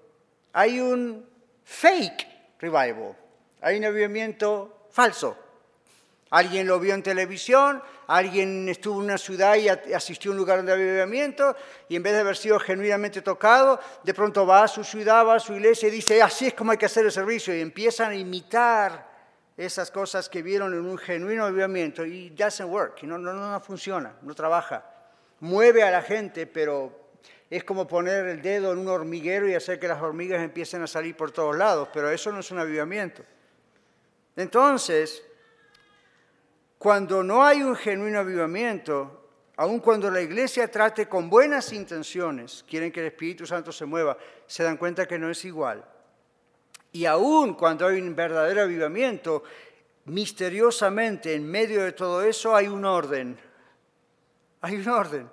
hay 0.54 0.80
un 0.80 1.26
fake 1.64 2.28
revival, 2.60 3.16
hay 3.62 3.78
un 3.78 3.86
avivamiento 3.86 4.88
falso. 4.92 5.38
Alguien 6.30 6.68
lo 6.68 6.78
vio 6.78 6.94
en 6.94 7.04
televisión, 7.04 7.82
alguien 8.08 8.68
estuvo 8.68 9.00
en 9.00 9.06
una 9.06 9.18
ciudad 9.18 9.56
y 9.56 9.70
asistió 9.70 10.32
a 10.32 10.34
un 10.34 10.38
lugar 10.38 10.62
de 10.64 10.74
avivamiento 10.74 11.56
y 11.88 11.96
en 11.96 12.04
vez 12.04 12.14
de 12.14 12.20
haber 12.20 12.36
sido 12.36 12.60
genuinamente 12.60 13.22
tocado, 13.22 13.80
de 14.04 14.14
pronto 14.14 14.46
va 14.46 14.64
a 14.64 14.68
su 14.68 14.84
ciudad, 14.84 15.26
va 15.26 15.36
a 15.36 15.40
su 15.40 15.54
iglesia 15.54 15.88
y 15.88 15.92
dice, 15.92 16.22
así 16.22 16.48
es 16.48 16.54
como 16.54 16.72
hay 16.72 16.78
que 16.78 16.86
hacer 16.86 17.06
el 17.06 17.14
servicio 17.14 17.56
y 17.56 17.62
empiezan 17.62 18.12
a 18.12 18.16
imitar 18.16 19.08
esas 19.56 19.90
cosas 19.90 20.28
que 20.28 20.42
vieron 20.42 20.74
en 20.74 20.86
un 20.86 20.98
genuino 20.98 21.46
avivamiento 21.46 22.06
y 22.06 22.30
doesn't 22.32 22.70
work, 22.70 23.04
no, 23.04 23.18
no, 23.18 23.34
no 23.34 23.60
funciona, 23.62 24.18
no 24.22 24.36
trabaja 24.36 24.97
mueve 25.40 25.84
a 25.84 25.92
la 25.92 26.02
gente, 26.02 26.48
pero 26.48 27.08
es 27.50 27.64
como 27.64 27.88
poner 27.88 28.26
el 28.28 28.42
dedo 28.42 28.74
en 28.74 28.80
un 28.80 28.88
hormiguero 28.88 29.48
y 29.48 29.54
hacer 29.54 29.80
que 29.80 29.88
las 29.88 30.02
hormigas 30.02 30.44
empiecen 30.44 30.82
a 30.82 30.88
salir 30.88 31.16
por 31.16 31.32
todos 31.32 31.56
lados, 31.56 31.90
pero 31.94 32.10
eso 32.10 32.32
no 32.32 32.40
es 32.40 32.52
un 32.52 32.60
avivamiento. 32.60 33.24
Entonces, 34.36 35.24
cuando 36.78 37.24
no 37.24 37.44
hay 37.44 37.64
un 37.64 37.76
genuino 37.76 38.20
avivamiento, 38.20 39.30
aun 39.56 39.80
cuando 39.80 40.12
la 40.12 40.22
iglesia 40.22 40.70
trate 40.70 41.08
con 41.08 41.30
buenas 41.30 41.74
intenciones, 41.74 42.64
quieren 42.68 42.92
que 42.92 43.00
el 43.00 43.08
Espíritu 43.08 43.48
Santo 43.48 43.72
se 43.72 43.86
mueva, 43.86 44.18
se 44.46 44.64
dan 44.64 44.78
cuenta 44.78 45.08
que 45.08 45.18
no 45.18 45.30
es 45.30 45.44
igual. 45.46 45.84
Y 46.92 47.06
aun 47.06 47.56
cuando 47.56 47.88
hay 47.88 48.00
un 48.00 48.16
verdadero 48.16 48.62
avivamiento, 48.62 49.44
misteriosamente 50.06 51.34
en 51.34 51.50
medio 51.50 51.84
de 51.84 51.94
todo 51.94 52.22
eso 52.24 52.56
hay 52.56 52.68
un 52.68 52.86
orden, 52.86 53.38
hay 54.62 54.76
un 54.76 54.90
orden. 54.90 55.30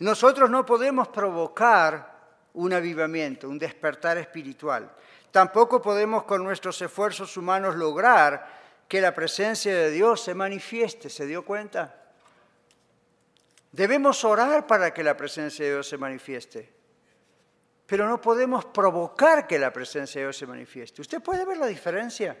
Nosotros 0.00 0.50
no 0.50 0.66
podemos 0.66 1.08
provocar 1.08 2.14
un 2.54 2.72
avivamiento, 2.72 3.48
un 3.48 3.58
despertar 3.58 4.18
espiritual. 4.18 4.90
Tampoco 5.30 5.80
podemos 5.80 6.24
con 6.24 6.44
nuestros 6.44 6.80
esfuerzos 6.82 7.36
humanos 7.36 7.76
lograr 7.76 8.46
que 8.88 9.00
la 9.00 9.14
presencia 9.14 9.74
de 9.74 9.90
Dios 9.90 10.22
se 10.22 10.34
manifieste. 10.34 11.08
¿Se 11.08 11.26
dio 11.26 11.44
cuenta? 11.44 12.02
Debemos 13.72 14.24
orar 14.24 14.66
para 14.66 14.94
que 14.94 15.02
la 15.02 15.16
presencia 15.16 15.64
de 15.64 15.72
Dios 15.72 15.88
se 15.88 15.98
manifieste. 15.98 16.72
Pero 17.86 18.08
no 18.08 18.20
podemos 18.20 18.64
provocar 18.66 19.46
que 19.46 19.58
la 19.58 19.72
presencia 19.72 20.20
de 20.20 20.26
Dios 20.26 20.36
se 20.36 20.46
manifieste. 20.46 21.02
¿Usted 21.02 21.20
puede 21.20 21.44
ver 21.44 21.56
la 21.56 21.66
diferencia? 21.66 22.36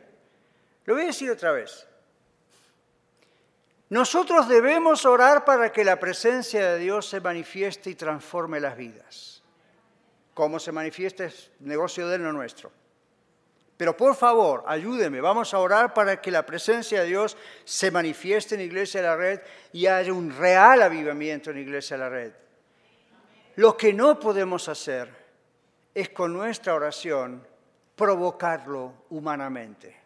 Lo 0.84 0.94
voy 0.94 1.02
a 1.02 1.06
decir 1.06 1.30
otra 1.30 1.52
vez. 1.52 1.88
Nosotros 3.90 4.48
debemos 4.48 5.04
orar 5.04 5.44
para 5.44 5.70
que 5.70 5.84
la 5.84 6.00
presencia 6.00 6.72
de 6.72 6.78
Dios 6.78 7.08
se 7.08 7.20
manifieste 7.20 7.90
y 7.90 7.94
transforme 7.94 8.60
las 8.60 8.76
vidas. 8.76 9.42
Cómo 10.32 10.58
se 10.58 10.72
manifiesta 10.72 11.24
es 11.24 11.50
negocio 11.60 12.08
de 12.08 12.18
no 12.18 12.32
nuestro. 12.32 12.72
Pero 13.76 13.96
por 13.96 14.14
favor, 14.14 14.64
ayúdeme, 14.66 15.20
vamos 15.20 15.52
a 15.52 15.58
orar 15.58 15.92
para 15.92 16.20
que 16.20 16.30
la 16.30 16.46
presencia 16.46 17.00
de 17.00 17.08
Dios 17.08 17.36
se 17.64 17.90
manifieste 17.90 18.54
en 18.54 18.60
Iglesia 18.62 19.02
de 19.02 19.06
la 19.08 19.16
Red 19.16 19.40
y 19.72 19.86
haya 19.86 20.12
un 20.12 20.36
real 20.36 20.82
avivamiento 20.82 21.50
en 21.50 21.58
Iglesia 21.58 21.96
de 21.96 22.02
la 22.02 22.08
Red. 22.08 22.32
Lo 23.56 23.76
que 23.76 23.92
no 23.92 24.18
podemos 24.18 24.68
hacer 24.68 25.08
es 25.92 26.10
con 26.10 26.32
nuestra 26.32 26.74
oración 26.74 27.46
provocarlo 27.94 29.04
humanamente. 29.10 29.96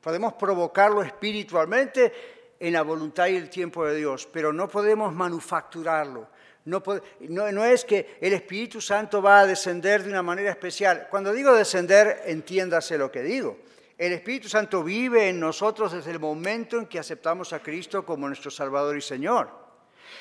Podemos 0.00 0.34
provocarlo 0.34 1.02
espiritualmente 1.02 2.37
en 2.60 2.72
la 2.72 2.82
voluntad 2.82 3.28
y 3.28 3.36
el 3.36 3.50
tiempo 3.50 3.86
de 3.86 3.96
Dios, 3.96 4.28
pero 4.32 4.52
no 4.52 4.68
podemos 4.68 5.14
manufacturarlo. 5.14 6.28
No, 6.64 7.64
es 7.64 7.84
que 7.84 8.18
el 8.20 8.34
Espíritu 8.34 8.80
Santo 8.80 9.22
va 9.22 9.40
a 9.40 9.46
descender 9.46 10.02
de 10.02 10.10
una 10.10 10.22
manera 10.22 10.50
especial. 10.50 11.06
Cuando 11.10 11.32
digo 11.32 11.54
descender, 11.54 12.22
entiéndase 12.26 12.98
lo 12.98 13.10
que 13.10 13.22
digo. 13.22 13.58
El 13.96 14.12
Espíritu 14.12 14.48
Santo 14.48 14.84
vive 14.84 15.30
en 15.30 15.40
nosotros 15.40 15.92
desde 15.92 16.10
el 16.10 16.20
momento 16.20 16.78
en 16.78 16.86
que 16.86 16.98
aceptamos 16.98 17.52
a 17.52 17.60
Cristo 17.60 18.04
como 18.04 18.28
nuestro 18.28 18.50
Salvador 18.50 18.96
y 18.96 19.00
Señor. 19.00 19.50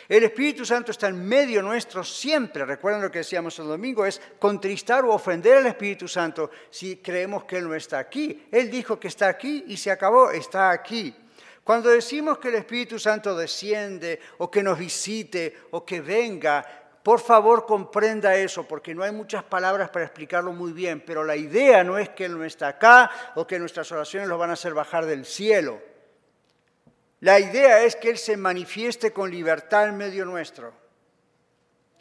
El 0.08 0.24
Espíritu 0.24 0.66
Santo 0.66 0.92
está 0.92 1.08
en 1.10 1.28
medio 1.28 1.62
nuestro 1.62 2.04
siempre. 2.04 2.66
Recuerden 2.66 3.02
lo 3.02 3.12
que 3.12 3.20
decíamos 3.20 3.60
el 3.60 3.68
domingo, 3.68 4.06
es 4.06 4.22
contristar 4.40 5.04
o 5.04 5.14
ofender 5.14 5.58
al 5.58 5.68
Espíritu 5.68 6.08
Santo 6.08 6.50
si 6.70 6.98
creemos 6.98 7.44
que 7.44 7.58
Él 7.58 7.68
no 7.68 7.76
está 7.76 8.00
aquí. 8.00 8.48
Él 8.52 8.72
dijo 8.72 9.00
que 9.00 9.10
está 9.10 9.28
aquí 9.28 9.66
y 9.68 9.76
se 9.76 9.92
acabó, 9.92 10.32
está 10.32 10.72
aquí. 10.72 11.14
Cuando 11.68 11.90
decimos 11.90 12.38
que 12.38 12.48
el 12.48 12.56
Espíritu 12.56 12.98
Santo 12.98 13.36
desciende 13.36 14.22
o 14.38 14.50
que 14.50 14.64
nos 14.64 14.80
visite 14.80 15.68
o 15.72 15.84
que 15.84 16.00
venga, 16.00 16.66
por 17.04 17.20
favor 17.20 17.66
comprenda 17.66 18.38
eso, 18.38 18.66
porque 18.66 18.96
no 18.96 19.04
hay 19.04 19.12
muchas 19.12 19.44
palabras 19.44 19.90
para 19.90 20.06
explicarlo 20.06 20.54
muy 20.54 20.72
bien, 20.72 21.04
pero 21.06 21.26
la 21.26 21.36
idea 21.36 21.84
no 21.84 21.98
es 21.98 22.08
que 22.08 22.24
Él 22.24 22.38
no 22.38 22.46
está 22.46 22.70
acá 22.70 23.12
o 23.36 23.46
que 23.46 23.60
nuestras 23.60 23.92
oraciones 23.92 24.30
lo 24.30 24.38
van 24.38 24.52
a 24.52 24.54
hacer 24.54 24.74
bajar 24.74 25.06
del 25.06 25.26
cielo. 25.26 25.82
La 27.20 27.38
idea 27.38 27.84
es 27.84 27.98
que 27.98 28.12
Él 28.12 28.18
se 28.18 28.38
manifieste 28.38 29.12
con 29.12 29.30
libertad 29.30 29.90
en 29.90 29.98
medio 29.98 30.24
nuestro. 30.24 30.72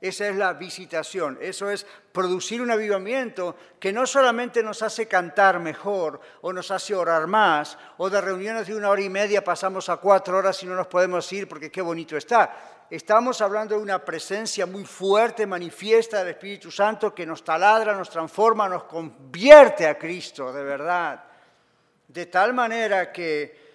Esa 0.06 0.28
es 0.28 0.36
la 0.36 0.52
visitación, 0.52 1.36
eso 1.40 1.68
es 1.68 1.84
producir 2.12 2.62
un 2.62 2.70
avivamiento 2.70 3.56
que 3.80 3.92
no 3.92 4.06
solamente 4.06 4.62
nos 4.62 4.80
hace 4.82 5.08
cantar 5.08 5.58
mejor 5.58 6.20
o 6.42 6.52
nos 6.52 6.70
hace 6.70 6.94
orar 6.94 7.26
más, 7.26 7.76
o 7.98 8.08
de 8.08 8.20
reuniones 8.20 8.68
de 8.68 8.76
una 8.76 8.88
hora 8.88 9.02
y 9.02 9.08
media 9.08 9.42
pasamos 9.42 9.88
a 9.88 9.96
cuatro 9.96 10.38
horas 10.38 10.62
y 10.62 10.66
no 10.66 10.76
nos 10.76 10.86
podemos 10.86 11.32
ir 11.32 11.48
porque 11.48 11.72
qué 11.72 11.82
bonito 11.82 12.16
está. 12.16 12.84
Estamos 12.88 13.40
hablando 13.40 13.74
de 13.74 13.82
una 13.82 14.04
presencia 14.04 14.64
muy 14.64 14.84
fuerte, 14.84 15.44
manifiesta 15.44 16.20
del 16.20 16.28
Espíritu 16.28 16.70
Santo 16.70 17.12
que 17.12 17.26
nos 17.26 17.42
taladra, 17.42 17.96
nos 17.96 18.08
transforma, 18.08 18.68
nos 18.68 18.84
convierte 18.84 19.88
a 19.88 19.98
Cristo, 19.98 20.52
de 20.52 20.62
verdad. 20.62 21.24
De 22.06 22.26
tal 22.26 22.54
manera 22.54 23.10
que, 23.10 23.74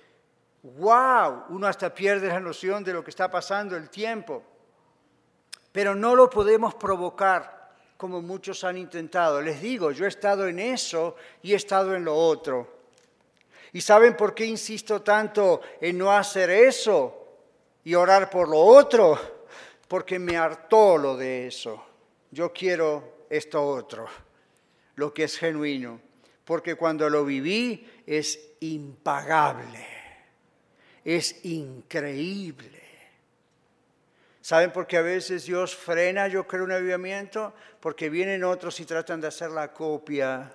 wow, 0.63 1.47
uno 1.49 1.67
hasta 1.67 1.93
pierde 1.93 2.29
la 2.29 2.39
noción 2.39 2.85
de 2.85 2.93
lo 2.93 3.03
que 3.03 3.09
está 3.09 3.29
pasando, 3.29 3.75
el 3.75 3.89
tiempo 3.89 4.50
pero 5.71 5.95
no 5.95 6.15
lo 6.15 6.29
podemos 6.29 6.75
provocar 6.75 7.61
como 7.97 8.21
muchos 8.21 8.63
han 8.63 8.77
intentado. 8.77 9.41
Les 9.41 9.61
digo, 9.61 9.91
yo 9.91 10.05
he 10.05 10.07
estado 10.07 10.47
en 10.47 10.59
eso 10.59 11.15
y 11.43 11.53
he 11.53 11.55
estado 11.55 11.95
en 11.95 12.03
lo 12.03 12.15
otro. 12.15 12.81
¿Y 13.73 13.81
saben 13.81 14.17
por 14.17 14.33
qué 14.33 14.45
insisto 14.45 15.01
tanto 15.01 15.61
en 15.79 15.97
no 15.97 16.11
hacer 16.11 16.49
eso 16.49 17.37
y 17.83 17.95
orar 17.95 18.29
por 18.29 18.49
lo 18.49 18.57
otro? 18.57 19.19
Porque 19.87 20.19
me 20.19 20.35
hartó 20.35 20.97
lo 20.97 21.15
de 21.15 21.47
eso. 21.47 21.85
Yo 22.31 22.51
quiero 22.51 23.25
esto 23.29 23.63
otro, 23.63 24.07
lo 24.95 25.13
que 25.13 25.23
es 25.23 25.37
genuino. 25.37 26.01
Porque 26.43 26.75
cuando 26.75 27.09
lo 27.09 27.23
viví 27.23 27.87
es 28.05 28.39
impagable, 28.61 29.85
es 31.05 31.45
increíble. 31.45 32.80
¿Saben 34.41 34.71
por 34.71 34.87
qué 34.87 34.97
a 34.97 35.03
veces 35.03 35.45
Dios 35.45 35.75
frena, 35.75 36.27
yo 36.27 36.47
creo, 36.47 36.63
un 36.63 36.71
avivamiento? 36.71 37.53
Porque 37.79 38.09
vienen 38.09 38.43
otros 38.43 38.79
y 38.79 38.85
tratan 38.85 39.21
de 39.21 39.27
hacer 39.27 39.51
la 39.51 39.71
copia. 39.71 40.51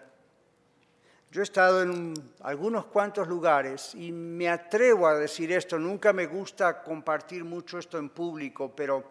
Yo 1.31 1.41
he 1.41 1.45
estado 1.45 1.83
en 1.83 2.15
algunos 2.41 2.87
cuantos 2.87 3.29
lugares 3.29 3.95
y 3.95 4.11
me 4.11 4.49
atrevo 4.49 5.07
a 5.07 5.19
decir 5.19 5.53
esto, 5.53 5.79
nunca 5.79 6.13
me 6.13 6.27
gusta 6.27 6.83
compartir 6.83 7.45
mucho 7.45 7.79
esto 7.79 7.99
en 7.99 8.09
público, 8.09 8.73
pero 8.75 9.05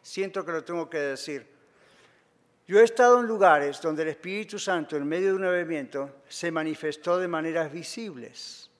siento 0.00 0.44
que 0.44 0.52
lo 0.52 0.64
tengo 0.64 0.88
que 0.88 0.98
decir. 0.98 1.46
Yo 2.66 2.78
he 2.78 2.84
estado 2.84 3.20
en 3.20 3.26
lugares 3.26 3.80
donde 3.80 4.02
el 4.02 4.08
Espíritu 4.10 4.58
Santo, 4.58 4.96
en 4.96 5.06
medio 5.06 5.28
de 5.28 5.34
un 5.34 5.44
avivamiento, 5.44 6.22
se 6.28 6.50
manifestó 6.50 7.18
de 7.18 7.28
maneras 7.28 7.72
visibles. 7.72 8.70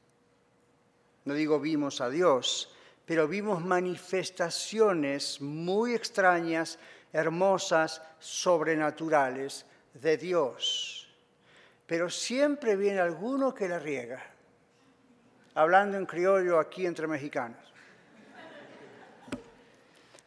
No 1.25 1.35
digo 1.35 1.61
vimos 1.61 2.01
a 2.01 2.09
Dios, 2.09 2.75
pero 3.13 3.29
vimos 3.29 3.63
manifestaciones 3.63 5.39
muy 5.43 5.93
extrañas, 5.93 6.79
hermosas, 7.13 8.01
sobrenaturales 8.19 9.67
de 9.93 10.17
Dios. 10.17 11.15
Pero 11.87 12.09
siempre 12.09 12.75
viene 12.75 13.01
alguno 13.01 13.53
que 13.53 13.69
la 13.69 13.79
riega, 13.79 14.23
hablando 15.53 15.99
en 15.99 16.07
criollo 16.07 16.59
aquí 16.59 16.87
entre 16.87 17.07
mexicanos. 17.07 17.72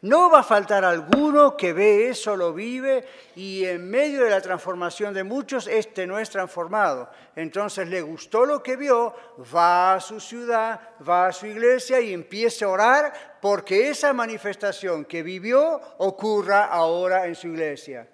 No 0.06 0.30
va 0.30 0.38
a 0.38 0.44
faltar 0.44 0.84
alguno 0.84 1.56
que 1.56 1.72
ve 1.72 2.08
eso, 2.08 2.36
lo 2.36 2.52
vive 2.52 3.04
y 3.34 3.64
en 3.64 3.90
medio 3.90 4.22
de 4.22 4.30
la 4.30 4.40
transformación 4.40 5.12
de 5.12 5.24
muchos, 5.24 5.66
este 5.66 6.06
no 6.06 6.20
es 6.20 6.30
transformado. 6.30 7.10
Entonces 7.34 7.88
le 7.88 8.02
gustó 8.02 8.46
lo 8.46 8.62
que 8.62 8.76
vio, 8.76 9.12
va 9.52 9.94
a 9.94 10.00
su 10.00 10.20
ciudad, 10.20 10.80
va 11.06 11.26
a 11.26 11.32
su 11.32 11.46
iglesia 11.46 12.00
y 12.00 12.12
empieza 12.12 12.66
a 12.66 12.68
orar 12.68 13.38
porque 13.42 13.88
esa 13.88 14.12
manifestación 14.12 15.04
que 15.06 15.24
vivió 15.24 15.80
ocurra 15.98 16.66
ahora 16.66 17.26
en 17.26 17.34
su 17.34 17.48
iglesia. 17.48 18.08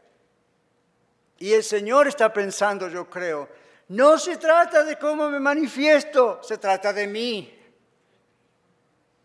Y 1.37 1.53
el 1.53 1.63
Señor 1.63 2.09
está 2.09 2.33
pensando, 2.33 2.89
yo 2.89 3.11
creo, 3.11 3.51
no 3.89 4.17
se 4.17 4.39
trata 4.39 4.83
de 4.83 4.97
cómo 4.97 5.29
me 5.29 5.41
manifiesto, 5.41 6.41
se 6.43 6.57
trata 6.57 6.91
de 6.95 7.07
mí. 7.07 7.62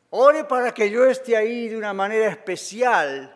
Ore 0.09 0.45
para 0.45 0.73
que 0.73 0.89
yo 0.89 1.05
esté 1.05 1.35
ahí 1.35 1.67
de 1.67 1.77
una 1.77 1.93
manera 1.93 2.27
especial, 2.27 3.33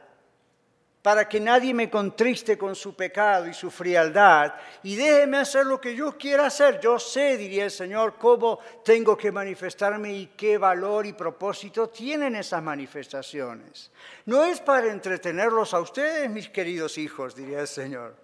para 1.01 1.27
que 1.27 1.39
nadie 1.39 1.73
me 1.73 1.89
contriste 1.89 2.57
con 2.57 2.75
su 2.75 2.95
pecado 2.95 3.47
y 3.47 3.53
su 3.53 3.69
frialdad, 3.69 4.53
y 4.83 4.95
déjeme 4.95 5.39
hacer 5.39 5.65
lo 5.65 5.81
que 5.81 5.95
yo 5.95 6.17
quiera 6.17 6.45
hacer. 6.45 6.79
Yo 6.79 6.97
sé, 6.97 7.35
diría 7.37 7.65
el 7.65 7.71
Señor, 7.71 8.15
cómo 8.17 8.59
tengo 8.85 9.17
que 9.17 9.31
manifestarme 9.31 10.13
y 10.13 10.27
qué 10.27 10.57
valor 10.57 11.05
y 11.05 11.13
propósito 11.13 11.89
tienen 11.89 12.35
esas 12.35 12.63
manifestaciones. 12.63 13.91
No 14.25 14.43
es 14.43 14.61
para 14.61 14.87
entretenerlos 14.87 15.73
a 15.73 15.81
ustedes, 15.81 16.29
mis 16.29 16.49
queridos 16.49 16.97
hijos, 16.97 17.35
diría 17.35 17.61
el 17.61 17.67
Señor. 17.67 18.15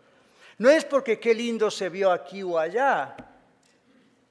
No 0.59 0.69
es 0.69 0.85
porque 0.85 1.19
qué 1.19 1.35
lindo 1.35 1.69
se 1.69 1.89
vio 1.89 2.11
aquí 2.11 2.43
o 2.43 2.57
allá. 2.57 3.15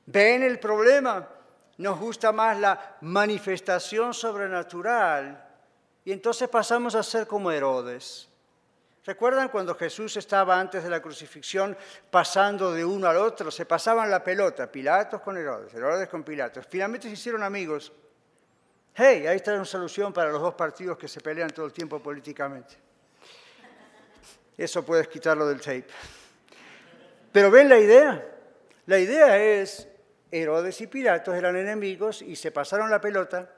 ¿Ven 0.06 0.42
el 0.42 0.58
problema? 0.58 1.35
Nos 1.78 1.98
gusta 1.98 2.32
más 2.32 2.58
la 2.58 2.96
manifestación 3.02 4.14
sobrenatural 4.14 5.44
y 6.04 6.12
entonces 6.12 6.48
pasamos 6.48 6.94
a 6.94 7.02
ser 7.02 7.26
como 7.26 7.50
Herodes. 7.50 8.28
¿Recuerdan 9.04 9.48
cuando 9.48 9.74
Jesús 9.74 10.16
estaba 10.16 10.58
antes 10.58 10.82
de 10.82 10.90
la 10.90 11.00
crucifixión 11.00 11.76
pasando 12.10 12.72
de 12.72 12.84
uno 12.84 13.06
al 13.06 13.18
otro? 13.18 13.50
Se 13.50 13.64
pasaban 13.64 14.10
la 14.10 14.22
pelota, 14.22 14.70
Pilatos 14.70 15.20
con 15.20 15.36
Herodes, 15.36 15.72
Herodes 15.74 16.08
con 16.08 16.24
Pilatos. 16.24 16.66
Finalmente 16.68 17.06
se 17.06 17.14
hicieron 17.14 17.42
amigos. 17.44 17.92
Hey, 18.94 19.26
ahí 19.26 19.36
está 19.36 19.54
una 19.54 19.64
solución 19.64 20.12
para 20.12 20.30
los 20.32 20.40
dos 20.40 20.54
partidos 20.54 20.98
que 20.98 21.06
se 21.06 21.20
pelean 21.20 21.50
todo 21.50 21.66
el 21.66 21.72
tiempo 21.72 22.00
políticamente. 22.00 22.76
Eso 24.56 24.84
puedes 24.84 25.06
quitarlo 25.06 25.46
del 25.46 25.60
tape. 25.60 25.86
Pero 27.30 27.50
ven 27.50 27.68
la 27.68 27.78
idea. 27.78 28.26
La 28.86 28.98
idea 28.98 29.38
es 29.38 29.86
Herodes 30.30 30.80
y 30.80 30.86
Pilatos 30.86 31.34
eran 31.34 31.56
enemigos 31.56 32.22
y 32.22 32.36
se 32.36 32.50
pasaron 32.50 32.90
la 32.90 33.00
pelota. 33.00 33.50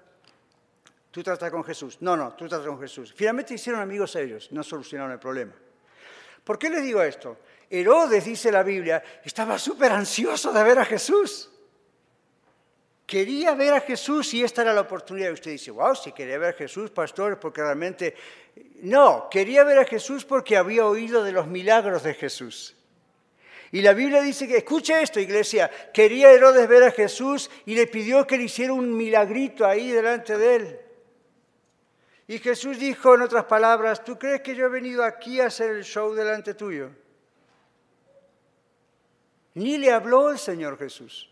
Tú 1.10 1.22
tratas 1.22 1.50
con 1.50 1.64
Jesús. 1.64 1.98
No, 2.00 2.16
no, 2.16 2.34
tú 2.34 2.48
tratas 2.48 2.66
con 2.66 2.80
Jesús. 2.80 3.12
Finalmente 3.16 3.54
hicieron 3.54 3.80
amigos 3.80 4.14
ellos, 4.16 4.52
no 4.52 4.62
solucionaron 4.62 5.12
el 5.12 5.18
problema. 5.18 5.52
¿Por 6.44 6.58
qué 6.58 6.70
les 6.70 6.82
digo 6.82 7.02
esto? 7.02 7.38
Herodes, 7.70 8.24
dice 8.24 8.50
la 8.50 8.62
Biblia, 8.62 9.02
estaba 9.24 9.58
súper 9.58 9.92
ansioso 9.92 10.52
de 10.52 10.62
ver 10.62 10.78
a 10.78 10.84
Jesús. 10.84 11.50
Quería 13.06 13.54
ver 13.54 13.74
a 13.74 13.80
Jesús 13.80 14.34
y 14.34 14.42
esta 14.44 14.62
era 14.62 14.72
la 14.72 14.82
oportunidad. 14.82 15.30
Y 15.30 15.32
usted 15.34 15.50
dice, 15.50 15.70
wow, 15.70 15.94
si 15.94 16.12
quería 16.12 16.38
ver 16.38 16.54
a 16.54 16.56
Jesús, 16.58 16.90
pastor, 16.90 17.40
porque 17.40 17.62
realmente... 17.62 18.14
No, 18.82 19.28
quería 19.30 19.64
ver 19.64 19.78
a 19.78 19.84
Jesús 19.84 20.24
porque 20.24 20.56
había 20.56 20.84
oído 20.86 21.24
de 21.24 21.32
los 21.32 21.46
milagros 21.46 22.02
de 22.02 22.14
Jesús. 22.14 22.77
Y 23.70 23.82
la 23.82 23.92
Biblia 23.92 24.22
dice 24.22 24.48
que, 24.48 24.58
escuche 24.58 25.00
esto, 25.02 25.20
iglesia, 25.20 25.70
quería 25.92 26.32
Herodes 26.32 26.66
ver 26.68 26.84
a 26.84 26.90
Jesús 26.90 27.50
y 27.66 27.74
le 27.74 27.86
pidió 27.86 28.26
que 28.26 28.38
le 28.38 28.44
hiciera 28.44 28.72
un 28.72 28.96
milagrito 28.96 29.66
ahí 29.66 29.90
delante 29.90 30.38
de 30.38 30.56
él. 30.56 30.80
Y 32.26 32.38
Jesús 32.38 32.78
dijo, 32.78 33.14
en 33.14 33.22
otras 33.22 33.44
palabras, 33.44 34.04
¿tú 34.04 34.18
crees 34.18 34.42
que 34.42 34.54
yo 34.54 34.66
he 34.66 34.70
venido 34.70 35.04
aquí 35.04 35.40
a 35.40 35.46
hacer 35.46 35.70
el 35.70 35.84
show 35.84 36.14
delante 36.14 36.54
tuyo? 36.54 36.90
Ni 39.54 39.78
le 39.78 39.90
habló 39.90 40.30
el 40.30 40.38
Señor 40.38 40.78
Jesús. 40.78 41.28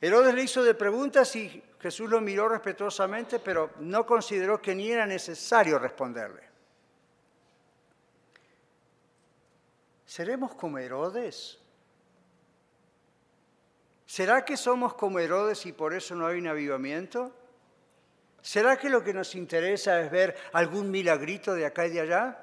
Herodes 0.00 0.34
le 0.34 0.42
hizo 0.42 0.62
de 0.62 0.74
preguntas 0.74 1.34
y 1.36 1.62
Jesús 1.80 2.08
lo 2.08 2.20
miró 2.20 2.48
respetuosamente, 2.48 3.38
pero 3.38 3.70
no 3.80 4.06
consideró 4.06 4.60
que 4.60 4.74
ni 4.74 4.90
era 4.90 5.06
necesario 5.06 5.78
responderle. 5.78 6.45
¿Seremos 10.06 10.54
como 10.54 10.78
Herodes? 10.78 11.58
¿Será 14.06 14.44
que 14.44 14.56
somos 14.56 14.94
como 14.94 15.18
Herodes 15.18 15.66
y 15.66 15.72
por 15.72 15.92
eso 15.92 16.14
no 16.14 16.26
hay 16.26 16.38
un 16.38 16.46
avivamiento? 16.46 17.32
¿Será 18.40 18.76
que 18.76 18.88
lo 18.88 19.02
que 19.02 19.12
nos 19.12 19.34
interesa 19.34 20.00
es 20.00 20.10
ver 20.10 20.36
algún 20.52 20.90
milagrito 20.90 21.52
de 21.54 21.66
acá 21.66 21.86
y 21.86 21.90
de 21.90 22.00
allá? 22.00 22.38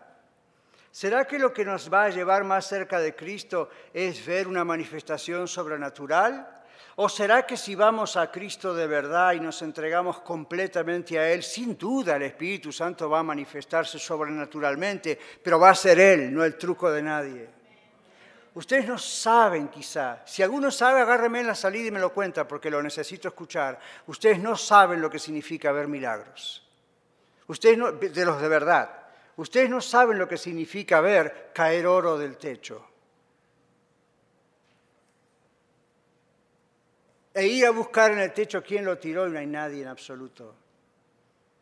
¿Será 0.91 1.25
que 1.25 1.39
lo 1.39 1.53
que 1.53 1.63
nos 1.63 1.91
va 1.91 2.03
a 2.03 2.09
llevar 2.09 2.43
más 2.43 2.67
cerca 2.67 2.99
de 2.99 3.15
Cristo 3.15 3.69
es 3.93 4.23
ver 4.25 4.47
una 4.49 4.65
manifestación 4.65 5.47
sobrenatural? 5.47 6.61
¿O 6.97 7.09
será 7.09 7.47
que 7.47 7.57
si 7.57 7.73
vamos 7.73 8.17
a 8.17 8.29
Cristo 8.29 8.75
de 8.75 8.85
verdad 8.85 9.33
y 9.33 9.39
nos 9.39 9.61
entregamos 9.61 10.19
completamente 10.19 11.17
a 11.17 11.31
Él, 11.31 11.41
sin 11.41 11.77
duda 11.77 12.17
el 12.17 12.23
Espíritu 12.23 12.71
Santo 12.71 13.09
va 13.09 13.19
a 13.19 13.23
manifestarse 13.23 13.97
sobrenaturalmente, 13.97 15.17
pero 15.41 15.59
va 15.59 15.71
a 15.71 15.75
ser 15.75 15.99
Él, 15.99 16.31
no 16.31 16.43
el 16.43 16.55
truco 16.55 16.91
de 16.91 17.01
nadie? 17.01 17.49
Ustedes 18.55 18.85
no 18.85 18.99
saben 18.99 19.67
quizá, 19.69 20.21
si 20.25 20.43
alguno 20.43 20.69
sabe, 20.69 21.01
agárreme 21.01 21.39
en 21.39 21.47
la 21.47 21.55
salida 21.55 21.87
y 21.87 21.91
me 21.91 21.99
lo 21.99 22.13
cuenta 22.13 22.47
porque 22.47 22.69
lo 22.69 22.83
necesito 22.83 23.27
escuchar. 23.27 23.79
Ustedes 24.05 24.37
no 24.37 24.55
saben 24.55 25.01
lo 25.01 25.09
que 25.09 25.17
significa 25.17 25.71
ver 25.71 25.87
milagros. 25.87 26.63
Ustedes 27.47 27.77
no, 27.77 27.91
de 27.91 28.25
los 28.25 28.39
de 28.39 28.47
verdad. 28.47 28.89
Ustedes 29.37 29.69
no 29.71 29.81
saben 29.81 30.19
lo 30.19 30.27
que 30.27 30.37
significa 30.37 31.01
ver 31.01 31.49
caer 31.51 31.87
oro 31.87 32.15
del 32.15 32.37
techo. 32.37 32.87
E 37.33 37.47
ir 37.47 37.65
a 37.65 37.71
buscar 37.71 38.11
en 38.11 38.19
el 38.19 38.31
techo 38.33 38.61
quién 38.61 38.85
lo 38.85 38.99
tiró 38.99 39.27
y 39.27 39.31
no 39.31 39.39
hay 39.39 39.47
nadie 39.47 39.81
en 39.81 39.87
absoluto. 39.87 40.55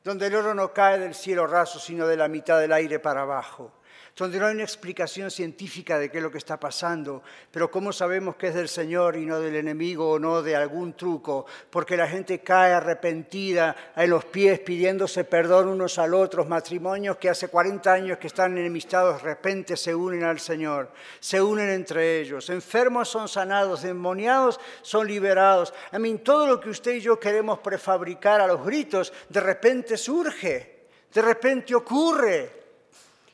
Donde 0.04 0.28
el 0.28 0.36
oro 0.36 0.54
no 0.54 0.74
cae 0.74 1.00
del 1.00 1.16
cielo 1.16 1.48
raso, 1.48 1.80
sino 1.80 2.06
de 2.06 2.18
la 2.18 2.28
mitad 2.28 2.60
del 2.60 2.74
aire 2.74 3.00
para 3.00 3.22
abajo 3.22 3.72
donde 4.16 4.40
no 4.40 4.46
hay 4.46 4.54
una 4.54 4.64
explicación 4.64 5.32
científica 5.32 5.98
de 5.98 6.12
qué 6.12 6.18
es 6.18 6.24
lo 6.24 6.32
que 6.32 6.38
está 6.38 6.60
pasando, 6.60 7.24
pero 7.50 7.72
cómo 7.72 7.92
sabemos 7.92 8.36
que 8.36 8.48
es 8.48 8.54
del 8.54 8.70
Señor 8.70 9.16
y 9.16 9.26
no 9.26 9.40
del 9.40 9.56
enemigo 9.56 10.12
o 10.12 10.20
no 10.20 10.42
de 10.42 10.56
algún 10.56 10.94
truco, 10.94 11.46
porque 11.70 11.98
la 11.98 12.08
gente 12.08 12.40
cae 12.40 12.74
arrepentida 12.74 13.76
en 13.96 14.10
los 14.10 14.26
pies 14.26 14.60
pidiéndose 14.60 15.24
perdón 15.24 15.70
unos 15.70 15.98
al 15.98 16.14
otros, 16.14 16.48
matrimonios 16.48 17.18
que 17.18 17.30
hace 17.30 17.48
40 17.48 17.92
años 17.92 18.18
que 18.18 18.28
están 18.28 18.58
enemistados 18.58 19.22
de 19.22 19.30
repente 19.30 19.78
se 19.78 19.96
unen 19.96 20.24
al 20.24 20.40
Señor, 20.40 20.92
se 21.20 21.42
unen 21.42 21.70
entre 21.70 22.20
ellos, 22.20 22.50
enfermos 22.50 23.10
son 23.10 23.28
sanados, 23.28 23.82
demoniados 23.82 24.60
son 24.82 25.08
liberados. 25.08 25.74
A 25.92 26.00
mí 26.00 26.12
todo 26.20 26.48
lo 26.48 26.60
que 26.60 26.70
usted 26.70 26.94
y 26.94 27.02
yo 27.02 27.20
queremos 27.20 27.60
prefabricar 27.60 28.42
a 28.42 28.48
los 28.48 28.64
gritos, 28.66 29.14
de 29.30 29.40
repente 29.40 29.98
surge, 29.98 30.88
de 31.14 31.22
repente 31.22 31.74
ocurre. 31.76 32.61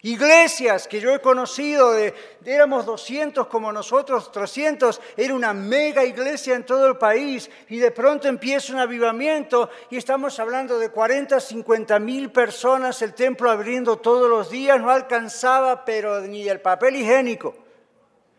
Iglesias 0.08 0.88
que 0.88 1.02
yo 1.02 1.14
he 1.14 1.20
conocido, 1.20 1.92
de, 1.92 2.14
éramos 2.46 2.86
200 2.86 3.48
como 3.48 3.74
nosotros, 3.74 4.32
300, 4.32 5.02
era 5.18 5.34
una 5.34 5.54
mega 5.54 6.06
iglesia 6.06 6.56
en 6.56 6.66
todo 6.66 6.88
el 6.88 6.98
país 6.98 7.50
y 7.68 7.78
de 7.80 7.92
pronto 7.92 8.30
empieza 8.30 8.72
un 8.72 8.80
avivamiento 8.80 9.70
y 9.90 9.98
estamos 9.98 10.40
hablando 10.40 10.80
de 10.80 10.92
40, 10.92 11.42
50 11.42 12.00
mil 12.00 12.32
personas, 12.32 13.02
el 13.02 13.14
templo 13.14 13.52
abriendo 13.52 13.98
todos 13.98 14.30
los 14.30 14.50
días, 14.50 14.80
no 14.80 14.92
alcanzaba 14.92 15.84
pero 15.84 16.22
ni 16.22 16.48
el 16.48 16.62
papel 16.62 16.96
higiénico. 16.96 17.54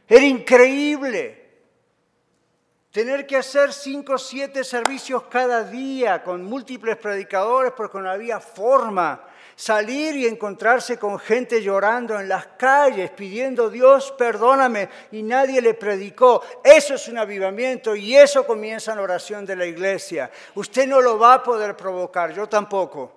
Era 0.08 0.24
increíble 0.24 1.50
tener 2.90 3.26
que 3.26 3.36
hacer 3.36 3.74
5 3.74 4.10
o 4.10 4.16
7 4.16 4.64
servicios 4.64 5.24
cada 5.24 5.64
día 5.64 6.22
con 6.24 6.44
múltiples 6.44 6.96
predicadores 6.96 7.72
porque 7.76 7.98
no 7.98 8.10
había 8.10 8.40
forma 8.40 9.27
salir 9.58 10.14
y 10.14 10.24
encontrarse 10.24 11.00
con 11.00 11.18
gente 11.18 11.60
llorando 11.60 12.18
en 12.20 12.28
las 12.28 12.46
calles, 12.46 13.10
pidiendo 13.10 13.68
Dios, 13.68 14.14
perdóname, 14.16 14.88
y 15.10 15.24
nadie 15.24 15.60
le 15.60 15.74
predicó. 15.74 16.40
Eso 16.62 16.94
es 16.94 17.08
un 17.08 17.18
avivamiento 17.18 17.96
y 17.96 18.14
eso 18.14 18.46
comienza 18.46 18.94
la 18.94 19.02
oración 19.02 19.44
de 19.44 19.56
la 19.56 19.66
iglesia. 19.66 20.30
Usted 20.54 20.86
no 20.86 21.00
lo 21.00 21.18
va 21.18 21.34
a 21.34 21.42
poder 21.42 21.76
provocar, 21.76 22.32
yo 22.32 22.48
tampoco. 22.48 23.12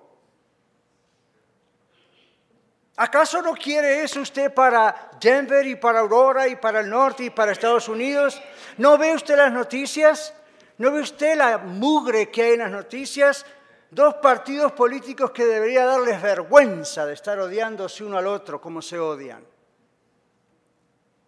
¿Acaso 2.96 3.40
no 3.40 3.52
quiere 3.54 4.02
eso 4.02 4.20
usted 4.20 4.52
para 4.52 5.12
Denver 5.20 5.64
y 5.64 5.76
para 5.76 6.00
Aurora 6.00 6.48
y 6.48 6.56
para 6.56 6.80
el 6.80 6.90
norte 6.90 7.22
y 7.22 7.30
para 7.30 7.52
Estados 7.52 7.88
Unidos? 7.88 8.42
¿No 8.78 8.98
ve 8.98 9.14
usted 9.14 9.36
las 9.36 9.52
noticias? 9.52 10.34
¿No 10.76 10.90
ve 10.90 11.02
usted 11.02 11.36
la 11.36 11.58
mugre 11.58 12.32
que 12.32 12.42
hay 12.42 12.52
en 12.54 12.58
las 12.58 12.70
noticias? 12.72 13.46
Dos 13.92 14.14
partidos 14.14 14.72
políticos 14.72 15.32
que 15.32 15.44
debería 15.44 15.84
darles 15.84 16.22
vergüenza 16.22 17.04
de 17.04 17.12
estar 17.12 17.38
odiándose 17.38 18.02
uno 18.02 18.16
al 18.16 18.26
otro 18.26 18.58
como 18.58 18.80
se 18.80 18.98
odian. 18.98 19.44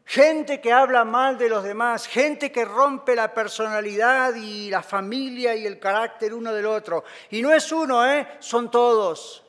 Gente 0.07 0.63
que 0.63 0.73
habla 0.73 1.05
mal 1.05 1.37
de 1.37 1.51
los 1.51 1.63
demás, 1.63 2.07
gente 2.07 2.51
que 2.51 2.65
rompe 2.65 3.15
la 3.15 3.35
personalidad 3.35 4.35
y 4.37 4.71
la 4.71 4.83
familia 4.83 5.55
y 5.55 5.67
el 5.67 5.79
carácter 5.79 6.33
uno 6.33 6.55
del 6.55 6.65
otro. 6.65 7.05
Y 7.29 7.43
no 7.43 7.53
es 7.53 7.71
uno, 7.71 8.07
¿eh? 8.07 8.27
son 8.39 8.71
todos. 8.71 9.45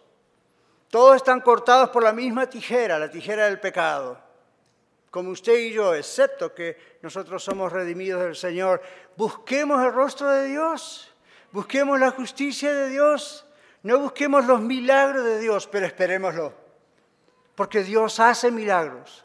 Todos 0.89 1.15
están 1.15 1.39
cortados 1.39 1.91
por 1.91 2.03
la 2.03 2.11
misma 2.11 2.49
tijera, 2.49 2.99
la 2.99 3.09
tijera 3.09 3.45
del 3.45 3.61
pecado. 3.61 4.19
Como 5.09 5.29
usted 5.29 5.57
y 5.57 5.71
yo, 5.71 5.95
excepto 5.95 6.53
que 6.53 6.97
nosotros 7.01 7.41
somos 7.41 7.71
redimidos 7.71 8.21
del 8.23 8.35
Señor, 8.35 8.81
busquemos 9.15 9.81
el 9.81 9.93
rostro 9.93 10.29
de 10.31 10.49
Dios. 10.49 11.14
Busquemos 11.55 11.97
la 11.97 12.11
justicia 12.11 12.73
de 12.73 12.89
Dios, 12.89 13.45
no 13.83 13.97
busquemos 13.97 14.45
los 14.45 14.59
milagros 14.59 15.23
de 15.23 15.39
Dios, 15.39 15.67
pero 15.67 15.85
esperémoslo, 15.85 16.53
porque 17.55 17.81
Dios 17.81 18.19
hace 18.19 18.51
milagros. 18.51 19.23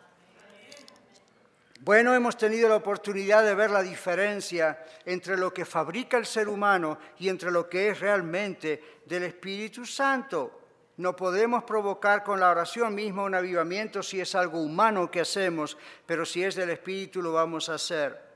Bueno, 1.80 2.14
hemos 2.14 2.36
tenido 2.36 2.68
la 2.68 2.76
oportunidad 2.76 3.42
de 3.42 3.56
ver 3.56 3.72
la 3.72 3.82
diferencia 3.82 4.80
entre 5.04 5.36
lo 5.36 5.52
que 5.52 5.64
fabrica 5.64 6.18
el 6.18 6.24
ser 6.24 6.48
humano 6.48 6.98
y 7.18 7.28
entre 7.28 7.50
lo 7.50 7.68
que 7.68 7.88
es 7.88 7.98
realmente 7.98 9.00
del 9.06 9.24
Espíritu 9.24 9.84
Santo. 9.84 10.60
No 10.98 11.16
podemos 11.16 11.64
provocar 11.64 12.22
con 12.22 12.38
la 12.38 12.50
oración 12.50 12.94
misma 12.94 13.24
un 13.24 13.34
avivamiento 13.34 14.04
si 14.04 14.20
es 14.20 14.36
algo 14.36 14.60
humano 14.60 15.10
que 15.10 15.22
hacemos, 15.22 15.76
pero 16.06 16.24
si 16.24 16.44
es 16.44 16.54
del 16.54 16.70
Espíritu 16.70 17.22
lo 17.22 17.32
vamos 17.32 17.68
a 17.68 17.74
hacer. 17.74 18.29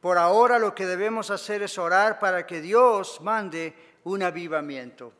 Por 0.00 0.18
ahora 0.18 0.58
lo 0.58 0.74
que 0.74 0.86
debemos 0.86 1.30
hacer 1.30 1.62
es 1.62 1.78
orar 1.78 2.18
para 2.18 2.46
que 2.46 2.60
Dios 2.60 3.20
mande 3.20 3.74
un 4.04 4.22
avivamiento. 4.22 5.12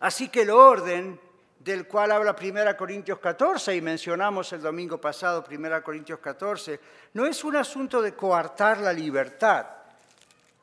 Así 0.00 0.28
que 0.28 0.42
el 0.42 0.50
orden 0.50 1.20
del 1.58 1.86
cual 1.86 2.10
habla 2.10 2.34
1 2.40 2.76
Corintios 2.76 3.18
14, 3.18 3.76
y 3.76 3.82
mencionamos 3.82 4.50
el 4.54 4.62
domingo 4.62 4.98
pasado 4.98 5.44
1 5.48 5.82
Corintios 5.82 6.18
14, 6.18 6.80
no 7.12 7.26
es 7.26 7.44
un 7.44 7.56
asunto 7.56 8.00
de 8.00 8.14
coartar 8.14 8.78
la 8.78 8.92
libertad. 8.92 9.66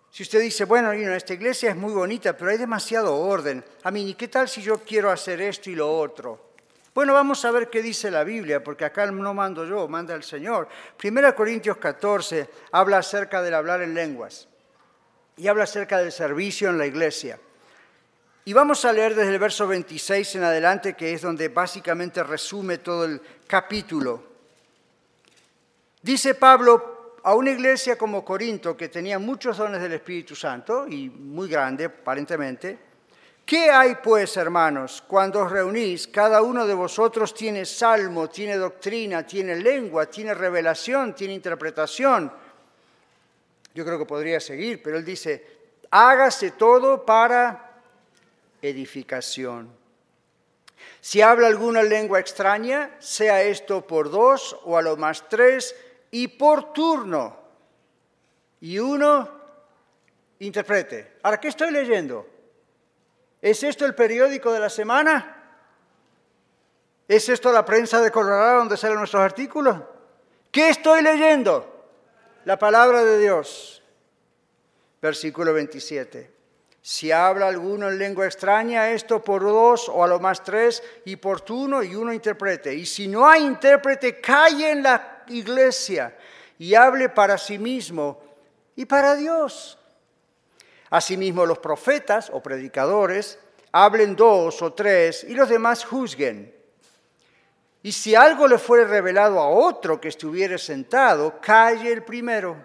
Si 0.10 0.24
usted 0.24 0.42
dice, 0.42 0.66
bueno, 0.66 0.92
esta 0.92 1.34
iglesia 1.34 1.70
es 1.70 1.76
muy 1.76 1.94
bonita, 1.94 2.36
pero 2.36 2.50
hay 2.50 2.58
demasiado 2.58 3.16
orden. 3.16 3.64
A 3.84 3.92
mí, 3.92 4.10
¿y 4.10 4.16
qué 4.16 4.28
tal 4.28 4.50
si 4.50 4.64
yo 4.64 4.80
quiero 4.80 5.12
hacer 5.12 5.40
esto 5.42 5.70
y 5.70 5.76
lo 5.76 5.96
otro? 5.96 6.47
Bueno, 6.98 7.14
vamos 7.14 7.46
a 7.46 7.52
ver 7.52 7.70
qué 7.70 7.84
dice 7.84 8.10
la 8.10 8.24
Biblia, 8.24 8.64
porque 8.64 8.84
acá 8.84 9.06
no 9.12 9.32
mando 9.32 9.64
yo, 9.64 9.88
manda 9.88 10.16
el 10.16 10.24
Señor. 10.24 10.68
Primera 10.98 11.36
Corintios 11.36 11.78
14 11.78 12.50
habla 12.72 12.98
acerca 12.98 13.44
del 13.44 13.54
hablar 13.54 13.84
en 13.84 13.94
lenguas 13.94 14.48
y 15.36 15.48
habla 15.48 15.66
acerca 15.66 16.00
del 16.00 16.12
servicio 16.12 16.72
en 16.72 16.80
la 16.80 16.88
iglesia. 16.88 17.40
Y 18.46 18.54
vamos 18.54 18.84
a 18.84 18.92
leer 18.94 19.14
desde 19.14 19.32
el 19.32 19.38
verso 19.38 19.68
26 19.68 20.38
en 20.38 20.44
adelante, 20.46 20.96
que 20.96 21.14
es 21.14 21.22
donde 21.22 21.50
básicamente 21.50 22.24
resume 22.24 22.80
todo 22.80 23.06
el 23.06 23.22
capítulo. 23.46 24.24
Dice 26.02 26.34
Pablo 26.34 27.14
a 27.22 27.36
una 27.36 27.52
iglesia 27.52 27.96
como 27.96 28.26
Corinto, 28.26 28.76
que 28.76 28.90
tenía 28.90 29.20
muchos 29.20 29.56
dones 29.56 29.84
del 29.84 29.94
Espíritu 29.94 30.36
Santo, 30.36 30.88
y 30.88 31.12
muy 31.12 31.48
grande 31.48 31.86
aparentemente, 31.86 32.87
¿Qué 33.48 33.72
hay 33.72 33.96
pues, 34.04 34.36
hermanos, 34.36 35.02
cuando 35.08 35.40
os 35.40 35.50
reunís? 35.50 36.10
Cada 36.10 36.42
uno 36.42 36.68
de 36.68 36.74
vosotros 36.74 37.34
tiene 37.34 37.64
salmo, 37.64 38.28
tiene 38.30 38.58
doctrina, 38.58 39.26
tiene 39.26 39.56
lengua, 39.56 40.08
tiene 40.08 40.34
revelación, 40.34 41.16
tiene 41.16 41.34
interpretación. 41.34 42.30
Yo 43.74 43.86
creo 43.86 43.98
que 43.98 44.06
podría 44.06 44.42
seguir, 44.42 44.84
pero 44.84 44.98
él 44.98 45.06
dice, 45.06 45.48
hágase 45.92 46.52
todo 46.52 47.06
para 47.06 47.80
edificación. 48.62 49.72
Si 51.00 51.22
habla 51.22 51.48
alguna 51.48 51.84
lengua 51.84 52.20
extraña, 52.20 52.98
sea 53.00 53.42
esto 53.44 53.88
por 53.88 54.12
dos 54.12 54.60
o 54.66 54.78
a 54.78 54.82
lo 54.82 54.98
más 54.98 55.30
tres 55.30 55.74
y 56.12 56.28
por 56.28 56.74
turno. 56.74 57.40
Y 58.60 58.78
uno 58.78 59.30
interprete. 60.40 61.14
Ahora, 61.24 61.40
¿qué 61.40 61.48
estoy 61.48 61.72
leyendo? 61.72 62.36
¿Es 63.50 63.64
esto 63.64 63.86
el 63.86 63.96
periódico 63.96 64.52
de 64.52 64.60
la 64.60 64.70
semana? 64.70 65.36
¿Es 67.08 67.30
esto 67.30 67.52
la 67.52 67.64
prensa 67.64 68.02
de 68.02 68.12
Colorado 68.12 68.60
donde 68.60 68.78
salen 68.78 68.98
nuestros 68.98 69.24
artículos? 69.24 69.78
¿Qué 70.52 70.70
estoy 70.70 71.02
leyendo? 71.02 71.78
la 72.48 72.58
palabra 72.58 73.04
de 73.04 73.20
Dios. 73.20 73.84
Versículo 75.02 75.52
27. 75.52 76.32
Si 76.82 77.12
habla 77.12 77.50
alguno 77.50 77.90
en 77.90 78.00
lengua 78.00 78.26
extraña, 78.26 78.92
esto 78.92 79.22
por 79.22 79.44
dos 79.44 79.90
o 79.90 80.02
a 80.02 80.08
lo 80.08 80.22
más 80.22 80.46
tres, 80.46 80.82
y 81.04 81.18
por 81.18 81.44
uno 81.50 81.84
y 81.84 81.94
uno 81.94 82.14
interprete. 82.14 82.74
Y 82.74 82.86
si 82.86 83.10
no 83.10 83.28
hay 83.28 83.44
intérprete, 83.44 84.22
calle 84.22 84.72
en 84.72 84.84
la 84.84 85.26
iglesia 85.28 86.16
y 86.58 86.74
hable 86.74 87.10
para 87.10 87.38
sí 87.38 87.60
mismo 87.60 88.24
y 88.78 88.86
para 88.86 89.18
Dios. 89.18 89.78
Asimismo, 90.90 91.46
los 91.46 91.60
profetas 91.60 92.30
o 92.34 92.42
predicadores 92.42 93.40
hablen 93.72 94.16
dos 94.16 94.62
o 94.62 94.74
tres 94.74 95.24
y 95.24 95.34
los 95.34 95.50
demás 95.50 95.84
juzguen. 95.84 96.56
Y 97.84 97.92
si 97.92 98.16
algo 98.16 98.48
le 98.48 98.58
fuere 98.58 98.86
revelado 98.86 99.40
a 99.40 99.50
otro 99.50 100.02
que 100.02 100.08
estuviere 100.08 100.58
sentado, 100.58 101.40
calle 101.42 101.92
el 101.92 102.04
primero. 102.04 102.58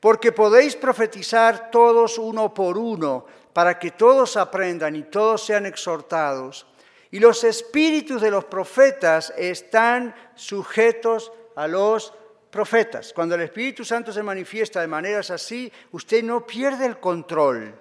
Porque 0.00 0.32
podéis 0.32 0.76
profetizar 0.76 1.70
todos 1.70 2.18
uno 2.18 2.52
por 2.52 2.78
uno, 2.78 3.26
para 3.52 3.78
que 3.78 3.90
todos 3.90 4.36
aprendan 4.36 4.96
y 4.96 5.02
todos 5.04 5.44
sean 5.44 5.66
exhortados. 5.66 6.66
Y 7.10 7.20
los 7.20 7.44
espíritus 7.44 8.22
de 8.22 8.30
los 8.30 8.44
profetas 8.46 9.32
están 9.36 10.14
sujetos 10.34 11.30
a 11.54 11.68
los 11.68 12.14
profetas. 12.52 13.14
Cuando 13.14 13.34
el 13.34 13.40
Espíritu 13.40 13.82
Santo 13.82 14.12
se 14.12 14.22
manifiesta 14.22 14.82
de 14.82 14.86
maneras 14.86 15.30
así, 15.30 15.72
usted 15.92 16.22
no 16.22 16.46
pierde 16.46 16.84
el 16.84 17.00
control. 17.00 17.74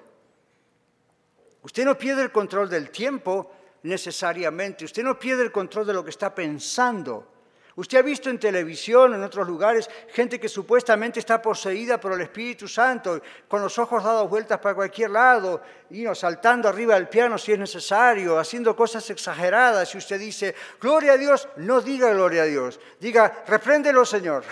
Usted 1.61 1.83
no 1.83 1.97
pierde 1.97 2.23
el 2.23 2.31
control 2.31 2.69
del 2.69 2.89
tiempo 2.89 3.51
necesariamente, 3.83 4.85
usted 4.85 5.03
no 5.03 5.19
pierde 5.19 5.43
el 5.43 5.51
control 5.51 5.85
de 5.85 5.93
lo 5.93 6.03
que 6.03 6.09
está 6.09 6.33
pensando. 6.33 7.30
Usted 7.75 7.99
ha 7.99 8.01
visto 8.01 8.29
en 8.29 8.37
televisión, 8.37 9.13
en 9.13 9.23
otros 9.23 9.47
lugares, 9.47 9.89
gente 10.09 10.39
que 10.39 10.49
supuestamente 10.49 11.19
está 11.19 11.41
poseída 11.41 11.99
por 11.99 12.11
el 12.11 12.21
Espíritu 12.21 12.67
Santo, 12.67 13.21
con 13.47 13.61
los 13.61 13.79
ojos 13.79 14.03
dados 14.03 14.29
vueltas 14.29 14.59
para 14.59 14.75
cualquier 14.75 15.11
lado, 15.11 15.61
y 15.89 16.05
saltando 16.13 16.67
arriba 16.67 16.95
del 16.95 17.07
piano 17.07 17.37
si 17.37 17.53
es 17.53 17.59
necesario, 17.59 18.37
haciendo 18.37 18.75
cosas 18.75 19.09
exageradas. 19.09 19.93
Y 19.95 19.99
usted 19.99 20.19
dice, 20.19 20.53
gloria 20.81 21.13
a 21.13 21.17
Dios, 21.17 21.47
no 21.57 21.79
diga 21.79 22.11
gloria 22.11 22.43
a 22.43 22.45
Dios, 22.45 22.79
diga, 22.99 23.43
repréndelo 23.47 24.05
Señor. 24.05 24.43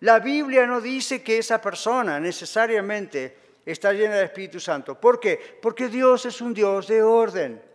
La 0.00 0.18
Biblia 0.18 0.66
no 0.66 0.80
dice 0.80 1.22
que 1.22 1.38
esa 1.38 1.60
persona 1.60 2.18
necesariamente 2.18 3.36
está 3.64 3.92
llena 3.92 4.16
del 4.16 4.24
Espíritu 4.24 4.58
Santo. 4.58 4.98
¿Por 4.98 5.20
qué? 5.20 5.58
Porque 5.60 5.88
Dios 5.88 6.26
es 6.26 6.40
un 6.40 6.54
Dios 6.54 6.88
de 6.88 7.02
orden. 7.02 7.71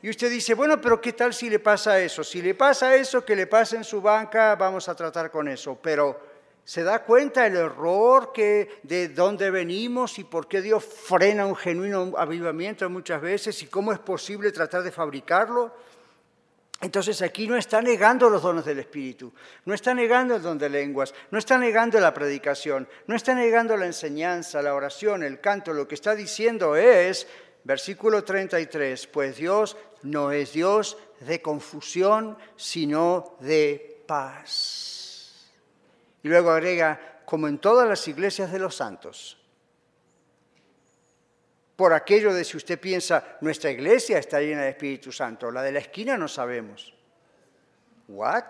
Y 0.00 0.10
usted 0.10 0.30
dice, 0.30 0.54
bueno, 0.54 0.80
pero 0.80 1.00
¿qué 1.00 1.12
tal 1.12 1.34
si 1.34 1.50
le 1.50 1.58
pasa 1.58 1.98
eso? 2.00 2.22
Si 2.22 2.40
le 2.40 2.54
pasa 2.54 2.94
eso, 2.94 3.24
que 3.24 3.34
le 3.34 3.46
pase 3.46 3.76
en 3.76 3.84
su 3.84 4.00
banca, 4.00 4.54
vamos 4.54 4.88
a 4.88 4.94
tratar 4.94 5.30
con 5.30 5.48
eso. 5.48 5.78
Pero 5.82 6.20
¿se 6.64 6.84
da 6.84 7.02
cuenta 7.02 7.46
el 7.46 7.56
error 7.56 8.32
que 8.32 8.78
de 8.84 9.08
dónde 9.08 9.50
venimos 9.50 10.18
y 10.20 10.24
por 10.24 10.46
qué 10.46 10.62
Dios 10.62 10.84
frena 10.84 11.46
un 11.46 11.56
genuino 11.56 12.12
avivamiento 12.16 12.88
muchas 12.88 13.20
veces 13.20 13.60
y 13.62 13.66
cómo 13.66 13.92
es 13.92 13.98
posible 13.98 14.52
tratar 14.52 14.84
de 14.84 14.92
fabricarlo? 14.92 15.74
Entonces 16.80 17.20
aquí 17.22 17.48
no 17.48 17.56
está 17.56 17.82
negando 17.82 18.30
los 18.30 18.40
dones 18.40 18.64
del 18.64 18.78
Espíritu, 18.78 19.32
no 19.64 19.74
está 19.74 19.94
negando 19.94 20.36
el 20.36 20.42
don 20.42 20.58
de 20.58 20.68
lenguas, 20.68 21.12
no 21.32 21.38
está 21.40 21.58
negando 21.58 21.98
la 21.98 22.14
predicación, 22.14 22.88
no 23.08 23.16
está 23.16 23.34
negando 23.34 23.76
la 23.76 23.86
enseñanza, 23.86 24.62
la 24.62 24.74
oración, 24.74 25.24
el 25.24 25.40
canto. 25.40 25.72
Lo 25.72 25.88
que 25.88 25.96
está 25.96 26.14
diciendo 26.14 26.76
es, 26.76 27.26
versículo 27.64 28.24
33, 28.24 29.06
pues 29.08 29.36
Dios 29.36 29.76
no 30.02 30.32
es 30.32 30.52
Dios 30.52 30.96
de 31.20 31.42
confusión, 31.42 32.38
sino 32.56 33.36
de 33.40 34.02
paz. 34.06 35.50
Y 36.22 36.28
luego 36.28 36.50
agrega, 36.50 37.22
como 37.24 37.48
en 37.48 37.58
todas 37.58 37.88
las 37.88 38.06
iglesias 38.08 38.50
de 38.52 38.58
los 38.58 38.74
santos, 38.74 39.38
por 41.76 41.92
aquello 41.92 42.34
de 42.34 42.44
si 42.44 42.56
usted 42.56 42.80
piensa, 42.80 43.38
nuestra 43.40 43.70
iglesia 43.70 44.18
está 44.18 44.40
llena 44.40 44.62
de 44.62 44.70
Espíritu 44.70 45.12
Santo, 45.12 45.50
la 45.50 45.62
de 45.62 45.70
la 45.70 45.78
esquina 45.78 46.16
no 46.16 46.26
sabemos. 46.26 46.92
¿What? 48.08 48.46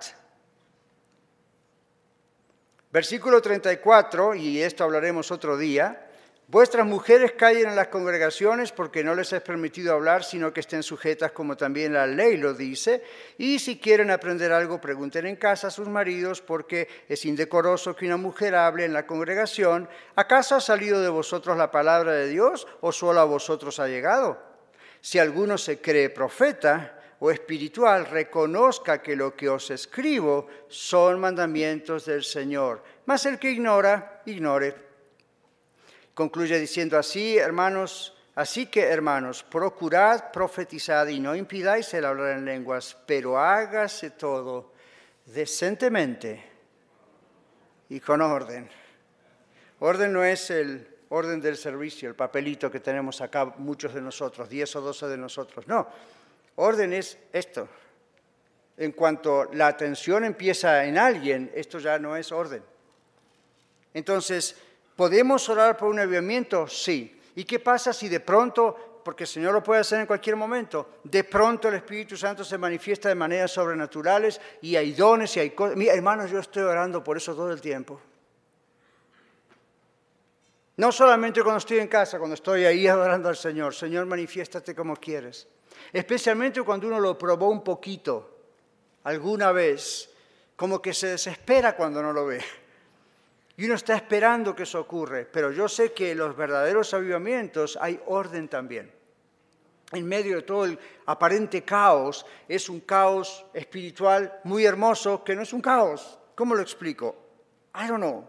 Versículo 2.90 3.42
34, 3.42 4.34
y 4.34 4.62
esto 4.62 4.84
hablaremos 4.84 5.30
otro 5.30 5.59
día, 5.59 6.07
Vuestras 6.51 6.86
mujeres 6.86 7.32
callen 7.32 7.68
en 7.68 7.76
las 7.76 7.88
congregaciones 7.88 8.72
porque 8.72 9.05
no 9.05 9.14
les 9.14 9.34
es 9.34 9.42
permitido 9.42 9.92
hablar, 9.92 10.24
sino 10.24 10.51
que 10.51 10.61
estén 10.61 10.82
sujetas 10.82 11.32
como 11.32 11.59
también 11.59 11.92
la 11.92 12.07
ley 12.07 12.38
lo 12.38 12.55
dice. 12.55 13.03
Y 13.36 13.59
si 13.59 13.78
quieren 13.78 14.11
aprender 14.11 14.51
algo, 14.51 14.80
pregunten 14.80 15.26
en 15.26 15.36
casa 15.36 15.66
a 15.66 15.70
sus 15.70 15.88
maridos 15.88 16.40
porque 16.40 16.88
es 17.07 17.26
indecoroso 17.26 17.94
que 17.94 18.07
una 18.07 18.16
mujer 18.16 18.55
hable 18.55 18.86
en 18.86 18.94
la 18.94 19.07
congregación. 19.07 19.90
¿Acaso 20.16 20.55
ha 20.55 20.62
salido 20.62 21.03
de 21.03 21.11
vosotros 21.11 21.59
la 21.59 21.70
palabra 21.70 22.12
de 22.12 22.28
Dios 22.28 22.66
o 22.80 22.92
solo 22.92 23.20
a 23.20 23.24
vosotros 23.24 23.78
ha 23.78 23.86
llegado? 23.86 24.42
Si 25.03 25.18
alguno 25.18 25.59
se 25.59 25.82
cree 25.82 26.09
profeta 26.09 26.99
o 27.18 27.30
espiritual, 27.30 28.07
reconozca 28.07 29.03
que 29.03 29.16
lo 29.16 29.36
que 29.36 29.51
os 29.51 29.70
escribo 29.70 30.46
son 30.68 31.20
mandamientos 31.20 32.07
del 32.07 32.24
Señor. 32.24 32.82
Mas 33.05 33.26
el 33.26 33.38
que 33.38 33.51
ignora, 33.51 34.22
ignore 34.24 34.88
Concluye 36.19 36.59
diciendo 36.59 36.99
así, 36.99 37.39
hermanos, 37.39 38.12
así 38.35 38.66
que 38.66 38.83
hermanos, 38.83 39.45
procurad 39.45 40.33
profetizar 40.33 41.09
y 41.09 41.21
no 41.21 41.37
impidáis 41.37 41.95
el 41.95 42.05
hablar 42.05 42.39
en 42.39 42.45
lenguas, 42.45 42.97
pero 43.07 43.39
hágase 43.39 44.11
todo 44.11 44.73
decentemente 45.27 46.43
y 47.89 48.01
con 48.01 48.21
orden. 48.21 48.69
Orden 49.79 50.12
no 50.12 50.25
es 50.25 50.51
el 50.51 50.89
orden 51.11 51.41
del 51.41 51.57
servicio, 51.57 52.09
el 52.09 52.16
papelito 52.16 52.69
que 52.69 52.81
tenemos 52.81 53.21
acá 53.21 53.45
muchos 53.57 53.95
de 53.95 54.01
nosotros, 54.01 54.49
10 54.49 54.75
o 54.75 54.81
12 54.81 55.07
de 55.07 55.16
nosotros. 55.19 55.69
No, 55.69 55.87
orden 56.57 56.95
es 56.95 57.16
esto. 57.33 57.69
En 58.77 58.91
cuanto 58.91 59.45
la 59.53 59.69
atención 59.69 60.25
empieza 60.25 60.85
en 60.85 60.99
alguien, 60.99 61.53
esto 61.55 61.79
ya 61.79 61.97
no 62.01 62.16
es 62.16 62.33
orden. 62.33 62.64
Entonces, 63.95 64.57
¿Podemos 64.99 65.49
orar 65.49 65.76
por 65.76 65.90
un 65.90 66.01
avivamiento? 66.01 66.66
Sí. 66.66 67.20
¿Y 67.36 67.44
qué 67.44 67.61
pasa 67.61 67.92
si 67.92 68.09
de 68.09 68.18
pronto, 68.18 69.01
porque 69.05 69.22
el 69.22 69.28
Señor 69.28 69.53
lo 69.53 69.62
puede 69.62 69.82
hacer 69.82 70.01
en 70.01 70.07
cualquier 70.07 70.34
momento, 70.34 70.94
de 71.05 71.22
pronto 71.22 71.68
el 71.68 71.76
Espíritu 71.76 72.16
Santo 72.16 72.42
se 72.42 72.59
manifiesta 72.59 73.09
de 73.09 73.14
maneras 73.14 73.53
sobrenaturales 73.53 74.40
y 74.61 74.74
hay 74.74 74.94
dones 74.94 75.36
y 75.36 75.40
hay 75.40 75.51
cosas? 75.51 75.76
Mira, 75.76 75.94
hermanos, 75.94 76.32
yo 76.32 76.40
estoy 76.40 76.64
orando 76.64 77.05
por 77.05 77.16
eso 77.16 77.32
todo 77.32 77.53
el 77.53 77.61
tiempo. 77.61 78.01
No 80.78 80.90
solamente 80.90 81.44
cuando 81.44 81.59
estoy 81.59 81.78
en 81.78 81.86
casa, 81.86 82.18
cuando 82.18 82.34
estoy 82.34 82.64
ahí 82.64 82.88
adorando 82.88 83.28
al 83.28 83.36
Señor. 83.36 83.76
Señor, 83.76 84.05
manifiéstate 84.05 84.74
como 84.74 84.96
quieres. 84.96 85.46
Especialmente 85.92 86.61
cuando 86.62 86.88
uno 86.88 86.99
lo 86.99 87.16
probó 87.16 87.51
un 87.51 87.62
poquito, 87.62 88.36
alguna 89.05 89.53
vez, 89.53 90.11
como 90.57 90.82
que 90.82 90.92
se 90.92 91.07
desespera 91.07 91.76
cuando 91.76 92.03
no 92.03 92.12
lo 92.12 92.26
ve. 92.26 92.42
Y 93.59 93.64
uno 93.64 93.74
está 93.74 93.96
esperando 93.96 94.54
que 94.54 94.62
eso 94.62 94.78
ocurra, 94.78 95.26
pero 95.32 95.50
yo 95.50 95.68
sé 95.68 95.92
que 95.92 96.12
en 96.12 96.18
los 96.18 96.36
verdaderos 96.36 96.94
avivamientos 96.94 97.76
hay 97.80 98.00
orden 98.06 98.46
también. 98.46 98.92
En 99.90 100.06
medio 100.06 100.36
de 100.36 100.42
todo 100.42 100.64
el 100.64 100.78
aparente 101.06 101.64
caos, 101.64 102.24
es 102.46 102.68
un 102.68 102.78
caos 102.78 103.44
espiritual 103.52 104.38
muy 104.44 104.64
hermoso 104.64 105.24
que 105.24 105.34
no 105.34 105.42
es 105.42 105.52
un 105.52 105.61
caos. 105.61 106.20
¿Cómo 106.36 106.54
lo 106.54 106.62
explico? 106.62 107.16
I 107.74 107.88
don't 107.88 107.98
know. 107.98 108.28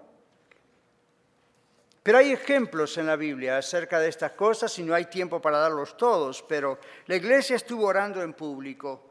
Pero 2.01 2.17
hay 2.17 2.31
ejemplos 2.31 2.97
en 2.97 3.05
la 3.05 3.15
Biblia 3.15 3.59
acerca 3.59 3.99
de 3.99 4.09
estas 4.09 4.31
cosas 4.31 4.79
y 4.79 4.83
no 4.83 4.95
hay 4.95 5.05
tiempo 5.05 5.39
para 5.39 5.59
darlos 5.59 5.95
todos, 5.95 6.41
pero 6.41 6.79
la 7.05 7.15
iglesia 7.15 7.55
estuvo 7.55 7.85
orando 7.85 8.23
en 8.23 8.33
público 8.33 9.08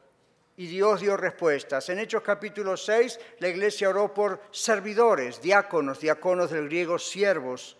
y 0.59 0.67
Dios 0.67 1.01
dio 1.01 1.17
respuestas. 1.17 1.89
En 1.89 2.01
Hechos 2.01 2.21
capítulo 2.21 2.77
6, 2.77 3.21
la 3.39 3.47
iglesia 3.47 3.91
oró 3.91 4.13
por 4.13 4.41
servidores, 4.51 5.41
diáconos, 5.41 6.01
diáconos 6.01 6.51
del 6.51 6.67
griego 6.67 6.99
siervos. 6.99 7.77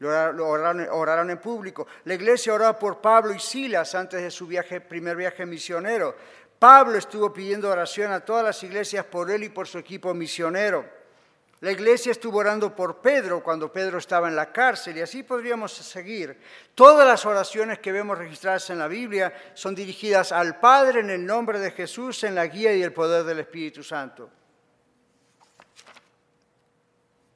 Lo 0.00 0.48
oraron, 0.48 1.30
en 1.30 1.38
público. 1.38 1.86
La 2.04 2.14
iglesia 2.14 2.54
oró 2.54 2.76
por 2.76 3.00
Pablo 3.00 3.32
y 3.32 3.38
Silas 3.38 3.94
antes 3.94 4.20
de 4.20 4.32
su 4.32 4.48
primer 4.88 5.16
viaje 5.16 5.46
misionero. 5.46 6.16
Pablo 6.58 6.98
estuvo 6.98 7.32
pidiendo 7.32 7.70
oración 7.70 8.10
a 8.10 8.18
todas 8.18 8.44
las 8.44 8.60
iglesias 8.64 9.04
por 9.04 9.30
él 9.30 9.44
y 9.44 9.48
por 9.48 9.68
su 9.68 9.78
equipo 9.78 10.12
misionero. 10.12 10.84
La 11.62 11.70
iglesia 11.70 12.10
estuvo 12.10 12.38
orando 12.38 12.74
por 12.74 13.00
Pedro 13.00 13.40
cuando 13.40 13.72
Pedro 13.72 13.98
estaba 13.98 14.26
en 14.26 14.34
la 14.34 14.50
cárcel 14.50 14.96
y 14.96 15.00
así 15.00 15.22
podríamos 15.22 15.70
seguir. 15.72 16.36
Todas 16.74 17.06
las 17.06 17.24
oraciones 17.24 17.78
que 17.78 17.92
vemos 17.92 18.18
registradas 18.18 18.68
en 18.70 18.80
la 18.80 18.88
Biblia 18.88 19.32
son 19.54 19.72
dirigidas 19.72 20.32
al 20.32 20.58
Padre 20.58 20.98
en 20.98 21.10
el 21.10 21.24
nombre 21.24 21.60
de 21.60 21.70
Jesús, 21.70 22.24
en 22.24 22.34
la 22.34 22.48
guía 22.48 22.74
y 22.74 22.82
el 22.82 22.92
poder 22.92 23.22
del 23.22 23.38
Espíritu 23.38 23.84
Santo. 23.84 24.28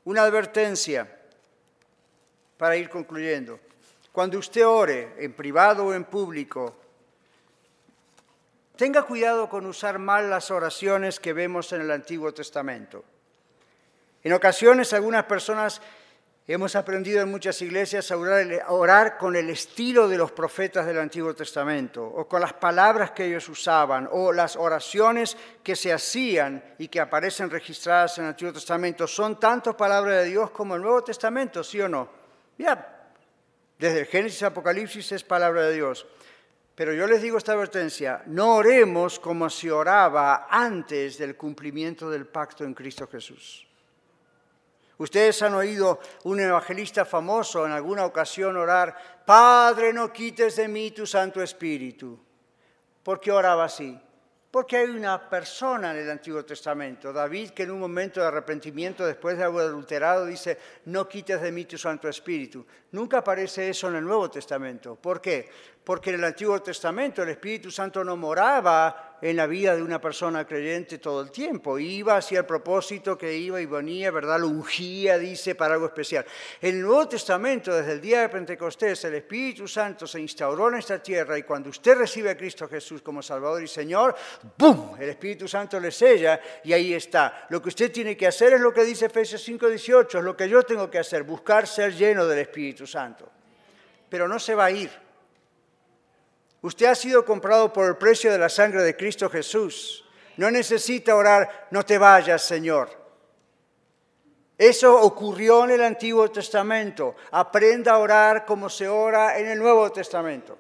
Una 0.07 0.23
advertencia 0.23 1.09
para 2.57 2.77
ir 2.77 2.91
concluyendo. 2.91 3.61
Cuando 4.11 4.39
usted 4.39 4.67
ore, 4.67 5.15
en 5.19 5.35
privado 5.35 5.87
o 5.87 5.95
en 5.95 6.03
público, 6.03 6.75
tenga 8.75 9.05
cuidado 9.05 9.49
con 9.49 9.67
usar 9.67 10.01
mal 10.01 10.29
las 10.29 10.51
oraciones 10.51 11.21
que 11.21 11.33
vemos 11.33 11.73
en 11.73 11.83
el 11.83 11.93
Antiguo 11.93 12.35
Testamento. 12.35 13.05
En 14.27 14.33
ocasiones 14.33 14.93
algunas 14.93 15.25
personas 15.27 15.81
hemos 16.49 16.75
aprendido 16.75 17.23
en 17.23 17.31
muchas 17.31 17.63
iglesias 17.63 18.11
a 18.11 18.17
orar, 18.17 19.19
con 19.19 19.37
el 19.37 19.49
estilo 19.51 20.09
de 20.09 20.19
los 20.19 20.33
profetas 20.33 20.85
del 20.85 20.99
Antiguo 20.99 21.33
Testamento, 21.33 22.05
o 22.05 22.27
con 22.27 22.41
las 22.41 22.53
palabras 22.53 23.13
que 23.13 23.27
ellos 23.27 23.49
usaban, 23.49 24.09
o 24.11 24.33
las 24.33 24.57
oraciones 24.57 25.37
que 25.63 25.77
se 25.77 25.93
hacían 25.93 26.75
y 26.77 26.89
que 26.89 26.99
aparecen 26.99 27.49
registradas 27.49 28.19
en 28.19 28.25
el 28.25 28.31
Antiguo 28.31 28.53
Testamento. 28.53 29.07
Son 29.07 29.39
tanto 29.39 29.77
palabras 29.77 30.25
de 30.25 30.31
Dios 30.31 30.51
como 30.51 30.75
el 30.75 30.83
Nuevo 30.83 31.05
Testamento, 31.05 31.63
¿sí 31.63 31.81
o 31.81 31.89
no? 31.89 32.09
Ya, 32.59 33.13
desde 33.79 34.01
el 34.01 34.07
Génesis 34.07 34.43
Apocalipsis 34.43 35.13
es 35.13 35.23
palabra 35.23 35.67
de 35.67 35.75
Dios. 35.75 36.05
Pero 36.75 36.93
yo 36.93 37.07
les 37.07 37.23
digo 37.23 37.39
esta 37.39 37.53
advertencia, 37.53 38.25
no 38.27 38.57
oremos 38.57 39.21
como 39.21 39.49
se 39.49 39.71
oraba 39.71 40.49
antes 40.51 41.17
del 41.17 41.37
cumplimiento 41.37 42.11
del 42.11 42.27
pacto 42.27 42.65
en 42.65 42.75
Cristo 42.75 43.07
Jesús. 43.07 43.66
Ustedes 44.99 45.43
han 45.43 45.55
oído 45.55 46.01
un 46.25 46.41
evangelista 46.41 47.05
famoso 47.05 47.67
en 47.67 47.73
alguna 47.73 48.07
ocasión 48.07 48.57
orar, 48.57 48.97
Padre, 49.27 49.93
no 49.93 50.13
quites 50.13 50.57
de 50.57 50.69
mí 50.69 50.91
tu 50.91 51.07
Santo 51.07 51.43
Espíritu. 51.43 52.19
¿Por 53.03 53.21
qué 53.21 53.31
oraba 53.31 53.65
así? 53.65 54.01
Porque 54.51 54.79
hay 54.79 54.87
una 54.89 55.29
persona 55.29 55.91
en 55.91 55.99
el 55.99 56.11
Antiguo 56.11 56.43
Testamento, 56.43 57.13
David, 57.13 57.51
que 57.51 57.65
en 57.65 57.73
un 57.73 57.81
momento 57.81 58.21
de 58.21 58.29
arrepentimiento 58.29 59.05
después 59.05 59.37
de 59.37 59.45
haber 59.45 59.67
adulterado 59.67 60.25
dice, 60.25 60.59
no 60.87 61.07
quites 61.07 61.43
de 61.43 61.53
mí 61.53 61.67
tu 61.67 61.77
Santo 61.77 62.09
Espíritu. 62.09 62.65
Nunca 62.93 63.19
aparece 63.19 63.69
eso 63.69 63.89
en 63.89 63.97
el 63.97 64.05
Nuevo 64.05 64.31
Testamento. 64.31 64.97
¿Por 64.97 65.21
qué? 65.21 65.51
Porque 65.85 66.09
en 66.09 66.17
el 66.17 66.25
Antiguo 66.25 66.63
Testamento 66.63 67.23
el 67.23 67.29
Espíritu 67.29 67.71
Santo 67.71 68.03
no 68.03 68.17
moraba 68.17 69.06
en 69.23 69.37
la 69.37 69.47
vida 69.47 69.75
de 69.75 69.83
una 69.83 70.01
persona 70.01 70.47
creyente 70.47 70.99
todo 70.99 71.23
el 71.23 71.31
tiempo. 71.31 71.79
Iba 71.79 72.17
hacia 72.17 72.41
el 72.41 72.47
propósito 72.47 73.17
que 73.17 73.35
iba 73.35 73.61
y 73.61 73.67
venía, 73.67 74.11
¿verdad? 74.11 74.41
Lo 74.41 74.49
ungía, 74.49 75.19
dice, 75.19 75.55
para 75.55 75.75
algo 75.75 75.87
especial. 75.87 76.25
En 76.61 76.77
el 76.77 76.83
Nuevo 76.83 77.09
Testamento, 77.09 77.75
desde 77.75 77.93
el 77.93 78.01
día 78.01 78.23
de 78.23 78.29
Pentecostés, 78.29 79.05
el 79.05 79.15
Espíritu 79.15 79.67
Santo 79.67 80.07
se 80.07 80.21
instauró 80.21 80.69
en 80.69 80.77
esta 80.77 81.03
tierra 81.03 81.39
y 81.39 81.43
cuando 81.43 81.71
usted 81.71 81.97
recibe 81.97 82.31
a 82.31 82.37
Cristo 82.37 82.69
Jesús 82.69 83.03
como 83.03 83.23
Salvador 83.23 83.63
y 83.63 83.69
Señor, 83.69 84.15
¡bum! 84.57 84.97
El 84.99 85.09
Espíritu 85.09 85.49
Santo 85.49 85.81
le 85.81 85.91
sella 85.91 86.41
y 86.65 86.73
ahí 86.73 86.95
está. 86.95 87.47
Lo 87.51 87.63
que 87.63 87.69
usted 87.69 87.91
tiene 87.91 88.17
que 88.17 88.27
hacer 88.27 88.55
es 88.55 88.61
lo 88.61 88.73
que 88.73 88.85
dice 88.85 89.07
Efesios 89.07 89.47
5:18, 89.47 90.19
es 90.19 90.25
lo 90.25 90.37
que 90.37 90.49
yo 90.49 90.63
tengo 90.63 90.91
que 90.91 90.99
hacer, 90.99 91.23
buscar 91.23 91.67
ser 91.67 91.95
lleno 91.95 92.27
del 92.27 92.41
Espíritu 92.41 92.87
Santo. 92.87 93.31
Pero 94.09 94.29
no 94.29 94.39
se 94.39 94.55
va 94.55 94.67
a 94.67 94.71
ir 94.71 95.06
Usted 96.67 96.87
ha 96.87 96.97
sido 96.97 97.25
comprado 97.25 97.73
por 97.73 97.87
el 97.87 97.97
precio 97.97 98.33
de 98.33 98.39
la 98.39 98.49
sangre 98.49 98.83
de 98.83 98.97
Cristo 98.97 99.31
Jesús. 99.31 100.05
No 100.37 100.51
necesita 100.51 101.15
orar, 101.15 101.69
no 101.71 101.85
te 101.85 101.97
vayas, 101.97 102.43
Señor. 102.43 102.91
Eso 104.59 105.01
ocurrió 105.01 105.63
en 105.63 105.71
el 105.71 105.85
Antiguo 105.85 106.29
Testamento. 106.29 107.15
Aprenda 107.31 107.93
a 107.93 107.99
orar 107.99 108.45
como 108.45 108.69
se 108.69 108.89
ora 108.89 109.39
en 109.39 109.47
el 109.47 109.61
Nuevo 109.61 109.93
Testamento. 109.93 110.59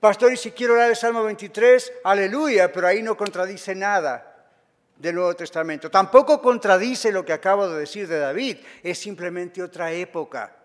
Pastor, 0.00 0.32
y 0.32 0.38
si 0.38 0.52
quiero 0.52 0.72
orar 0.72 0.88
el 0.88 0.96
Salmo 0.96 1.22
23, 1.22 1.92
aleluya, 2.04 2.72
pero 2.72 2.86
ahí 2.86 3.02
no 3.02 3.14
contradice 3.14 3.74
nada 3.74 4.48
del 4.96 5.16
Nuevo 5.16 5.36
Testamento. 5.36 5.90
Tampoco 5.90 6.40
contradice 6.40 7.12
lo 7.12 7.26
que 7.26 7.34
acabo 7.34 7.68
de 7.68 7.80
decir 7.80 8.08
de 8.08 8.20
David, 8.20 8.56
es 8.82 8.98
simplemente 8.98 9.62
otra 9.62 9.92
época. 9.92 10.56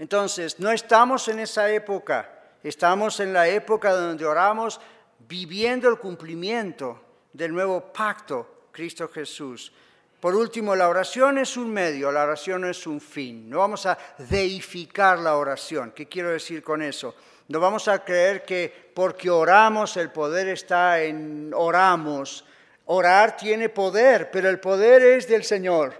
Entonces, 0.00 0.58
no 0.58 0.72
estamos 0.72 1.28
en 1.28 1.38
esa 1.38 1.70
época. 1.70 2.41
Estamos 2.62 3.18
en 3.18 3.32
la 3.32 3.48
época 3.48 3.92
donde 3.92 4.24
oramos 4.24 4.80
viviendo 5.28 5.88
el 5.88 5.98
cumplimiento 5.98 7.00
del 7.32 7.52
nuevo 7.52 7.92
pacto, 7.92 8.66
Cristo 8.70 9.08
Jesús. 9.08 9.72
Por 10.20 10.36
último, 10.36 10.76
la 10.76 10.88
oración 10.88 11.38
es 11.38 11.56
un 11.56 11.72
medio, 11.72 12.12
la 12.12 12.22
oración 12.22 12.60
no 12.60 12.68
es 12.68 12.86
un 12.86 13.00
fin. 13.00 13.50
No 13.50 13.58
vamos 13.58 13.86
a 13.86 13.98
deificar 14.16 15.18
la 15.18 15.36
oración. 15.36 15.90
¿Qué 15.90 16.06
quiero 16.06 16.30
decir 16.30 16.62
con 16.62 16.82
eso? 16.82 17.16
No 17.48 17.58
vamos 17.58 17.88
a 17.88 18.04
creer 18.04 18.44
que 18.44 18.72
porque 18.94 19.28
oramos 19.28 19.96
el 19.96 20.10
poder 20.10 20.46
está 20.46 21.02
en 21.02 21.50
oramos. 21.52 22.44
Orar 22.86 23.36
tiene 23.36 23.68
poder, 23.68 24.30
pero 24.30 24.48
el 24.48 24.60
poder 24.60 25.02
es 25.02 25.26
del 25.26 25.42
Señor. 25.42 25.94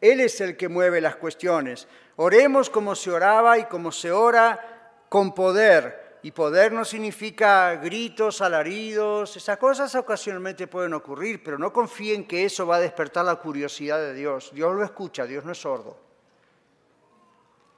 Él 0.00 0.20
es 0.20 0.40
el 0.40 0.56
que 0.56 0.68
mueve 0.68 1.00
las 1.00 1.16
cuestiones. 1.16 1.88
Oremos 2.16 2.70
como 2.70 2.94
se 2.94 3.10
oraba 3.10 3.58
y 3.58 3.64
como 3.64 3.90
se 3.90 4.12
ora 4.12 4.71
con 5.12 5.34
poder. 5.34 6.20
Y 6.22 6.30
poder 6.30 6.72
no 6.72 6.86
significa 6.86 7.74
gritos, 7.74 8.40
alaridos, 8.40 9.36
esas 9.36 9.58
cosas 9.58 9.94
ocasionalmente 9.94 10.66
pueden 10.68 10.94
ocurrir, 10.94 11.42
pero 11.44 11.58
no 11.58 11.70
confíen 11.70 12.26
que 12.26 12.46
eso 12.46 12.66
va 12.66 12.76
a 12.76 12.80
despertar 12.80 13.26
la 13.26 13.36
curiosidad 13.36 13.98
de 13.98 14.14
Dios. 14.14 14.52
Dios 14.54 14.74
lo 14.74 14.82
escucha, 14.82 15.26
Dios 15.26 15.44
no 15.44 15.52
es 15.52 15.60
sordo. 15.60 15.98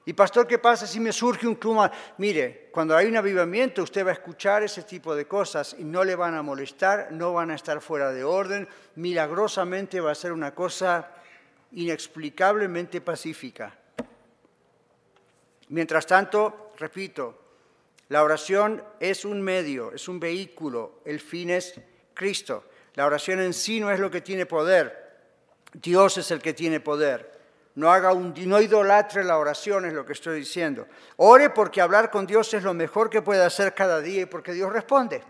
Y 0.05 0.13
pastor, 0.13 0.47
¿qué 0.47 0.61
pasa 0.61 0.87
si 0.87 1.01
me 1.01 1.11
surge 1.11 1.49
un 1.49 1.57
clima? 1.57 1.91
Mire, 2.19 2.69
cuando 2.71 2.97
hay 2.97 3.07
un 3.07 3.17
avivamiento, 3.17 3.83
usted 3.83 4.07
va 4.07 4.11
a 4.11 4.15
escuchar 4.15 4.63
ese 4.63 4.85
tipo 4.85 5.17
de 5.17 5.27
cosas 5.27 5.75
y 5.77 5.83
no 5.83 6.05
le 6.05 6.15
van 6.15 6.35
a 6.35 6.43
molestar, 6.43 7.09
no 7.11 7.33
van 7.33 7.51
a 7.51 7.57
estar 7.57 7.81
fuera 7.81 8.13
de 8.13 8.23
orden. 8.23 8.69
Milagrosamente 8.95 10.01
va 10.01 10.13
a 10.13 10.15
ser 10.15 10.31
una 10.31 10.55
cosa 10.55 11.11
inexplicablemente 11.73 13.01
pacífica. 13.01 13.77
Mientras 15.71 16.07
tanto, 16.07 16.64
repito, 16.79 17.39
la 18.09 18.23
oración 18.23 18.83
es 19.01 19.25
un 19.25 19.41
medio, 19.43 19.93
es 19.93 20.09
un 20.09 20.21
vehículo, 20.21 21.01
el 21.05 21.21
fin 21.21 21.51
es 21.51 21.81
Cristo. 22.13 22.65
La 22.95 23.07
oración 23.07 23.41
en 23.41 23.53
sí 23.53 23.81
no 23.81 23.91
es 23.91 23.99
lo 23.99 24.11
que 24.11 24.21
tiene 24.21 24.47
poder, 24.47 25.05
Dios 25.73 26.19
es 26.19 26.31
el 26.31 26.41
que 26.41 26.55
tiene 26.55 26.81
poder. 26.81 27.33
No, 27.75 27.91
haga 27.91 28.13
un, 28.13 28.35
no 28.47 28.61
idolatre 28.61 29.25
la 29.25 29.37
oración, 29.37 29.85
es 29.85 29.93
lo 29.93 30.07
que 30.07 30.13
estoy 30.13 30.39
diciendo. 30.39 30.87
Ore 31.17 31.51
porque 31.51 31.81
hablar 31.81 32.11
con 32.11 32.25
Dios 32.25 32.55
es 32.55 32.63
lo 32.63 32.73
mejor 32.73 33.11
que 33.11 33.21
puede 33.21 33.43
hacer 33.43 33.75
cada 33.75 34.01
día 34.01 34.23
y 34.23 34.27
porque 34.27 34.53
Dios 34.53 34.73
responde. 34.73 35.23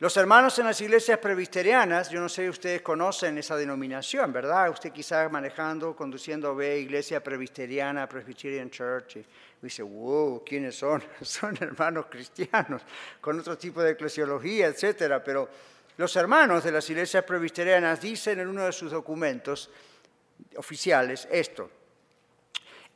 Los 0.00 0.16
hermanos 0.16 0.58
en 0.58 0.66
las 0.66 0.80
iglesias 0.80 1.20
presbiterianas, 1.20 2.10
yo 2.10 2.20
no 2.20 2.28
sé 2.28 2.42
si 2.42 2.48
ustedes 2.48 2.82
conocen 2.82 3.38
esa 3.38 3.56
denominación, 3.56 4.32
¿verdad? 4.32 4.68
Usted 4.68 4.90
quizás 4.90 5.30
manejando, 5.30 5.94
conduciendo 5.94 6.52
ve 6.56 6.80
iglesia 6.80 7.22
presbiteriana, 7.22 8.08
Presbyterian 8.08 8.70
Church, 8.70 9.18
y 9.18 9.24
dice, 9.62 9.84
wow, 9.84 10.42
¿quiénes 10.44 10.74
son? 10.74 11.00
Son 11.22 11.56
hermanos 11.60 12.06
cristianos, 12.10 12.82
con 13.20 13.38
otro 13.38 13.56
tipo 13.56 13.80
de 13.82 13.92
eclesiología, 13.92 14.66
etcétera. 14.66 15.22
Pero 15.22 15.48
los 15.96 16.16
hermanos 16.16 16.64
de 16.64 16.72
las 16.72 16.90
iglesias 16.90 17.22
presbiterianas 17.22 18.00
dicen 18.00 18.40
en 18.40 18.48
uno 18.48 18.64
de 18.64 18.72
sus 18.72 18.90
documentos 18.90 19.70
oficiales 20.56 21.28
esto. 21.30 21.70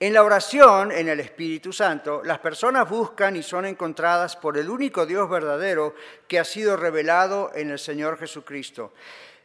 En 0.00 0.12
la 0.12 0.22
oración, 0.22 0.92
en 0.92 1.08
el 1.08 1.18
Espíritu 1.18 1.72
Santo, 1.72 2.22
las 2.22 2.38
personas 2.38 2.88
buscan 2.88 3.34
y 3.34 3.42
son 3.42 3.66
encontradas 3.66 4.36
por 4.36 4.56
el 4.56 4.70
único 4.70 5.06
Dios 5.06 5.28
verdadero 5.28 5.96
que 6.28 6.38
ha 6.38 6.44
sido 6.44 6.76
revelado 6.76 7.50
en 7.52 7.70
el 7.70 7.80
Señor 7.80 8.16
Jesucristo. 8.16 8.92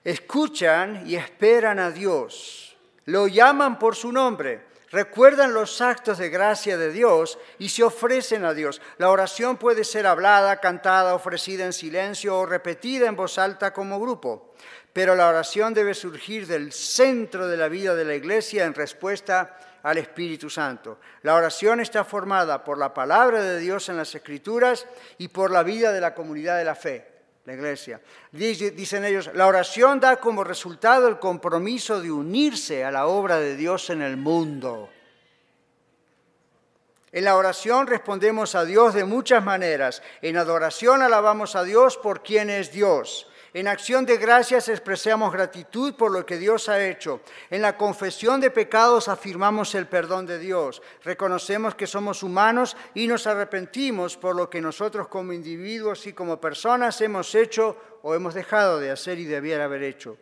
Escuchan 0.04 1.06
y 1.08 1.16
esperan 1.16 1.80
a 1.80 1.90
Dios, 1.90 2.78
lo 3.06 3.28
llaman 3.28 3.80
por 3.80 3.96
su 3.96 4.12
nombre, 4.12 4.62
recuerdan 4.92 5.56
los 5.56 5.82
actos 5.82 6.20
de 6.20 6.30
gracia 6.30 6.78
de 6.78 6.92
Dios 6.92 7.40
y 7.58 7.70
se 7.70 7.82
ofrecen 7.82 8.46
a 8.46 8.54
Dios. 8.54 8.80
La 9.00 9.10
oración 9.10 9.58
puede 9.58 9.84
ser 9.84 10.06
hablada, 10.06 10.60
cantada, 10.60 11.16
ofrecida 11.16 11.66
en 11.66 11.74
silencio 11.74 12.38
o 12.38 12.46
repetida 12.46 13.08
en 13.08 13.16
voz 13.16 13.40
alta 13.40 13.74
como 13.74 14.00
grupo, 14.00 14.54
pero 14.94 15.16
la 15.16 15.30
oración 15.30 15.74
debe 15.74 15.96
surgir 15.96 16.46
del 16.46 16.72
centro 16.74 17.48
de 17.48 17.58
la 17.58 17.70
vida 17.70 17.96
de 17.96 18.06
la 18.06 18.14
iglesia 18.14 18.66
en 18.66 18.76
respuesta 18.76 19.40
a 19.42 19.73
al 19.84 19.98
Espíritu 19.98 20.50
Santo. 20.50 21.00
La 21.22 21.36
oración 21.36 21.80
está 21.80 22.04
formada 22.04 22.64
por 22.64 22.78
la 22.78 22.94
palabra 22.94 23.42
de 23.42 23.60
Dios 23.60 23.90
en 23.90 23.98
las 23.98 24.14
Escrituras 24.16 24.88
y 25.18 25.28
por 25.28 25.52
la 25.52 25.64
vida 25.64 25.92
de 25.92 26.02
la 26.02 26.16
comunidad 26.16 26.58
de 26.58 26.66
la 26.66 26.76
fe, 26.76 27.08
la 27.46 27.54
iglesia. 27.54 28.02
Dicen 28.32 29.06
ellos, 29.06 29.30
la 29.34 29.48
oración 29.48 30.00
da 30.00 30.18
como 30.18 30.44
resultado 30.44 31.08
el 31.08 31.20
compromiso 31.20 32.02
de 32.02 32.12
unirse 32.12 32.84
a 32.84 32.92
la 32.92 33.08
obra 33.08 33.38
de 33.38 33.56
Dios 33.56 33.90
en 33.90 34.02
el 34.02 34.18
mundo. 34.18 34.90
En 37.12 37.26
la 37.26 37.36
oración 37.36 37.86
respondemos 37.86 38.56
a 38.56 38.66
Dios 38.66 38.96
de 38.96 39.06
muchas 39.06 39.44
maneras. 39.44 40.02
En 40.24 40.36
adoración 40.36 41.04
alabamos 41.04 41.56
a 41.56 41.64
Dios 41.64 41.96
por 41.98 42.24
quien 42.24 42.50
es 42.50 42.72
Dios. 42.72 43.28
En 43.56 43.68
acción 43.68 44.04
de 44.08 44.18
gracias 44.18 44.68
expresamos 44.68 45.32
gratitud 45.32 45.94
por 45.94 46.12
lo 46.12 46.26
que 46.26 46.40
Dios 46.40 46.70
ha 46.70 46.84
hecho. 46.84 47.22
En 47.52 47.62
la 47.62 47.78
confesión 47.78 48.42
de 48.42 48.50
pecados 48.50 49.08
afirmamos 49.08 49.76
el 49.76 49.86
perdón 49.86 50.26
de 50.26 50.40
Dios. 50.40 50.82
Reconocemos 51.04 51.76
que 51.76 51.86
somos 51.86 52.24
humanos 52.24 52.76
y 52.96 53.06
nos 53.06 53.28
arrepentimos 53.28 54.18
por 54.18 54.36
lo 54.36 54.50
que 54.50 54.60
nosotros 54.60 55.08
como 55.08 55.34
individuos 55.34 56.08
y 56.08 56.14
como 56.14 56.42
personas 56.42 57.00
hemos 57.02 57.36
hecho 57.36 57.78
o 58.02 58.16
hemos 58.16 58.34
dejado 58.34 58.80
de 58.80 58.90
hacer 58.90 59.20
y 59.20 59.26
debiera 59.26 59.66
haber 59.66 59.84
hecho. 59.84 60.18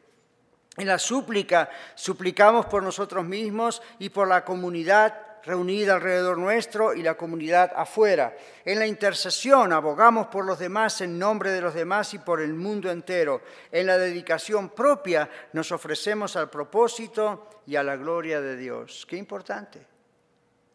En 0.75 0.87
la 0.87 0.99
súplica 0.99 1.69
suplicamos 1.95 2.65
por 2.65 2.83
nosotros 2.83 3.23
mismos 3.23 3.81
y 3.99 4.09
por 4.09 4.27
la 4.27 4.43
comunidad 4.43 5.30
reunida 5.43 5.95
alrededor 5.95 6.37
nuestro 6.37 6.93
y 6.93 7.01
la 7.01 7.15
comunidad 7.15 7.71
afuera. 7.75 8.35
En 8.65 8.79
la 8.79 8.87
intercesión 8.87 9.73
abogamos 9.73 10.27
por 10.27 10.45
los 10.45 10.59
demás 10.59 11.01
en 11.01 11.17
nombre 11.17 11.51
de 11.51 11.61
los 11.61 11.73
demás 11.73 12.13
y 12.13 12.19
por 12.19 12.41
el 12.41 12.53
mundo 12.53 12.91
entero. 12.91 13.41
En 13.71 13.87
la 13.87 13.97
dedicación 13.97 14.69
propia 14.69 15.29
nos 15.53 15.71
ofrecemos 15.71 16.35
al 16.35 16.49
propósito 16.49 17.49
y 17.65 17.75
a 17.75 17.83
la 17.83 17.95
gloria 17.95 18.41
de 18.41 18.57
Dios. 18.57 19.05
Qué 19.07 19.17
importante. 19.17 19.85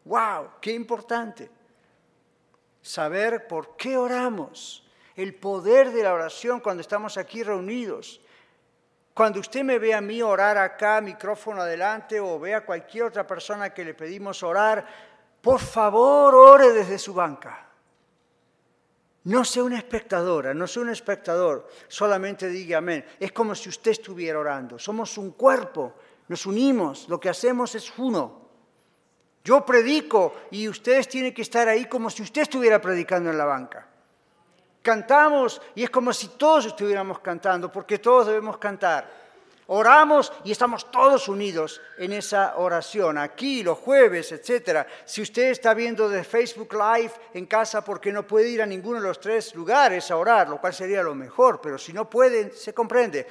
¡Wow! 0.05 0.51
¡Qué 0.61 0.71
importante! 0.71 1.49
Saber 2.81 3.47
por 3.47 3.75
qué 3.75 3.97
oramos, 3.97 4.87
el 5.15 5.35
poder 5.35 5.91
de 5.91 6.03
la 6.03 6.13
oración 6.13 6.59
cuando 6.59 6.81
estamos 6.81 7.17
aquí 7.17 7.43
reunidos. 7.43 8.21
Cuando 9.17 9.39
usted 9.39 9.63
me 9.63 9.79
ve 9.79 9.95
a 9.95 9.99
mí 9.99 10.21
orar 10.21 10.59
acá, 10.59 11.01
micrófono 11.01 11.63
adelante, 11.63 12.19
o 12.19 12.39
vea 12.39 12.57
a 12.57 12.61
cualquier 12.61 13.05
otra 13.05 13.25
persona 13.25 13.73
que 13.73 13.83
le 13.83 13.95
pedimos 13.95 14.43
orar, 14.43 14.85
por 15.41 15.59
favor 15.59 16.35
ore 16.35 16.71
desde 16.71 16.99
su 16.99 17.15
banca. 17.15 17.67
No 19.23 19.43
sea 19.43 19.63
una 19.63 19.79
espectadora, 19.79 20.53
no 20.53 20.67
sea 20.67 20.83
un 20.83 20.91
espectador, 20.91 21.67
solamente 21.87 22.47
diga 22.47 22.77
amén. 22.77 23.03
Es 23.19 23.31
como 23.31 23.55
si 23.55 23.69
usted 23.69 23.89
estuviera 23.89 24.37
orando. 24.37 24.77
Somos 24.77 25.17
un 25.17 25.31
cuerpo, 25.31 25.95
nos 26.27 26.45
unimos, 26.45 27.09
lo 27.09 27.19
que 27.19 27.29
hacemos 27.29 27.73
es 27.73 27.91
uno. 27.97 28.49
Yo 29.43 29.65
predico 29.65 30.35
y 30.51 30.69
ustedes 30.69 31.07
tienen 31.07 31.33
que 31.33 31.41
estar 31.41 31.67
ahí 31.67 31.85
como 31.85 32.11
si 32.11 32.21
usted 32.21 32.43
estuviera 32.43 32.79
predicando 32.79 33.31
en 33.31 33.39
la 33.39 33.45
banca. 33.45 33.96
Cantamos 34.87 35.61
y 35.75 35.83
es 35.83 35.89
como 35.89 36.13
si 36.13 36.29
todos 36.29 36.65
estuviéramos 36.65 37.19
cantando, 37.19 37.69
porque 37.69 37.99
todos 37.99 38.27
debemos 38.27 38.57
cantar. 38.57 39.05
Oramos 39.65 40.31
y 40.45 40.51
estamos 40.53 40.89
todos 40.89 41.27
unidos 41.27 41.81
en 41.97 42.13
esa 42.13 42.55
oración, 42.55 43.17
aquí 43.17 43.63
los 43.63 43.79
jueves, 43.79 44.31
etc. 44.31 44.87
Si 45.03 45.21
usted 45.21 45.49
está 45.51 45.73
viendo 45.73 46.07
de 46.07 46.23
Facebook 46.23 46.71
Live 46.71 47.11
en 47.33 47.47
casa 47.47 47.83
porque 47.83 48.13
no 48.13 48.25
puede 48.25 48.47
ir 48.47 48.61
a 48.61 48.65
ninguno 48.65 49.01
de 49.01 49.07
los 49.09 49.19
tres 49.19 49.53
lugares 49.55 50.09
a 50.09 50.15
orar, 50.15 50.47
lo 50.47 50.61
cual 50.61 50.73
sería 50.73 51.03
lo 51.03 51.13
mejor, 51.13 51.59
pero 51.59 51.77
si 51.77 51.91
no 51.91 52.09
puede, 52.09 52.51
se 52.51 52.73
comprende. 52.73 53.27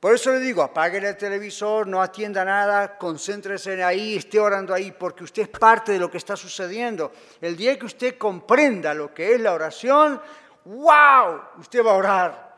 Por 0.00 0.14
eso 0.14 0.32
le 0.32 0.40
digo, 0.40 0.62
apague 0.62 0.96
el 0.96 1.14
televisor, 1.18 1.86
no 1.86 2.00
atienda 2.00 2.42
nada, 2.42 2.96
concéntrese 2.96 3.84
ahí, 3.84 4.16
esté 4.16 4.40
orando 4.40 4.72
ahí, 4.72 4.92
porque 4.92 5.24
usted 5.24 5.42
es 5.42 5.48
parte 5.50 5.92
de 5.92 5.98
lo 5.98 6.10
que 6.10 6.16
está 6.16 6.36
sucediendo. 6.36 7.12
El 7.38 7.54
día 7.54 7.78
que 7.78 7.84
usted 7.84 8.16
comprenda 8.16 8.94
lo 8.94 9.12
que 9.12 9.34
es 9.34 9.40
la 9.42 9.52
oración, 9.52 10.18
wow, 10.64 11.42
usted 11.58 11.84
va 11.84 11.92
a 11.92 11.94
orar 11.94 12.56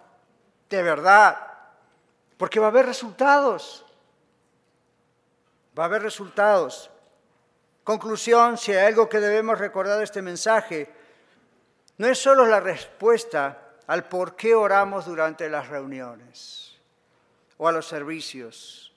de 0.69 0.83
verdad, 0.83 1.37
porque 2.37 2.59
va 2.59 2.67
a 2.67 2.71
haber 2.71 2.87
resultados. 2.87 3.85
Va 5.79 5.85
a 5.85 5.87
haber 5.87 6.03
resultados. 6.03 6.91
Conclusión, 7.85 8.59
si 8.59 8.73
hay 8.73 8.87
algo 8.87 9.09
que 9.09 9.21
debemos 9.21 9.59
recordar 9.59 9.99
de 9.99 10.05
este 10.05 10.23
mensaje, 10.23 10.89
no 11.99 12.07
es 12.07 12.19
solo 12.19 12.47
la 12.47 12.61
respuesta 12.61 13.75
al 13.87 14.09
por 14.09 14.37
qué 14.37 14.55
oramos 14.55 15.07
durante 15.07 15.49
las 15.49 15.69
reuniones 15.69 16.79
o 17.59 17.69
a 17.69 17.73
los 17.73 17.87
servicios. 17.87 18.93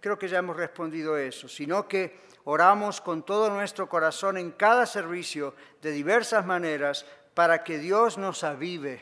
Creo 0.00 0.18
que 0.18 0.28
ya 0.28 0.38
hemos 0.38 0.56
respondido 0.56 1.16
eso, 1.16 1.48
sino 1.48 1.86
que 1.86 2.20
oramos 2.44 3.00
con 3.00 3.22
todo 3.22 3.50
nuestro 3.50 3.88
corazón 3.88 4.38
en 4.38 4.52
cada 4.52 4.86
servicio 4.86 5.54
de 5.82 5.92
diversas 5.92 6.46
maneras 6.46 7.06
para 7.40 7.64
que 7.64 7.78
Dios 7.78 8.18
nos 8.18 8.44
avive, 8.44 9.00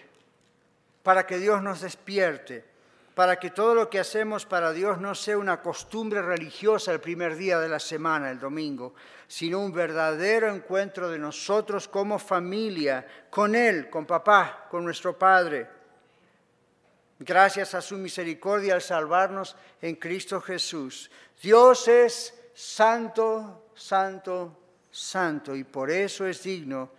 para 1.03 1.26
que 1.26 1.39
Dios 1.39 1.61
nos 1.61 1.80
despierte, 1.80 2.64
para 3.16 3.36
que 3.36 3.51
todo 3.51 3.74
lo 3.74 3.91
que 3.91 3.99
hacemos 3.99 4.47
para 4.47 4.70
Dios 4.70 5.01
no 5.01 5.16
sea 5.16 5.36
una 5.39 5.61
costumbre 5.61 6.22
religiosa 6.22 6.93
el 6.93 7.01
primer 7.01 7.34
día 7.34 7.59
de 7.59 7.68
la 7.68 7.80
semana, 7.80 8.30
el 8.30 8.39
domingo, 8.39 8.95
sino 9.26 9.59
un 9.59 9.72
verdadero 9.72 10.55
encuentro 10.55 11.11
de 11.11 11.18
nosotros 11.18 11.89
como 11.89 12.16
familia, 12.20 13.05
con 13.28 13.57
Él, 13.57 13.91
con 13.91 14.07
papá, 14.07 14.68
con 14.70 14.84
nuestro 14.84 15.18
Padre. 15.18 15.66
Gracias 17.18 17.74
a 17.74 17.80
su 17.80 17.97
misericordia 17.97 18.74
al 18.74 18.82
salvarnos 18.82 19.57
en 19.82 19.97
Cristo 19.97 20.41
Jesús. 20.41 21.11
Dios 21.43 21.89
es 21.89 22.32
santo, 22.55 23.72
santo, 23.74 24.57
santo, 24.93 25.57
y 25.57 25.64
por 25.64 25.91
eso 25.91 26.24
es 26.24 26.41
digno 26.45 26.97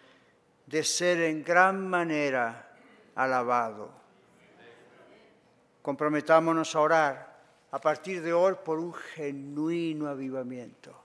de 0.69 0.83
ser 0.83 1.19
en 1.21 1.43
gran 1.43 1.87
manera 1.87 2.69
alabado. 3.15 3.89
Comprometámonos 5.81 6.75
a 6.75 6.79
orar 6.79 7.39
a 7.71 7.81
partir 7.81 8.21
de 8.21 8.33
hoy 8.33 8.53
por 8.63 8.77
un 8.77 8.93
genuino 8.93 10.07
avivamiento. 10.07 10.95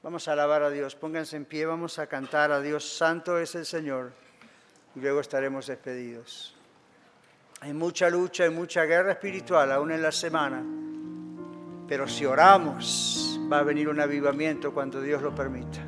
Vamos 0.00 0.28
a 0.28 0.32
alabar 0.32 0.62
a 0.62 0.70
Dios, 0.70 0.94
pónganse 0.94 1.36
en 1.36 1.44
pie, 1.44 1.66
vamos 1.66 1.98
a 1.98 2.06
cantar 2.06 2.52
a 2.52 2.60
Dios, 2.60 2.88
Santo 2.88 3.36
es 3.36 3.56
el 3.56 3.66
Señor, 3.66 4.12
y 4.94 5.00
luego 5.00 5.18
estaremos 5.18 5.66
despedidos. 5.66 6.54
Hay 7.60 7.72
mucha 7.72 8.08
lucha, 8.08 8.44
hay 8.44 8.50
mucha 8.50 8.84
guerra 8.84 9.12
espiritual 9.12 9.72
aún 9.72 9.90
en 9.90 10.02
la 10.02 10.12
semana, 10.12 10.62
pero 11.88 12.06
si 12.06 12.24
oramos 12.24 13.40
va 13.52 13.58
a 13.58 13.64
venir 13.64 13.88
un 13.88 13.98
avivamiento 13.98 14.72
cuando 14.72 15.00
Dios 15.00 15.20
lo 15.20 15.34
permita. 15.34 15.87